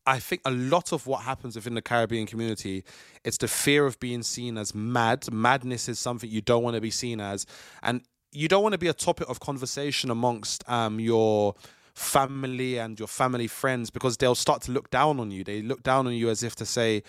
I 0.06 0.18
think 0.18 0.42
a 0.44 0.50
lot 0.50 0.92
of 0.92 1.06
what 1.06 1.22
happens 1.22 1.54
within 1.54 1.74
the 1.74 1.82
Caribbean 1.82 2.26
community, 2.26 2.84
it's 3.24 3.38
the 3.38 3.48
fear 3.48 3.86
of 3.86 4.00
being 4.00 4.22
seen 4.22 4.58
as 4.58 4.74
mad. 4.74 5.32
Madness 5.32 5.88
is 5.88 5.98
something 5.98 6.28
you 6.28 6.40
don't 6.40 6.62
want 6.62 6.74
to 6.74 6.80
be 6.80 6.90
seen 6.90 7.20
as. 7.20 7.46
And 7.82 8.02
you 8.32 8.48
don't 8.48 8.62
want 8.62 8.72
to 8.72 8.78
be 8.78 8.88
a 8.88 8.94
topic 8.94 9.28
of 9.28 9.40
conversation 9.40 10.10
amongst 10.10 10.68
um 10.68 10.98
your 10.98 11.54
family 11.94 12.78
and 12.78 12.98
your 12.98 13.08
family 13.08 13.46
friends 13.46 13.90
because 13.90 14.16
they'll 14.16 14.34
start 14.34 14.62
to 14.62 14.72
look 14.72 14.90
down 14.90 15.20
on 15.20 15.30
you. 15.30 15.44
They 15.44 15.62
look 15.62 15.82
down 15.82 16.06
on 16.06 16.14
you 16.14 16.30
as 16.30 16.42
if 16.42 16.56
to 16.56 16.66
say, 16.66 17.02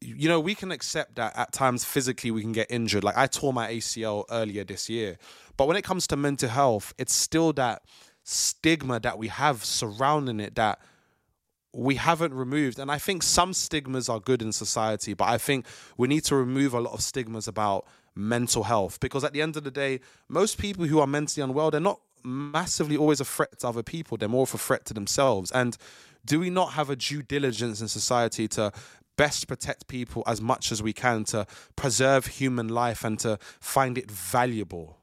you 0.00 0.28
know, 0.28 0.40
we 0.40 0.54
can 0.54 0.70
accept 0.70 1.16
that 1.16 1.36
at 1.36 1.52
times 1.52 1.84
physically 1.84 2.30
we 2.30 2.42
can 2.42 2.52
get 2.52 2.70
injured. 2.70 3.02
Like 3.02 3.16
I 3.16 3.26
tore 3.26 3.52
my 3.52 3.70
ACL 3.70 4.24
earlier 4.30 4.64
this 4.64 4.88
year. 4.88 5.16
But 5.56 5.68
when 5.68 5.76
it 5.76 5.82
comes 5.82 6.06
to 6.08 6.16
mental 6.16 6.50
health, 6.50 6.92
it's 6.98 7.14
still 7.14 7.52
that 7.54 7.82
stigma 8.24 9.00
that 9.00 9.18
we 9.18 9.28
have 9.28 9.64
surrounding 9.64 10.40
it 10.40 10.54
that 10.56 10.78
we 11.74 11.96
haven't 11.96 12.32
removed. 12.32 12.78
And 12.78 12.90
I 12.90 12.98
think 12.98 13.22
some 13.22 13.52
stigmas 13.52 14.08
are 14.08 14.20
good 14.20 14.40
in 14.42 14.52
society, 14.52 15.14
but 15.14 15.28
I 15.28 15.38
think 15.38 15.66
we 15.96 16.08
need 16.08 16.24
to 16.24 16.36
remove 16.36 16.72
a 16.72 16.80
lot 16.80 16.94
of 16.94 17.02
stigmas 17.02 17.48
about 17.48 17.86
mental 18.14 18.62
health 18.62 19.00
because 19.00 19.24
at 19.24 19.32
the 19.32 19.42
end 19.42 19.56
of 19.56 19.64
the 19.64 19.70
day, 19.70 20.00
most 20.28 20.56
people 20.56 20.84
who 20.84 21.00
are 21.00 21.06
mentally 21.06 21.42
unwell, 21.42 21.70
they're 21.70 21.80
not 21.80 22.00
massively 22.22 22.96
always 22.96 23.20
a 23.20 23.24
threat 23.24 23.58
to 23.58 23.68
other 23.68 23.82
people, 23.82 24.16
they're 24.16 24.28
more 24.28 24.44
of 24.44 24.54
a 24.54 24.58
threat 24.58 24.84
to 24.86 24.94
themselves. 24.94 25.50
And 25.50 25.76
do 26.24 26.40
we 26.40 26.48
not 26.48 26.72
have 26.72 26.90
a 26.90 26.96
due 26.96 27.22
diligence 27.22 27.80
in 27.80 27.88
society 27.88 28.48
to 28.48 28.72
best 29.16 29.46
protect 29.46 29.86
people 29.88 30.22
as 30.26 30.40
much 30.40 30.72
as 30.72 30.82
we 30.82 30.92
can 30.92 31.24
to 31.24 31.46
preserve 31.76 32.26
human 32.26 32.68
life 32.68 33.04
and 33.04 33.18
to 33.20 33.38
find 33.60 33.98
it 33.98 34.10
valuable? 34.10 34.98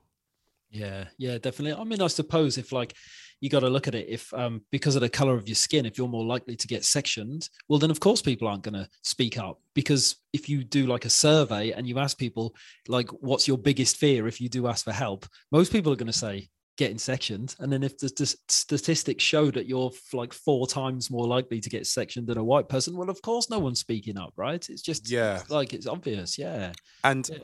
Yeah, 0.70 1.06
yeah, 1.18 1.38
definitely. 1.38 1.80
I 1.80 1.84
mean, 1.84 2.02
I 2.02 2.08
suppose 2.08 2.58
if 2.58 2.72
like 2.72 2.96
you 3.42 3.50
got 3.50 3.62
to 3.62 3.70
look 3.70 3.88
at 3.88 3.96
it 3.96 4.08
if 4.08 4.34
um, 4.34 4.62
because 4.72 4.96
of 4.96 5.02
the 5.02 5.10
color 5.10 5.36
of 5.36 5.48
your 5.48 5.56
skin 5.56 5.86
if 5.86 5.98
you're 5.98 6.08
more 6.08 6.24
likely 6.24 6.56
to 6.56 6.68
get 6.68 6.86
sectioned 6.86 7.50
well 7.68 7.80
then 7.80 7.92
of 7.92 8.00
course 8.00 8.22
people 8.22 8.48
aren't 8.48 8.64
going 8.64 8.74
to 8.74 8.88
speak 9.04 9.38
up. 9.38 9.60
Because 9.74 10.18
if 10.32 10.48
you 10.48 10.64
do 10.64 10.86
like 10.86 11.06
a 11.06 11.10
survey 11.10 11.72
and 11.72 11.88
you 11.88 12.00
ask 12.00 12.18
people 12.18 12.56
like 12.88 13.10
what's 13.10 13.48
your 13.48 13.58
biggest 13.58 13.98
fear? 13.98 14.28
if 14.28 14.40
you 14.40 14.48
do 14.48 14.68
ask 14.68 14.86
for 14.86 14.92
help 14.92 15.26
most 15.52 15.72
people 15.72 15.92
are 15.92 15.98
going 15.98 16.08
to 16.08 16.14
say 16.14 16.48
getting 16.78 16.98
sectioned. 16.98 17.56
And 17.60 17.72
then 17.72 17.84
if 17.84 17.98
the, 17.98 18.08
the 18.18 18.36
statistics 18.48 19.24
show 19.24 19.52
that 19.52 19.68
you're 19.68 19.92
like 20.14 20.34
four 20.34 20.66
times 20.66 21.12
more 21.12 21.28
likely 21.28 21.60
to 21.60 21.70
get 21.70 21.86
sectioned 21.86 22.28
than 22.28 22.38
a 22.38 22.44
white 22.44 22.70
person 22.70 22.96
well 22.96 23.10
of 23.10 23.22
course 23.22 23.50
no 23.50 23.60
one's 23.60 23.80
speaking 23.80 24.18
up 24.18 24.34
right? 24.38 24.68
It's 24.70 24.82
just 24.82 25.10
yeah. 25.10 25.42
like 25.50 25.74
it's 25.74 25.88
obvious 25.88 26.38
yeah. 26.38 26.74
And 27.04 27.28
yeah 27.30 27.40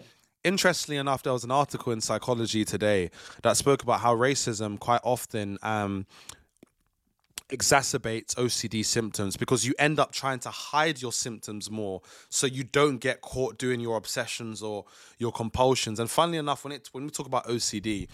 interestingly 0.47 0.97
enough, 0.97 1.23
there 1.23 1.33
was 1.33 1.43
an 1.43 1.51
article 1.51 1.91
in 1.91 2.01
Psychology 2.01 2.63
Today 2.63 3.11
that 3.43 3.57
spoke 3.57 3.83
about 3.83 3.99
how 3.99 4.15
racism 4.15 4.79
quite 4.79 5.01
often 5.03 5.57
um, 5.61 6.05
exacerbates 7.49 8.35
OCD 8.35 8.83
symptoms 8.83 9.37
because 9.37 9.65
you 9.65 9.73
end 9.77 9.99
up 9.99 10.11
trying 10.11 10.39
to 10.39 10.49
hide 10.49 11.01
your 11.01 11.11
symptoms 11.11 11.69
more 11.69 12.01
so 12.29 12.47
you 12.47 12.63
don't 12.63 12.97
get 12.97 13.21
caught 13.21 13.57
doing 13.57 13.79
your 13.79 13.97
obsessions 13.97 14.61
or 14.63 14.85
your 15.17 15.31
compulsions. 15.31 15.99
And 15.99 16.09
funnily 16.09 16.37
enough, 16.37 16.63
when 16.63 16.73
it 16.73 16.89
when 16.91 17.03
we 17.03 17.09
talk 17.09 17.27
about 17.27 17.45
OCD, 17.47 18.07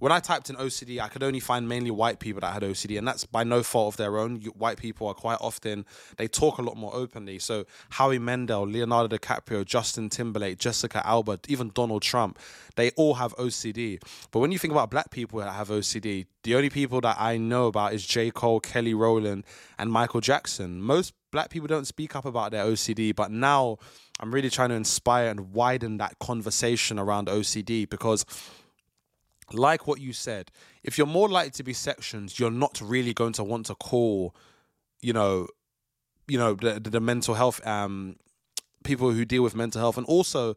when 0.00 0.10
I 0.12 0.18
typed 0.18 0.50
in 0.50 0.56
OCD, 0.56 0.98
I 1.00 1.08
could 1.08 1.22
only 1.22 1.40
find 1.40 1.68
mainly 1.68 1.90
white 1.90 2.18
people 2.18 2.40
that 2.40 2.52
had 2.52 2.62
OCD, 2.62 2.98
and 2.98 3.06
that's 3.06 3.24
by 3.24 3.44
no 3.44 3.62
fault 3.62 3.94
of 3.94 3.96
their 3.98 4.18
own. 4.18 4.40
White 4.56 4.78
people 4.78 5.06
are 5.06 5.14
quite 5.14 5.38
often 5.40 5.84
they 6.16 6.26
talk 6.26 6.58
a 6.58 6.62
lot 6.62 6.76
more 6.76 6.94
openly. 6.94 7.38
So 7.38 7.66
Howie 7.90 8.18
Mandel, 8.18 8.62
Leonardo 8.66 9.16
DiCaprio, 9.16 9.64
Justin 9.64 10.08
Timberlake, 10.08 10.58
Jessica 10.58 11.06
Alba, 11.06 11.38
even 11.48 11.70
Donald 11.74 12.02
Trump, 12.02 12.38
they 12.76 12.90
all 12.92 13.14
have 13.14 13.36
OCD. 13.36 14.02
But 14.30 14.40
when 14.40 14.52
you 14.52 14.58
think 14.58 14.72
about 14.72 14.90
black 14.90 15.10
people 15.10 15.38
that 15.40 15.52
have 15.52 15.68
OCD, 15.68 16.26
the 16.42 16.54
only 16.54 16.70
people 16.70 17.00
that 17.02 17.16
I 17.20 17.36
know 17.36 17.66
about 17.66 17.92
is 17.92 18.06
J. 18.06 18.30
Cole, 18.30 18.60
Kelly 18.60 18.94
Rowland, 18.94 19.44
and 19.78 19.92
Michael 19.92 20.22
Jackson. 20.22 20.80
Most 20.80 21.12
black 21.30 21.50
people 21.50 21.68
don't 21.68 21.86
speak 21.86 22.16
up 22.16 22.24
about 22.24 22.50
their 22.50 22.64
OCD, 22.64 23.14
but 23.14 23.30
now 23.30 23.76
I'm 24.18 24.32
really 24.32 24.50
trying 24.50 24.70
to 24.70 24.74
inspire 24.74 25.28
and 25.28 25.52
widen 25.52 25.98
that 25.98 26.18
conversation 26.18 26.98
around 26.98 27.28
OCD 27.28 27.88
because 27.88 28.24
like 29.52 29.86
what 29.86 30.00
you 30.00 30.12
said, 30.12 30.50
if 30.82 30.96
you're 30.96 31.06
more 31.06 31.28
likely 31.28 31.50
to 31.52 31.62
be 31.62 31.72
sections, 31.72 32.38
you're 32.38 32.50
not 32.50 32.80
really 32.82 33.12
going 33.12 33.32
to 33.34 33.44
want 33.44 33.66
to 33.66 33.74
call, 33.74 34.34
you 35.00 35.12
know, 35.12 35.48
you 36.28 36.38
know, 36.38 36.54
the, 36.54 36.78
the 36.80 37.00
mental 37.00 37.34
health 37.34 37.64
um 37.66 38.16
people 38.84 39.10
who 39.10 39.24
deal 39.24 39.42
with 39.42 39.54
mental 39.54 39.80
health 39.80 39.98
and 39.98 40.06
also 40.06 40.54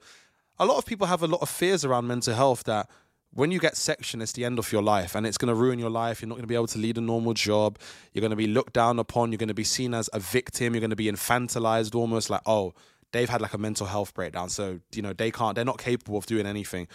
a 0.59 0.65
lot 0.65 0.77
of 0.77 0.85
people 0.85 1.07
have 1.07 1.21
a 1.21 1.27
lot 1.27 1.41
of 1.41 1.49
fears 1.49 1.83
around 1.83 2.07
mental 2.07 2.33
health 2.33 2.63
that 2.63 2.89
when 3.33 3.51
you 3.51 3.59
get 3.59 3.75
section, 3.75 4.21
it's 4.21 4.33
the 4.33 4.45
end 4.45 4.59
of 4.59 4.71
your 4.71 4.83
life 4.83 5.15
and 5.15 5.25
it's 5.25 5.37
going 5.37 5.49
to 5.49 5.55
ruin 5.55 5.79
your 5.79 5.89
life. 5.89 6.21
You're 6.21 6.29
not 6.29 6.35
going 6.35 6.43
to 6.43 6.47
be 6.47 6.55
able 6.55 6.67
to 6.67 6.77
lead 6.77 6.97
a 6.97 7.01
normal 7.01 7.33
job. 7.33 7.79
You're 8.13 8.21
going 8.21 8.29
to 8.29 8.37
be 8.37 8.47
looked 8.47 8.73
down 8.73 8.99
upon. 8.99 9.31
You're 9.31 9.39
going 9.39 9.47
to 9.47 9.55
be 9.55 9.63
seen 9.63 9.93
as 9.93 10.09
a 10.13 10.19
victim. 10.19 10.73
You're 10.73 10.81
going 10.81 10.91
to 10.91 10.95
be 10.95 11.11
infantilized 11.11 11.95
almost 11.95 12.29
like, 12.29 12.41
oh, 12.45 12.73
they've 13.11 13.29
had 13.29 13.41
like 13.41 13.53
a 13.53 13.57
mental 13.57 13.87
health 13.87 14.13
breakdown. 14.13 14.49
So, 14.49 14.79
you 14.93 15.01
know, 15.01 15.13
they 15.13 15.31
can't, 15.31 15.55
they're 15.55 15.65
not 15.65 15.79
capable 15.79 16.17
of 16.17 16.27
doing 16.27 16.45
anything. 16.45 16.87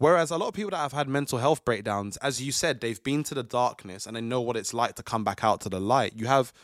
Whereas 0.00 0.30
a 0.30 0.38
lot 0.38 0.48
of 0.48 0.54
people 0.54 0.70
that 0.70 0.78
have 0.78 0.94
had 0.94 1.10
mental 1.10 1.36
health 1.36 1.62
breakdowns, 1.62 2.16
as 2.16 2.40
you 2.40 2.52
said, 2.52 2.80
they've 2.80 3.02
been 3.02 3.22
to 3.24 3.34
the 3.34 3.42
darkness 3.42 4.06
and 4.06 4.16
they 4.16 4.22
know 4.22 4.40
what 4.40 4.56
it's 4.56 4.72
like 4.72 4.94
to 4.94 5.02
come 5.02 5.24
back 5.24 5.44
out 5.44 5.60
to 5.60 5.68
the 5.68 5.78
light. 5.78 6.14
You 6.16 6.26
have 6.26 6.54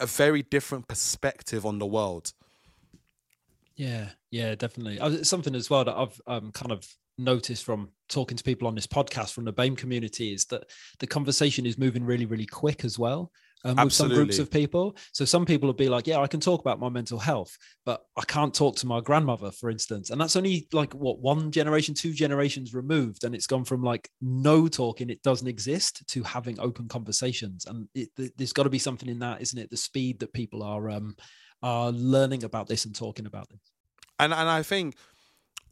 a 0.00 0.06
very 0.06 0.42
different 0.42 0.88
perspective 0.88 1.64
on 1.64 1.78
the 1.78 1.86
world. 1.86 2.32
Yeah, 3.76 4.08
yeah, 4.32 4.56
definitely. 4.56 4.98
It's 5.00 5.30
something 5.30 5.54
as 5.54 5.70
well 5.70 5.84
that 5.84 5.96
I've 5.96 6.20
um, 6.26 6.50
kind 6.50 6.72
of 6.72 6.84
noticed 7.18 7.64
from 7.64 7.90
talking 8.08 8.36
to 8.36 8.42
people 8.42 8.66
on 8.66 8.74
this 8.74 8.88
podcast 8.88 9.32
from 9.32 9.44
the 9.44 9.52
BAME 9.52 9.76
community 9.76 10.34
is 10.34 10.46
that 10.46 10.64
the 10.98 11.06
conversation 11.06 11.66
is 11.66 11.78
moving 11.78 12.04
really, 12.04 12.26
really 12.26 12.46
quick 12.46 12.84
as 12.84 12.98
well. 12.98 13.30
Um, 13.64 13.76
with 13.76 13.92
some 13.92 14.08
groups 14.08 14.40
of 14.40 14.50
people. 14.50 14.96
So 15.12 15.24
some 15.24 15.44
people 15.44 15.68
will 15.68 15.74
be 15.74 15.88
like, 15.88 16.08
"Yeah, 16.08 16.18
I 16.18 16.26
can 16.26 16.40
talk 16.40 16.60
about 16.60 16.80
my 16.80 16.88
mental 16.88 17.18
health, 17.18 17.56
but 17.86 18.02
I 18.16 18.22
can't 18.22 18.52
talk 18.52 18.76
to 18.76 18.86
my 18.86 19.00
grandmother, 19.00 19.52
for 19.52 19.70
instance." 19.70 20.10
And 20.10 20.20
that's 20.20 20.34
only 20.34 20.66
like 20.72 20.92
what 20.94 21.20
one 21.20 21.52
generation, 21.52 21.94
two 21.94 22.12
generations 22.12 22.74
removed, 22.74 23.22
and 23.22 23.34
it's 23.34 23.46
gone 23.46 23.64
from 23.64 23.82
like 23.82 24.10
no 24.20 24.66
talking, 24.66 25.10
it 25.10 25.22
doesn't 25.22 25.46
exist, 25.46 26.02
to 26.08 26.22
having 26.24 26.58
open 26.58 26.88
conversations. 26.88 27.64
And 27.66 27.88
it, 27.94 28.08
there's 28.36 28.52
got 28.52 28.64
to 28.64 28.70
be 28.70 28.80
something 28.80 29.08
in 29.08 29.20
that, 29.20 29.40
isn't 29.40 29.58
it? 29.58 29.70
The 29.70 29.76
speed 29.76 30.18
that 30.20 30.32
people 30.32 30.64
are 30.64 30.90
um, 30.90 31.14
are 31.62 31.92
learning 31.92 32.42
about 32.42 32.66
this 32.66 32.84
and 32.84 32.94
talking 32.94 33.26
about 33.26 33.48
this. 33.48 33.60
And 34.18 34.32
and 34.32 34.48
I 34.48 34.62
think 34.62 34.96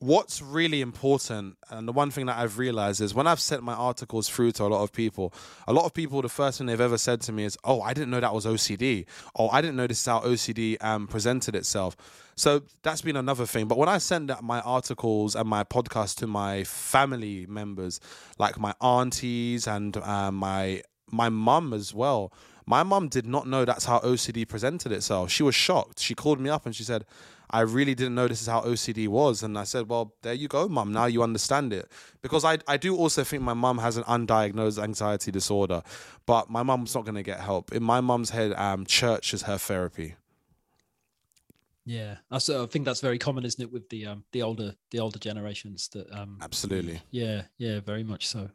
what's 0.01 0.40
really 0.40 0.80
important 0.80 1.57
and 1.68 1.86
the 1.86 1.92
one 1.92 2.11
thing 2.11 2.24
that 2.24 2.38
i've 2.38 2.57
realized 2.57 3.03
is 3.03 3.14
when 3.14 3.26
i've 3.26 3.40
sent 3.40 3.62
my 3.62 3.74
articles 3.74 4.28
through 4.30 4.51
to 4.51 4.64
a 4.64 4.66
lot 4.66 4.82
of 4.82 4.90
people 4.92 5.32
a 5.68 5.72
lot 5.74 5.84
of 5.84 5.92
people 5.92 6.22
the 6.22 6.28
first 6.28 6.57
thing 6.57 6.66
they've 6.66 6.80
ever 6.80 6.96
said 6.96 7.20
to 7.20 7.32
me 7.32 7.44
is 7.44 7.59
oh 7.64 7.82
i 7.82 7.92
didn't 7.92 8.11
know 8.11 8.18
that 8.18 8.32
was 8.32 8.46
ocd 8.46 9.05
or 9.34 9.51
i 9.53 9.61
didn't 9.61 9.76
know 9.76 9.86
this 9.86 10.01
is 10.01 10.07
how 10.07 10.20
ocd 10.20 10.82
um, 10.82 11.07
presented 11.07 11.55
itself. 11.55 11.96
So 12.36 12.62
that's 12.82 13.03
been 13.03 13.16
another 13.16 13.44
thing. 13.44 13.68
But 13.68 13.76
when 13.76 13.88
i 13.88 13.98
send 13.98 14.30
out 14.30 14.42
my 14.42 14.61
articles 14.61 15.36
and 15.36 15.48
my 15.48 15.64
podcast 15.64 16.16
to 16.18 16.26
my 16.26 16.64
family 16.64 17.46
members 17.46 18.01
like 18.38 18.59
my 18.59 18.74
aunties 18.80 19.66
and 19.66 19.96
uh, 19.96 20.30
my 20.32 20.82
my 21.11 21.28
mum 21.28 21.72
as 21.72 21.92
well 21.92 22.32
my 22.66 22.82
mum 22.82 23.09
did 23.09 23.26
not 23.26 23.46
know 23.46 23.64
that's 23.64 23.84
how 23.84 23.98
ocd 24.01 24.48
presented 24.48 24.92
itself. 24.92 25.30
She 25.30 25.42
was 25.42 25.55
shocked. 25.55 25.98
She 25.98 26.14
called 26.14 26.40
me 26.40 26.48
up 26.51 26.66
and 26.66 26.74
she 26.74 26.84
said 26.84 27.05
I 27.51 27.61
really 27.61 27.94
didn't 27.94 28.14
know 28.14 28.28
this 28.28 28.40
is 28.40 28.46
how 28.46 28.62
OCD 28.62 29.09
was. 29.09 29.42
And 29.42 29.59
I 29.59 29.64
said, 29.64 29.88
well, 29.88 30.14
there 30.22 30.34
you 30.34 30.48
go, 30.48 30.68
mum. 30.68 30.92
Now 30.92 31.07
you 31.07 31.22
understand 31.22 31.72
it. 31.72 31.90
Because 32.22 32.44
I, 32.44 32.59
I 32.66 32.76
do 32.76 32.96
also 32.96 33.24
think 33.24 33.42
my 33.42 33.55
mum 33.55 33.78
has 33.78 33.96
an 33.96 34.05
undiagnosed 34.05 34.82
anxiety 34.82 35.30
disorder, 35.30 35.82
but 36.26 36.51
my 36.51 36.62
mum's 36.62 36.94
not 36.94 37.05
going 37.05 37.16
to 37.16 37.22
get 37.22 37.40
help. 37.40 37.72
In 37.72 37.82
my 37.82 38.01
mum's 38.01 38.30
head, 38.30 38.53
um, 38.55 38.86
church 38.86 39.34
is 39.34 39.42
her 39.42 39.59
therapy. 39.59 40.14
Yeah, 41.86 42.16
I 42.30 42.38
think 42.38 42.84
that's 42.84 43.01
very 43.01 43.18
common, 43.18 43.44
isn't 43.44 43.61
it, 43.61 43.72
with 43.72 43.88
the 43.88 44.07
um, 44.07 44.22
the 44.32 44.42
older 44.42 44.74
the 44.90 45.01
older 45.01 45.18
generations? 45.18 45.88
That 45.88 46.12
um, 46.12 46.38
absolutely. 46.40 47.01
Yeah, 47.11 47.42
yeah, 47.59 47.80
very 47.80 48.05
much 48.05 48.28
so. 48.28 48.51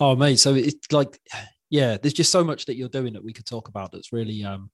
Oh, 0.00 0.14
mate, 0.16 0.38
so 0.38 0.54
it's 0.54 0.90
like, 0.92 1.20
yeah, 1.68 1.98
there's 1.98 2.14
just 2.14 2.32
so 2.32 2.44
much 2.44 2.66
that 2.66 2.76
you're 2.76 2.88
doing 2.88 3.12
that 3.12 3.24
we 3.24 3.32
could 3.32 3.46
talk 3.46 3.68
about. 3.68 3.92
That's 3.92 4.12
really 4.12 4.44
um, 4.44 4.70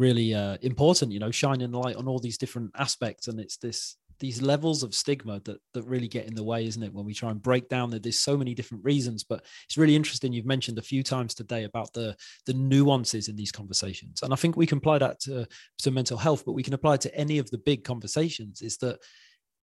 really 0.00 0.34
uh, 0.34 0.56
important 0.62 1.12
you 1.12 1.20
know 1.20 1.30
shining 1.30 1.72
light 1.72 1.96
on 1.96 2.08
all 2.08 2.18
these 2.18 2.38
different 2.38 2.70
aspects. 2.76 3.28
And 3.28 3.38
it's 3.38 3.58
this 3.58 3.96
these 4.18 4.42
levels 4.42 4.82
of 4.82 4.94
stigma 4.94 5.40
that 5.44 5.58
that 5.74 5.84
really 5.84 6.08
get 6.08 6.26
in 6.26 6.34
the 6.34 6.42
way 6.42 6.66
isn't 6.66 6.82
it? 6.82 6.92
When 6.92 7.04
we 7.04 7.14
try 7.14 7.30
and 7.30 7.42
break 7.42 7.68
down 7.68 7.90
that 7.90 8.02
there's 8.02 8.18
so 8.18 8.36
many 8.36 8.54
different 8.54 8.84
reasons 8.84 9.22
but 9.22 9.44
it's 9.66 9.78
really 9.78 9.96
interesting 9.96 10.32
you've 10.32 10.46
mentioned 10.56 10.78
a 10.78 10.90
few 10.92 11.02
times 11.02 11.34
today 11.34 11.64
about 11.64 11.92
the 11.92 12.16
the 12.46 12.54
nuances 12.54 13.28
in 13.28 13.36
these 13.36 13.52
conversations. 13.52 14.22
And 14.22 14.32
i 14.32 14.36
think 14.36 14.56
we 14.56 14.66
can 14.66 14.78
apply 14.78 14.98
that 14.98 15.20
to 15.20 15.46
to 15.78 15.90
mental 15.90 16.18
health 16.18 16.44
but 16.44 16.52
we 16.52 16.62
can 16.62 16.74
apply 16.74 16.94
it 16.94 17.02
to 17.02 17.14
any 17.14 17.38
of 17.38 17.50
the 17.50 17.58
big 17.58 17.84
conversations 17.84 18.62
is 18.62 18.78
that 18.78 18.98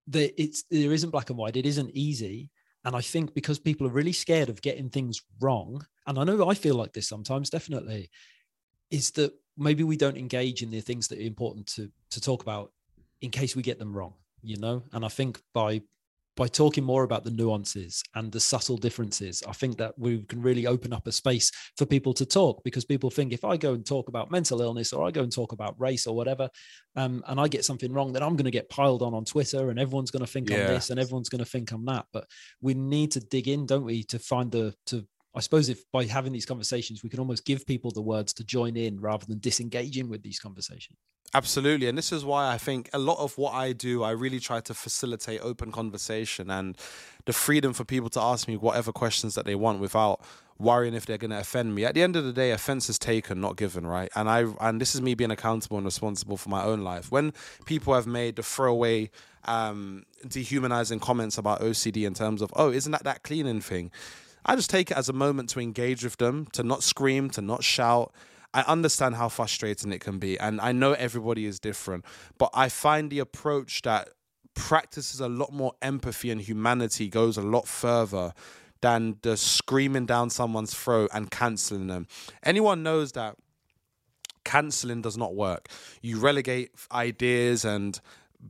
there 0.06 0.30
it's 0.38 0.64
there 0.70 0.94
isn't 0.94 1.10
black 1.10 1.30
and 1.30 1.38
white. 1.38 1.58
It 1.58 1.66
isn't 1.66 1.92
easy. 1.94 2.50
And 2.86 2.96
i 2.96 3.02
think 3.02 3.34
because 3.34 3.60
people 3.60 3.86
are 3.88 4.00
really 4.00 4.14
scared 4.14 4.50
of 4.50 4.62
getting 4.62 4.90
things 4.90 5.22
wrong 5.42 5.86
and 6.06 6.18
i 6.18 6.24
know 6.24 6.48
i 6.48 6.54
feel 6.54 6.76
like 6.76 6.94
this 6.94 7.10
sometimes 7.10 7.50
definitely 7.50 8.10
is 8.92 9.12
that 9.12 9.34
maybe 9.58 9.84
we 9.84 9.98
don't 9.98 10.18
engage 10.18 10.62
in 10.62 10.72
the 10.72 10.82
things 10.82 11.08
that 11.08 11.20
are 11.20 11.24
important 11.24 11.68
to 11.68 11.90
to 12.12 12.22
talk 12.22 12.42
about 12.42 12.72
in 13.22 13.32
case 13.32 13.56
we 13.56 13.62
get 13.62 13.80
them 13.80 13.96
wrong 13.96 14.14
you 14.42 14.58
know 14.58 14.84
and 14.94 15.04
i 15.04 15.08
think 15.08 15.42
by 15.54 15.82
by 16.38 16.48
talking 16.48 16.84
more 16.84 17.04
about 17.04 17.24
the 17.24 17.32
nuances 17.32 18.04
and 18.16 18.32
the 18.32 18.40
subtle 18.40 18.78
differences, 18.78 19.44
I 19.46 19.54
think 19.54 19.78
that 19.80 19.98
we 19.98 20.22
can 20.22 20.42
really 20.42 20.68
open 20.68 20.94
up 20.94 21.08
a 21.08 21.12
space 21.12 21.52
for 21.76 21.86
people 21.86 22.14
to 22.14 22.26
talk 22.26 22.64
because 22.64 22.86
people 22.86 23.10
think 23.10 23.34
if 23.34 23.44
I 23.44 23.58
go 23.58 23.74
and 23.74 23.86
talk 23.86 24.08
about 24.08 24.32
mental 24.32 24.62
illness 24.62 24.94
or 24.94 25.06
I 25.06 25.12
go 25.12 25.24
and 25.24 25.32
talk 25.32 25.52
about 25.52 25.80
race 25.82 26.06
or 26.06 26.16
whatever, 26.16 26.48
um, 26.96 27.24
and 27.28 27.40
I 27.40 27.48
get 27.48 27.66
something 27.66 27.92
wrong, 27.92 28.14
then 28.14 28.22
I'm 28.22 28.36
going 28.36 28.46
to 28.46 28.52
get 28.52 28.70
piled 28.70 29.02
on 29.02 29.16
on 29.16 29.26
Twitter 29.26 29.72
and 29.72 29.80
everyone's 29.80 30.12
going 30.12 30.24
to 30.26 30.32
think 30.32 30.50
yeah. 30.50 30.58
I'm 30.58 30.68
this 30.68 30.92
and 30.92 31.00
everyone's 31.00 31.30
going 31.30 31.44
to 31.44 31.50
think 31.50 31.72
I'm 31.72 31.86
that. 31.86 32.06
But 32.14 32.26
we 32.62 32.76
need 32.76 33.12
to 33.14 33.20
dig 33.20 33.48
in, 33.48 33.66
don't 33.66 33.84
we, 33.84 34.04
to 34.04 34.20
find 34.20 34.52
the, 34.52 34.76
to, 34.86 35.06
I 35.38 35.42
suppose 35.42 35.70
if 35.70 35.90
by 35.92 36.06
having 36.06 36.34
these 36.34 36.46
conversations, 36.46 37.04
we 37.04 37.10
can 37.10 37.20
almost 37.20 37.46
give 37.46 37.66
people 37.66 37.92
the 37.92 38.02
words 38.02 38.34
to 38.34 38.44
join 38.44 38.76
in 38.76 39.00
rather 39.00 39.26
than 39.26 39.40
disengaging 39.40 40.10
with 40.10 40.24
these 40.24 40.40
conversations. 40.40 40.98
Absolutely. 41.34 41.88
And 41.88 41.98
this 41.98 42.12
is 42.12 42.24
why 42.24 42.52
I 42.54 42.58
think 42.58 42.90
a 42.94 42.98
lot 42.98 43.20
of 43.20 43.38
what 43.38 43.54
I 43.54 43.74
do, 43.74 44.02
I 44.02 44.12
really 44.12 44.40
try 44.40 44.62
to 44.62 44.74
facilitate 44.74 45.42
open 45.42 45.72
conversation 45.72 46.50
and 46.50 46.78
the 47.26 47.34
freedom 47.34 47.74
for 47.74 47.84
people 47.84 48.10
to 48.12 48.22
ask 48.22 48.48
me 48.48 48.56
whatever 48.56 48.92
questions 48.92 49.36
that 49.36 49.46
they 49.46 49.56
want 49.56 49.80
without 49.80 50.22
worrying 50.58 50.94
if 50.94 51.06
they're 51.06 51.18
going 51.18 51.32
to 51.32 51.40
offend 51.40 51.76
me. 51.76 51.86
At 51.86 51.94
the 51.94 52.02
end 52.02 52.16
of 52.16 52.24
the 52.24 52.34
day, 52.34 52.52
offense 52.52 52.90
is 52.90 52.98
taken, 52.98 53.42
not 53.42 53.58
given, 53.58 53.86
right? 53.86 54.10
And 54.16 54.30
I 54.30 54.46
and 54.62 54.82
this 54.82 54.96
is 54.96 55.02
me 55.02 55.16
being 55.16 55.32
accountable 55.32 55.78
and 55.78 55.86
responsible 55.86 56.38
for 56.38 56.50
my 56.50 56.64
own 56.64 56.82
life. 56.82 57.12
When 57.12 57.34
people 57.66 57.94
have 57.94 58.08
made 58.08 58.38
the 58.38 58.44
throwaway 58.44 59.12
um, 59.46 60.06
dehumanizing 60.28 61.00
comments 61.00 61.38
about 61.38 61.60
OCD 61.62 62.08
in 62.08 62.14
terms 62.14 62.42
of, 62.42 62.52
oh, 62.56 62.72
isn't 62.72 62.92
that 62.92 63.04
that 63.04 63.24
cleaning 63.24 63.62
thing? 63.62 63.92
I 64.48 64.56
just 64.56 64.70
take 64.70 64.92
it 64.92 64.98
as 64.98 65.10
a 65.10 65.14
moment 65.14 65.50
to 65.50 65.60
engage 65.60 66.04
with 66.04 66.18
them, 66.18 66.48
to 66.54 66.64
not 66.64 66.84
scream, 66.84 67.30
to 67.32 67.42
not 67.42 67.64
shout, 67.64 68.14
I 68.54 68.62
understand 68.62 69.16
how 69.16 69.30
frustrating 69.30 69.92
it 69.92 70.00
can 70.00 70.20
be, 70.20 70.40
and 70.40 70.60
I 70.62 70.72
know 70.72 70.94
everybody 70.94 71.46
is 71.46 71.60
different, 71.60 72.06
but 72.38 72.50
I 72.54 72.70
find 72.70 73.12
the 73.12 73.20
approach 73.20 73.82
that 73.84 74.10
practices 74.54 75.20
a 75.20 75.30
lot 75.30 75.54
more 75.54 75.74
empathy 75.82 76.32
and 76.32 76.42
humanity 76.42 77.08
goes 77.08 77.38
a 77.38 77.42
lot 77.42 77.68
further 77.68 78.34
than 78.82 79.18
the 79.22 79.38
screaming 79.38 80.06
down 80.06 80.30
someone's 80.30 80.74
throat 80.74 81.10
and 81.14 81.30
canceling 81.30 81.88
them. 81.88 82.08
Anyone 82.44 82.84
knows 82.84 83.12
that 83.12 83.36
canceling 84.44 85.02
does 85.02 85.18
not 85.18 85.36
work. 85.36 85.68
You 86.02 86.20
relegate 86.20 86.72
ideas 86.92 87.66
and 87.66 88.00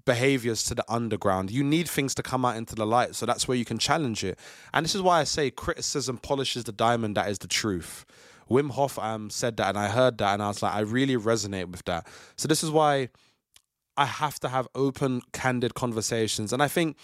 behaviors 0.06 0.64
to 0.66 0.76
the 0.76 0.86
underground. 0.88 1.52
You 1.52 1.64
need 1.64 1.89
things 1.89 2.16
to 2.16 2.24
come 2.24 2.45
out 2.45 2.58
into 2.58 2.76
the 2.76 2.86
light. 2.86 3.16
So 3.16 3.26
that's 3.26 3.48
where 3.48 3.58
you 3.58 3.66
can 3.66 3.78
challenge 3.78 4.24
it. 4.24 4.39
And 4.74 4.84
this 4.84 4.95
is 4.95 5.02
why 5.02 5.20
I 5.20 5.24
say 5.24 5.52
criticism 5.52 6.18
polishes 6.18 6.64
the 6.64 6.72
diamond 6.72 7.16
that 7.18 7.30
is 7.30 7.39
the 7.39 7.48
truth. 7.48 8.06
Wim 8.50 8.72
Hof 8.72 8.98
um, 9.00 9.30
said 9.30 9.58
that, 9.58 9.70
and 9.70 9.78
I 9.78 9.89
heard 9.89 10.18
that, 10.20 10.34
and 10.34 10.41
I 10.41 10.48
was 10.48 10.62
like, 10.62 10.74
I 10.74 10.80
really 10.80 11.18
resonate 11.18 11.70
with 11.70 11.84
that. 11.86 12.08
So 12.38 12.48
this 12.48 12.64
is 12.64 12.72
why 12.72 13.10
I 13.98 14.06
have 14.06 14.39
to 14.39 14.50
have 14.50 14.68
open, 14.74 15.22
candid 15.34 15.74
conversations, 15.74 16.54
and 16.54 16.64
I 16.64 16.70
think 16.70 16.95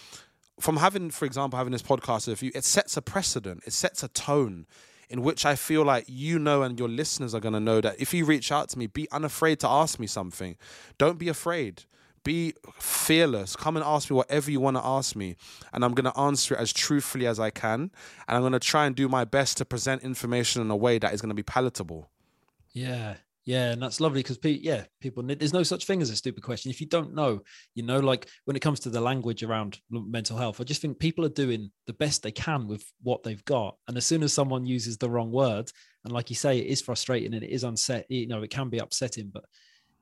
from 0.60 0.76
having, 0.76 1.10
for 1.10 1.24
example, 1.24 1.58
having 1.58 1.72
this 1.72 1.82
podcast 1.82 2.28
with 2.28 2.42
you, 2.42 2.50
it 2.54 2.64
sets 2.64 2.96
a 2.96 3.02
precedent. 3.02 3.62
It 3.66 3.72
sets 3.72 4.02
a 4.02 4.08
tone 4.08 4.66
in 5.08 5.22
which 5.22 5.44
I 5.44 5.56
feel 5.56 5.84
like 5.84 6.04
you 6.08 6.38
know 6.38 6.62
and 6.62 6.78
your 6.78 6.88
listeners 6.88 7.34
are 7.34 7.40
going 7.40 7.54
to 7.54 7.60
know 7.60 7.80
that 7.80 8.00
if 8.00 8.14
you 8.14 8.24
reach 8.24 8.50
out 8.50 8.68
to 8.70 8.78
me, 8.78 8.86
be 8.86 9.08
unafraid 9.10 9.60
to 9.60 9.68
ask 9.68 9.98
me 9.98 10.06
something. 10.06 10.56
Don't 10.96 11.18
be 11.18 11.28
afraid 11.28 11.84
be 12.24 12.54
fearless. 12.78 13.54
Come 13.54 13.76
and 13.76 13.84
ask 13.84 14.10
me 14.10 14.16
whatever 14.16 14.50
you 14.50 14.60
want 14.60 14.76
to 14.76 14.84
ask 14.84 15.14
me. 15.14 15.36
And 15.72 15.84
I'm 15.84 15.94
going 15.94 16.10
to 16.10 16.18
answer 16.18 16.54
it 16.54 16.60
as 16.60 16.72
truthfully 16.72 17.26
as 17.26 17.38
I 17.38 17.50
can. 17.50 17.90
And 18.26 18.36
I'm 18.36 18.40
going 18.40 18.52
to 18.52 18.58
try 18.58 18.86
and 18.86 18.96
do 18.96 19.08
my 19.08 19.24
best 19.24 19.58
to 19.58 19.64
present 19.64 20.02
information 20.02 20.62
in 20.62 20.70
a 20.70 20.76
way 20.76 20.98
that 20.98 21.12
is 21.12 21.20
going 21.20 21.28
to 21.28 21.34
be 21.34 21.42
palatable. 21.42 22.10
Yeah. 22.72 23.16
Yeah, 23.46 23.72
and 23.72 23.82
that's 23.82 24.00
lovely 24.00 24.20
because 24.20 24.38
pe- 24.38 24.52
yeah, 24.52 24.84
people 25.00 25.22
there's 25.22 25.52
no 25.52 25.62
such 25.62 25.84
thing 25.84 26.00
as 26.00 26.08
a 26.08 26.16
stupid 26.16 26.42
question. 26.42 26.70
If 26.70 26.80
you 26.80 26.86
don't 26.86 27.14
know, 27.14 27.42
you 27.74 27.82
know, 27.82 28.00
like 28.00 28.26
when 28.46 28.56
it 28.56 28.60
comes 28.60 28.80
to 28.80 28.90
the 28.90 29.02
language 29.02 29.42
around 29.42 29.78
mental 29.90 30.38
health, 30.38 30.62
I 30.62 30.64
just 30.64 30.80
think 30.80 30.98
people 30.98 31.26
are 31.26 31.30
doing 31.30 31.70
the 31.86 31.92
best 31.92 32.22
they 32.22 32.32
can 32.32 32.66
with 32.66 32.90
what 33.02 33.22
they've 33.22 33.44
got. 33.44 33.76
And 33.86 33.98
as 33.98 34.06
soon 34.06 34.22
as 34.22 34.32
someone 34.32 34.64
uses 34.64 34.96
the 34.96 35.10
wrong 35.10 35.30
word, 35.30 35.70
and 36.04 36.12
like 36.12 36.30
you 36.30 36.36
say, 36.36 36.58
it 36.58 36.68
is 36.68 36.80
frustrating 36.80 37.34
and 37.34 37.44
it 37.44 37.50
is 37.50 37.64
unset, 37.64 38.06
you 38.08 38.26
know, 38.26 38.42
it 38.42 38.50
can 38.50 38.70
be 38.70 38.78
upsetting. 38.78 39.30
But 39.30 39.44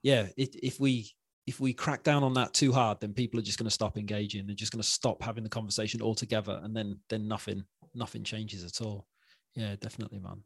yeah, 0.05 0.29
it, 0.37 0.55
if 0.63 0.79
we 0.79 1.11
if 1.47 1.61
we 1.61 1.73
crack 1.73 2.03
down 2.03 2.23
on 2.23 2.35
that 2.35 2.55
too 2.55 2.73
hard, 2.73 3.01
then 3.01 3.13
people 3.13 3.41
are 3.41 3.45
just 3.45 3.59
going 3.59 3.69
to 3.69 3.71
stop 3.71 3.99
engaging. 3.99 4.47
They're 4.47 4.55
just 4.55 4.73
going 4.73 4.83
to 4.83 4.89
stop 4.89 5.23
having 5.23 5.43
the 5.43 5.51
conversation 5.51 6.01
altogether, 6.01 6.61
and 6.63 6.75
then 6.77 6.99
then 7.09 7.27
nothing 7.27 7.65
nothing 7.95 8.23
changes 8.25 8.65
at 8.65 8.85
all. 8.85 9.07
Yeah, 9.55 9.75
definitely, 9.81 10.21
man. 10.21 10.43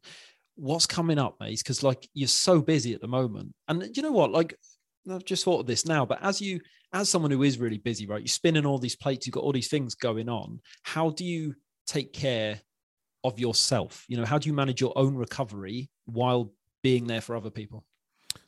What's 0.57 0.86
coming 0.86 1.18
up, 1.18 1.36
mate? 1.38 1.59
Because 1.59 1.82
like 1.82 2.09
you're 2.14 2.28
so 2.28 2.62
busy 2.62 2.94
at 2.94 3.01
the 3.01 3.09
moment, 3.09 3.55
and 3.68 3.94
you 3.94 4.03
know 4.03 4.12
what? 4.12 4.32
Like 4.32 4.57
I've 5.11 5.24
just 5.24 5.44
thought 5.44 5.61
of 5.61 5.66
this 5.66 5.84
now, 5.86 6.07
but 6.07 6.18
as 6.22 6.40
you 6.40 6.61
as 6.92 7.11
someone 7.11 7.30
who 7.30 7.42
is 7.42 7.59
really 7.59 7.78
busy, 7.78 8.07
right? 8.07 8.22
You're 8.22 8.28
spinning 8.28 8.64
all 8.64 8.78
these 8.78 8.97
plates. 8.97 9.26
You've 9.26 9.34
got 9.34 9.44
all 9.44 9.53
these 9.53 9.68
things 9.68 9.94
going 9.94 10.28
on. 10.28 10.61
How 10.82 11.11
do 11.11 11.24
you 11.24 11.55
take 11.86 12.12
care 12.12 12.61
of 13.24 13.38
yourself? 13.38 14.05
You 14.09 14.16
know, 14.16 14.24
how 14.24 14.38
do 14.38 14.49
you 14.49 14.55
manage 14.55 14.80
your 14.80 14.97
own 14.97 15.14
recovery 15.14 15.90
while 16.07 16.53
being 16.82 17.07
there 17.07 17.20
for 17.20 17.36
other 17.36 17.51
people? 17.51 17.84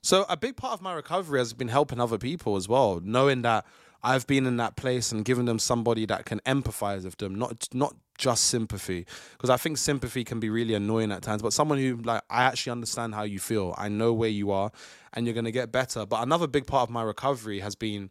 So 0.03 0.25
a 0.29 0.37
big 0.37 0.57
part 0.57 0.75
of 0.75 0.83
my 0.83 0.93
recovery 0.93 1.41
has 1.41 1.53
been 1.53 1.69
helping 1.69 2.01
other 2.01 2.19
people 2.19 2.57
as 2.57 2.69
well, 2.69 3.01
knowing 3.03 3.43
that 3.43 3.67
I've 4.03 4.27
been 4.27 4.47
in 4.47 4.57
that 4.59 4.77
place 4.77 5.11
and 5.11 5.25
given 5.25 5.47
them 5.47 5.59
somebody 5.59 6.07
that 6.07 6.25
can 6.25 6.41
empathize 6.41 7.05
with 7.05 7.17
them, 7.17 7.35
not 7.35 7.69
not 7.73 7.97
just 8.17 8.45
sympathy. 8.45 9.07
Because 9.33 9.51
I 9.51 9.57
think 9.57 9.79
sympathy 9.79 10.25
can 10.25 10.41
be 10.41 10.51
really 10.51 10.75
annoying 10.75 11.11
at 11.11 11.23
times, 11.23 11.43
but 11.43 11.53
someone 11.53 11.79
who 11.79 11.97
like 11.97 12.23
I 12.31 12.45
actually 12.45 12.73
understand 12.73 13.15
how 13.15 13.23
you 13.23 13.41
feel. 13.41 13.75
I 13.77 13.89
know 13.89 14.13
where 14.13 14.29
you 14.29 14.51
are 14.51 14.71
and 15.13 15.27
you're 15.27 15.35
gonna 15.35 15.51
get 15.51 15.73
better. 15.73 16.07
But 16.07 16.23
another 16.23 16.47
big 16.47 16.67
part 16.67 16.89
of 16.89 16.91
my 16.91 17.03
recovery 17.03 17.61
has 17.61 17.75
been 17.75 18.11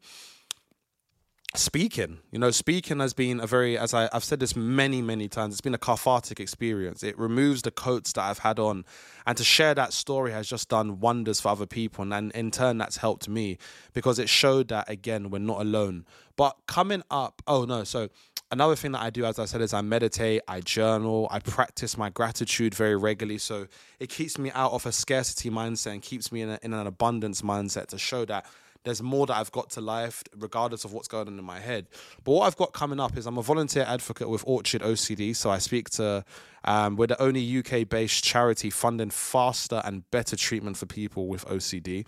speaking. 1.58 2.20
You 2.32 2.40
know 2.40 2.52
speaking 2.52 3.00
has 3.00 3.14
been 3.14 3.40
a 3.40 3.48
very 3.48 3.78
as 3.78 3.94
I, 3.94 4.10
have 4.14 4.24
said 4.24 4.40
this 4.40 4.56
many 4.56 5.02
many 5.02 5.28
times 5.28 5.54
it's 5.54 5.62
been 5.62 5.74
a 5.74 5.80
cathartic 5.80 6.40
experience. 6.40 7.04
It 7.04 7.18
removes 7.18 7.62
the 7.62 7.72
coats 7.72 8.14
that 8.14 8.24
i've 8.24 8.40
had 8.40 8.60
on. 8.60 8.86
And 9.26 9.38
to 9.38 9.44
share 9.44 9.76
that 9.76 9.94
story 9.94 10.32
has 10.32 10.48
just 10.48 10.70
done 10.70 11.00
wonders 11.00 11.42
for 11.42 11.50
other 11.50 11.66
people. 11.66 12.04
And, 12.04 12.14
and 12.14 12.32
in 12.34 12.52
turn 12.52 12.78
that's 12.78 12.98
helped 12.98 13.28
me 13.28 13.58
because 13.94 14.20
it 14.20 14.30
showed 14.30 14.70
that 14.70 14.90
again 14.90 15.30
we're 15.30 15.40
not 15.40 15.62
alone. 15.62 16.06
But 16.36 16.56
coming 16.68 17.04
up 17.10 17.42
oh 17.48 17.66
no 17.66 17.84
so 17.84 18.10
another 18.52 18.76
thing 18.76 18.94
that 18.94 19.02
i 19.02 19.10
do 19.10 19.26
as 19.26 19.40
i 19.40 19.46
said 19.46 19.60
is 19.60 19.74
i 19.74 19.82
meditate 19.82 20.42
i 20.48 20.62
journal 20.62 21.28
i 21.32 21.38
practice 21.40 21.98
my 21.98 22.10
gratitude 22.10 22.74
very 22.74 22.96
regularly. 22.96 23.38
So 23.38 23.68
it 24.00 24.10
keeps 24.10 24.38
me 24.38 24.52
out 24.52 24.72
of 24.72 24.86
a 24.86 24.92
scarcity 24.92 25.50
mindset 25.50 25.94
and 25.94 26.02
keeps 26.02 26.32
me 26.32 26.42
in, 26.42 26.50
a, 26.50 26.60
in 26.62 26.74
an 26.74 26.88
abundance 26.88 27.42
mindset 27.42 27.88
to 27.88 27.98
show 27.98 28.26
that 28.26 28.46
there's 28.84 29.02
more 29.02 29.26
that 29.28 29.36
I've 29.36 29.52
got 29.52 29.70
to 29.72 29.82
life, 29.82 30.24
regardless 30.38 30.86
of 30.86 30.94
what's 30.94 31.08
going 31.08 31.28
on 31.28 31.38
in 31.38 31.46
my 31.46 31.60
head. 31.60 31.88
But 32.24 32.32
what 32.34 32.48
I've 32.48 32.58
got 32.58 32.74
coming 32.74 33.00
up 33.00 33.18
is 33.18 33.26
I'm 33.26 33.38
a 33.38 33.42
volunteer 33.42 33.84
advocate 33.88 34.30
with 34.30 34.44
Orchard 34.46 34.82
OCD. 34.82 35.36
So 35.36 35.50
I 35.50 35.58
speak 35.58 35.90
to, 35.92 36.24
um, 36.66 36.96
we're 36.96 37.08
the 37.08 37.22
only 37.22 37.60
UK 37.60 37.88
based 37.88 38.24
charity 38.24 38.70
funding 38.70 39.10
faster 39.10 39.82
and 39.86 40.10
better 40.12 40.36
treatment 40.36 40.78
for 40.78 40.86
people 40.86 41.28
with 41.28 41.46
OCD. 41.48 42.06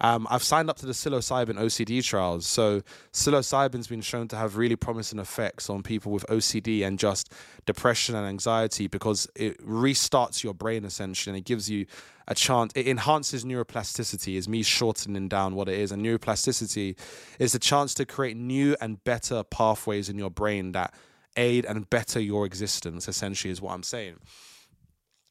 Um, 0.00 0.26
I've 0.30 0.42
signed 0.42 0.70
up 0.70 0.76
to 0.78 0.86
the 0.86 0.92
psilocybin 0.92 1.54
OCD 1.54 2.02
trials. 2.04 2.46
So 2.46 2.82
psilocybin's 3.12 3.86
been 3.86 4.02
shown 4.02 4.28
to 4.28 4.36
have 4.36 4.56
really 4.56 4.76
promising 4.76 5.18
effects 5.18 5.70
on 5.70 5.82
people 5.82 6.12
with 6.12 6.26
OCD 6.28 6.84
and 6.84 6.98
just 6.98 7.32
depression 7.66 8.14
and 8.14 8.26
anxiety 8.26 8.86
because 8.86 9.28
it 9.34 9.58
restarts 9.64 10.42
your 10.42 10.54
brain 10.54 10.84
essentially 10.84 11.32
and 11.32 11.38
it 11.38 11.46
gives 11.46 11.70
you 11.70 11.86
a 12.26 12.34
chance. 12.34 12.72
It 12.74 12.88
enhances 12.88 13.44
neuroplasticity. 13.44 14.36
Is 14.36 14.48
me 14.48 14.62
shortening 14.62 15.28
down 15.28 15.54
what 15.54 15.68
it 15.68 15.78
is, 15.78 15.92
and 15.92 16.04
neuroplasticity 16.04 16.96
is 17.38 17.54
a 17.54 17.58
chance 17.58 17.94
to 17.94 18.06
create 18.06 18.36
new 18.36 18.76
and 18.80 19.02
better 19.04 19.42
pathways 19.44 20.08
in 20.08 20.18
your 20.18 20.30
brain 20.30 20.72
that 20.72 20.94
aid 21.36 21.64
and 21.64 21.88
better 21.90 22.20
your 22.20 22.46
existence. 22.46 23.08
Essentially, 23.08 23.50
is 23.50 23.60
what 23.60 23.74
I'm 23.74 23.82
saying. 23.82 24.16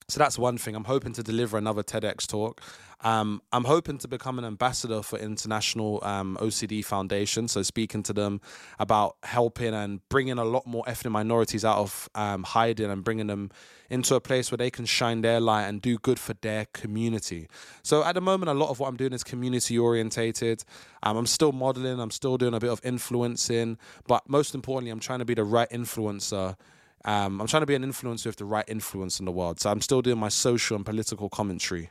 So 0.08 0.20
that's 0.20 0.38
one 0.38 0.58
thing. 0.58 0.76
I'm 0.76 0.84
hoping 0.84 1.14
to 1.14 1.24
deliver 1.24 1.58
another 1.58 1.84
TEDx 1.84 2.28
talk. 2.28 2.62
Um, 3.02 3.42
I'm 3.52 3.66
hoping 3.66 3.98
to 4.00 4.08
become 4.08 4.40
an 4.40 4.46
ambassador 4.46 5.02
for 5.02 5.20
International 5.20 6.00
um, 6.04 6.38
OCD 6.40 6.84
Foundation. 6.86 7.48
So 7.48 7.62
speaking 7.62 8.02
to 8.04 8.14
them 8.14 8.40
about 8.80 9.18
helping 9.24 9.74
and 9.74 10.08
bringing 10.10 10.38
a 10.38 10.46
lot 10.46 10.66
more 10.66 10.84
ethnic 10.88 11.12
minorities 11.12 11.66
out 11.66 11.78
of 11.78 12.10
um, 12.16 12.44
hiding 12.44 12.90
and 12.90 13.04
bringing 13.04 13.28
them 13.28 13.52
into 13.90 14.16
a 14.16 14.22
place 14.22 14.52
where 14.52 14.58
they 14.58 14.72
can 14.72 14.86
shine 14.86 15.22
their 15.22 15.40
light 15.40 15.66
and 15.66 15.82
do 15.82 15.98
good 15.98 16.18
for 16.18 16.34
their 16.42 16.66
community. 16.74 17.48
So 17.84 18.04
at 18.04 18.16
the 18.16 18.22
moment, 18.22 18.50
a 18.50 18.54
lot 18.54 18.70
of 18.70 18.80
what 18.80 18.88
I'm 18.88 18.98
doing 18.98 19.14
is 19.14 19.24
community 19.24 19.78
orientated. 19.78 20.64
Um, 21.04 21.18
I'm 21.18 21.28
still 21.28 21.52
modeling. 21.52 22.00
I'm 22.00 22.12
still 22.12 22.38
doing 22.38 22.54
a 22.54 22.60
bit 22.60 22.70
of 22.70 22.80
influencing, 22.84 23.78
but 24.08 24.28
most 24.30 24.56
importantly, 24.56 24.92
I'm 24.92 25.02
trying 25.02 25.20
to 25.20 25.26
be 25.26 25.34
the 25.34 25.44
right 25.44 25.70
influencer 25.70 26.56
um, 27.06 27.42
I'm 27.42 27.48
trying 27.48 27.62
to 27.62 27.68
be 27.68 27.76
an 27.76 27.84
influencer 27.84 28.28
with 28.28 28.38
the 28.38 28.46
right 28.46 28.66
influence 28.68 29.20
in 29.20 29.26
the 29.26 29.32
world. 29.32 29.60
So 29.60 29.70
I'm 29.70 29.82
still 29.82 30.02
doing 30.02 30.18
my 30.18 30.30
social 30.30 30.76
and 30.76 30.86
political 30.86 31.30
commentary. 31.30 31.90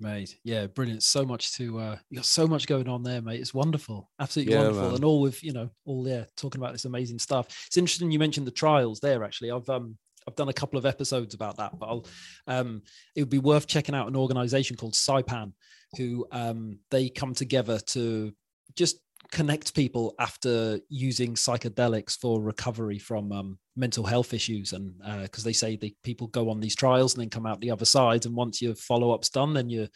Mate, 0.00 0.38
yeah, 0.44 0.66
brilliant. 0.68 1.02
So 1.02 1.24
much 1.24 1.56
to 1.56 1.78
uh 1.80 1.96
you 2.08 2.16
got 2.16 2.24
so 2.24 2.46
much 2.46 2.68
going 2.68 2.88
on 2.88 3.02
there, 3.02 3.20
mate. 3.20 3.40
It's 3.40 3.52
wonderful. 3.52 4.08
Absolutely 4.20 4.54
yeah, 4.54 4.60
wonderful. 4.60 4.84
Man. 4.84 4.94
And 4.94 5.04
all 5.04 5.20
with, 5.20 5.42
you 5.42 5.52
know, 5.52 5.70
all 5.86 6.04
there 6.04 6.28
talking 6.36 6.60
about 6.60 6.72
this 6.72 6.84
amazing 6.84 7.18
stuff. 7.18 7.46
It's 7.66 7.76
interesting 7.76 8.12
you 8.12 8.18
mentioned 8.20 8.46
the 8.46 8.52
trials 8.52 9.00
there 9.00 9.24
actually. 9.24 9.50
I've 9.50 9.68
um 9.68 9.98
I've 10.28 10.36
done 10.36 10.50
a 10.50 10.52
couple 10.52 10.78
of 10.78 10.86
episodes 10.86 11.34
about 11.34 11.56
that, 11.56 11.76
but 11.76 11.86
I'll 11.86 12.06
um 12.46 12.82
it 13.16 13.22
would 13.22 13.30
be 13.30 13.40
worth 13.40 13.66
checking 13.66 13.96
out 13.96 14.06
an 14.06 14.14
organization 14.14 14.76
called 14.76 14.94
PsyPAN 14.94 15.52
who 15.96 16.28
um 16.30 16.78
they 16.92 17.08
come 17.08 17.34
together 17.34 17.80
to 17.88 18.32
just 18.76 19.00
connect 19.30 19.74
people 19.74 20.14
after 20.18 20.80
using 20.88 21.34
psychedelics 21.34 22.16
for 22.16 22.40
recovery 22.40 22.98
from 22.98 23.32
um, 23.32 23.58
mental 23.78 24.04
health 24.04 24.34
issues 24.34 24.72
and 24.72 24.98
because 25.22 25.44
uh, 25.44 25.48
they 25.48 25.52
say 25.52 25.76
the 25.76 25.94
people 26.02 26.26
go 26.26 26.50
on 26.50 26.60
these 26.60 26.74
trials 26.74 27.14
and 27.14 27.22
then 27.22 27.30
come 27.30 27.46
out 27.46 27.60
the 27.60 27.70
other 27.70 27.84
side 27.84 28.26
and 28.26 28.34
once 28.34 28.60
your 28.60 28.74
follow-up's 28.74 29.30
done 29.30 29.54
then 29.54 29.70
you're 29.70 29.88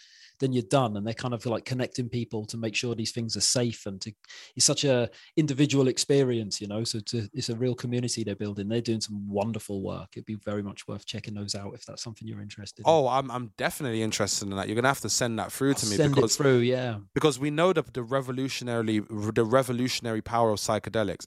then 0.43 0.53
you're 0.53 0.62
done. 0.64 0.97
And 0.97 1.07
they're 1.07 1.14
kind 1.14 1.33
of 1.33 1.47
like 1.47 1.64
connecting 1.64 2.09
people 2.09 2.45
to 2.47 2.59
make 2.59 2.74
sure 2.74 2.95
these 2.95 3.12
things 3.12 3.37
are 3.37 3.41
safe 3.41 3.87
and 3.87 4.01
to 4.03 4.12
it's 4.57 4.66
such 4.66 4.85
a 4.85 5.09
individual 5.37 5.89
experience 5.89 6.61
you 6.61 6.66
know? 6.66 6.85
So 6.85 7.01
to, 7.01 7.28
it's 7.33 7.49
a 7.49 7.57
real 7.57 7.74
community 7.74 8.24
they're 8.24 8.35
building. 8.35 8.68
They're 8.68 8.80
doing 8.80 9.01
some 9.01 9.28
wonderful 9.28 9.83
work. 9.83 10.09
It'd 10.14 10.26
be 10.26 10.35
very 10.35 10.62
much 10.62 10.87
worth 10.87 11.07
checking 11.07 11.35
those 11.35 11.55
out 11.55 11.72
if 11.74 11.87
that's 11.87 12.03
something 12.03 12.26
you're 12.26 12.43
interested 12.43 12.83
oh 12.85 13.07
in. 13.07 13.12
I'm, 13.12 13.30
I'm 13.30 13.53
definitely 13.57 14.03
interested 14.03 14.49
in 14.49 14.57
that. 14.57 14.68
You're 14.68 14.74
gonna 14.74 14.89
have 14.89 15.01
to 15.01 15.11
send 15.11 15.39
that 15.39 15.53
through 15.53 15.74
to 15.74 15.87
I'll 15.87 15.91
me 15.91 15.97
send 15.97 16.14
because 16.14 16.35
it 16.35 16.43
through 16.43 16.59
yeah. 16.59 16.99
because 17.14 17.39
we 17.39 17.51
know 17.51 17.72
the, 17.72 17.85
the 17.93 18.03
revolutionary 18.03 18.99
the 18.99 19.45
revolutionary 19.45 20.20
power 20.20 20.51
of 20.51 20.59
psychedelics 20.59 21.26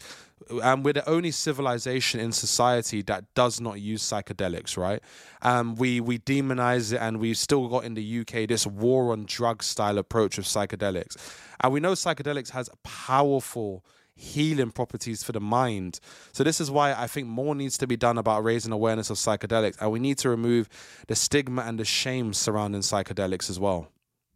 and 0.63 0.83
we're 0.83 0.93
the 0.93 1.07
only 1.09 1.31
civilization 1.31 2.19
in 2.19 2.31
society 2.31 3.01
that 3.03 3.33
does 3.33 3.61
not 3.61 3.79
use 3.79 4.03
psychedelics, 4.03 4.77
right? 4.77 5.01
Um, 5.41 5.75
we 5.75 5.99
we 5.99 6.19
demonize 6.19 6.93
it, 6.93 6.97
and 6.97 7.19
we've 7.19 7.37
still 7.37 7.67
got 7.67 7.85
in 7.85 7.93
the 7.93 8.19
UK 8.19 8.47
this 8.47 8.67
war 8.67 9.11
on 9.11 9.25
drug 9.25 9.63
style 9.63 9.97
approach 9.97 10.37
of 10.37 10.45
psychedelics, 10.45 11.17
and 11.61 11.73
we 11.73 11.79
know 11.79 11.93
psychedelics 11.93 12.51
has 12.51 12.69
powerful 12.83 13.83
healing 14.15 14.71
properties 14.71 15.23
for 15.23 15.33
the 15.33 15.41
mind. 15.41 15.99
So 16.31 16.43
this 16.43 16.61
is 16.61 16.71
why 16.71 16.93
I 16.93 17.07
think 17.07 17.27
more 17.27 17.53
needs 17.53 17.77
to 17.79 17.87
be 17.87 17.97
done 17.97 18.17
about 18.17 18.43
raising 18.43 18.71
awareness 18.71 19.09
of 19.09 19.17
psychedelics, 19.17 19.77
and 19.81 19.91
we 19.91 19.99
need 19.99 20.17
to 20.19 20.29
remove 20.29 20.69
the 21.07 21.15
stigma 21.15 21.63
and 21.63 21.79
the 21.79 21.85
shame 21.85 22.33
surrounding 22.33 22.81
psychedelics 22.81 23.49
as 23.49 23.59
well. 23.59 23.89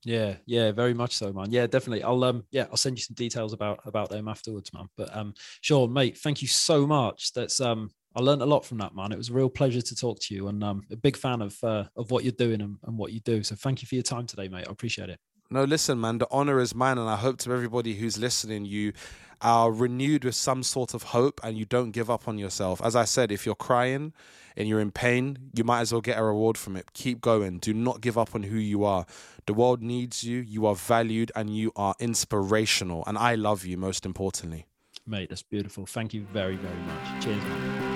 Yeah, 0.04 0.36
yeah, 0.46 0.72
very 0.72 0.94
much 0.94 1.16
so, 1.16 1.34
man. 1.34 1.52
Yeah, 1.52 1.68
definitely. 1.68 2.04
I'll 2.04 2.24
um 2.24 2.46
yeah, 2.52 2.68
I'll 2.70 2.78
send 2.78 2.98
you 2.98 3.04
some 3.04 3.16
details 3.16 3.54
about 3.54 3.82
about 3.86 4.10
them 4.10 4.28
afterwards, 4.28 4.74
man. 4.74 4.88
But 4.96 5.16
um 5.16 5.34
Shaun, 5.62 5.92
mate, 5.92 6.18
thank 6.18 6.42
you 6.42 6.48
so 6.48 6.88
much. 6.88 7.34
That's 7.34 7.60
um 7.60 7.92
I 8.16 8.22
learned 8.22 8.42
a 8.42 8.46
lot 8.46 8.66
from 8.66 8.80
that, 8.80 8.96
man. 8.96 9.12
It 9.12 9.18
was 9.18 9.30
a 9.30 9.34
real 9.34 9.50
pleasure 9.50 9.82
to 9.82 9.96
talk 9.96 10.20
to 10.22 10.36
you 10.36 10.48
and 10.48 10.64
um 10.64 10.84
a 10.92 10.96
big 10.96 11.18
fan 11.18 11.42
of 11.42 11.62
uh, 11.64 11.86
of 11.96 12.12
what 12.12 12.24
you're 12.24 12.32
doing 12.32 12.62
and, 12.62 12.78
and 12.84 12.98
what 12.98 13.12
you 13.12 13.20
do. 13.20 13.44
So 13.44 13.56
thank 13.56 13.82
you 13.82 13.88
for 13.88 13.96
your 13.96 14.04
time 14.04 14.26
today, 14.26 14.48
mate. 14.48 14.68
I 14.68 14.72
appreciate 14.72 15.10
it. 15.10 15.20
No, 15.52 15.64
listen, 15.64 16.00
man, 16.00 16.20
the 16.20 16.28
honor 16.30 16.60
is 16.60 16.76
mine, 16.76 17.00
and 17.00 17.10
I 17.10 17.16
hope 17.16 17.40
to 17.40 17.52
everybody 17.52 17.96
who's 17.96 18.20
listening, 18.20 18.66
you 18.66 18.94
are 19.42 19.72
renewed 19.72 20.24
with 20.24 20.36
some 20.36 20.62
sort 20.64 20.94
of 20.94 21.02
hope 21.04 21.40
and 21.44 21.58
you 21.58 21.66
don't 21.66 21.92
give 21.92 22.10
up 22.10 22.28
on 22.28 22.38
yourself. 22.38 22.82
As 22.84 22.96
I 22.96 23.06
said, 23.06 23.32
if 23.32 23.46
you're 23.46 23.56
crying 23.56 24.14
and 24.60 24.68
you're 24.68 24.82
in 24.82 24.92
pain, 24.92 25.38
you 25.56 25.64
might 25.64 25.80
as 25.80 25.92
well 25.92 26.02
get 26.02 26.20
a 26.20 26.24
reward 26.24 26.58
from 26.58 26.76
it. 26.76 26.94
Keep 26.94 27.22
going. 27.22 27.60
Do 27.60 27.74
not 27.74 28.02
give 28.02 28.18
up 28.18 28.36
on 28.36 28.44
who 28.44 28.58
you 28.58 28.84
are. 28.84 29.06
The 29.48 29.54
world 29.54 29.82
needs 29.82 30.24
you. 30.24 30.40
You 30.40 30.66
are 30.66 30.76
valued 30.76 31.32
and 31.36 31.56
you 31.56 31.72
are 31.76 31.96
inspirational. 32.00 33.04
And 33.08 33.18
I 33.18 33.36
love 33.36 33.66
you, 33.66 33.78
most 33.78 34.06
importantly. 34.06 34.68
Mate, 35.08 35.30
that's 35.30 35.42
beautiful. 35.42 35.86
Thank 35.86 36.14
you 36.14 36.26
very, 36.26 36.58
very 36.58 36.80
much. 36.82 37.24
Cheers, 37.24 37.42
man. 37.44 37.89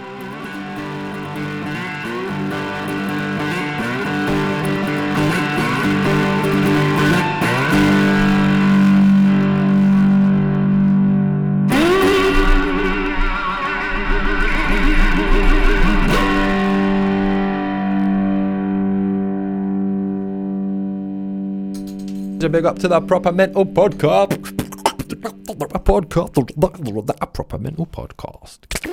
A 22.44 22.50
big 22.50 22.66
up 22.66 22.78
to 22.80 22.88
the 22.88 23.00
Proper 23.00 23.32
Mental 23.32 23.66
Podcast. 23.66 24.38
Podcast. 25.80 27.34
Proper 27.34 27.58
Mental 27.58 27.86
Podcast. 27.86 28.84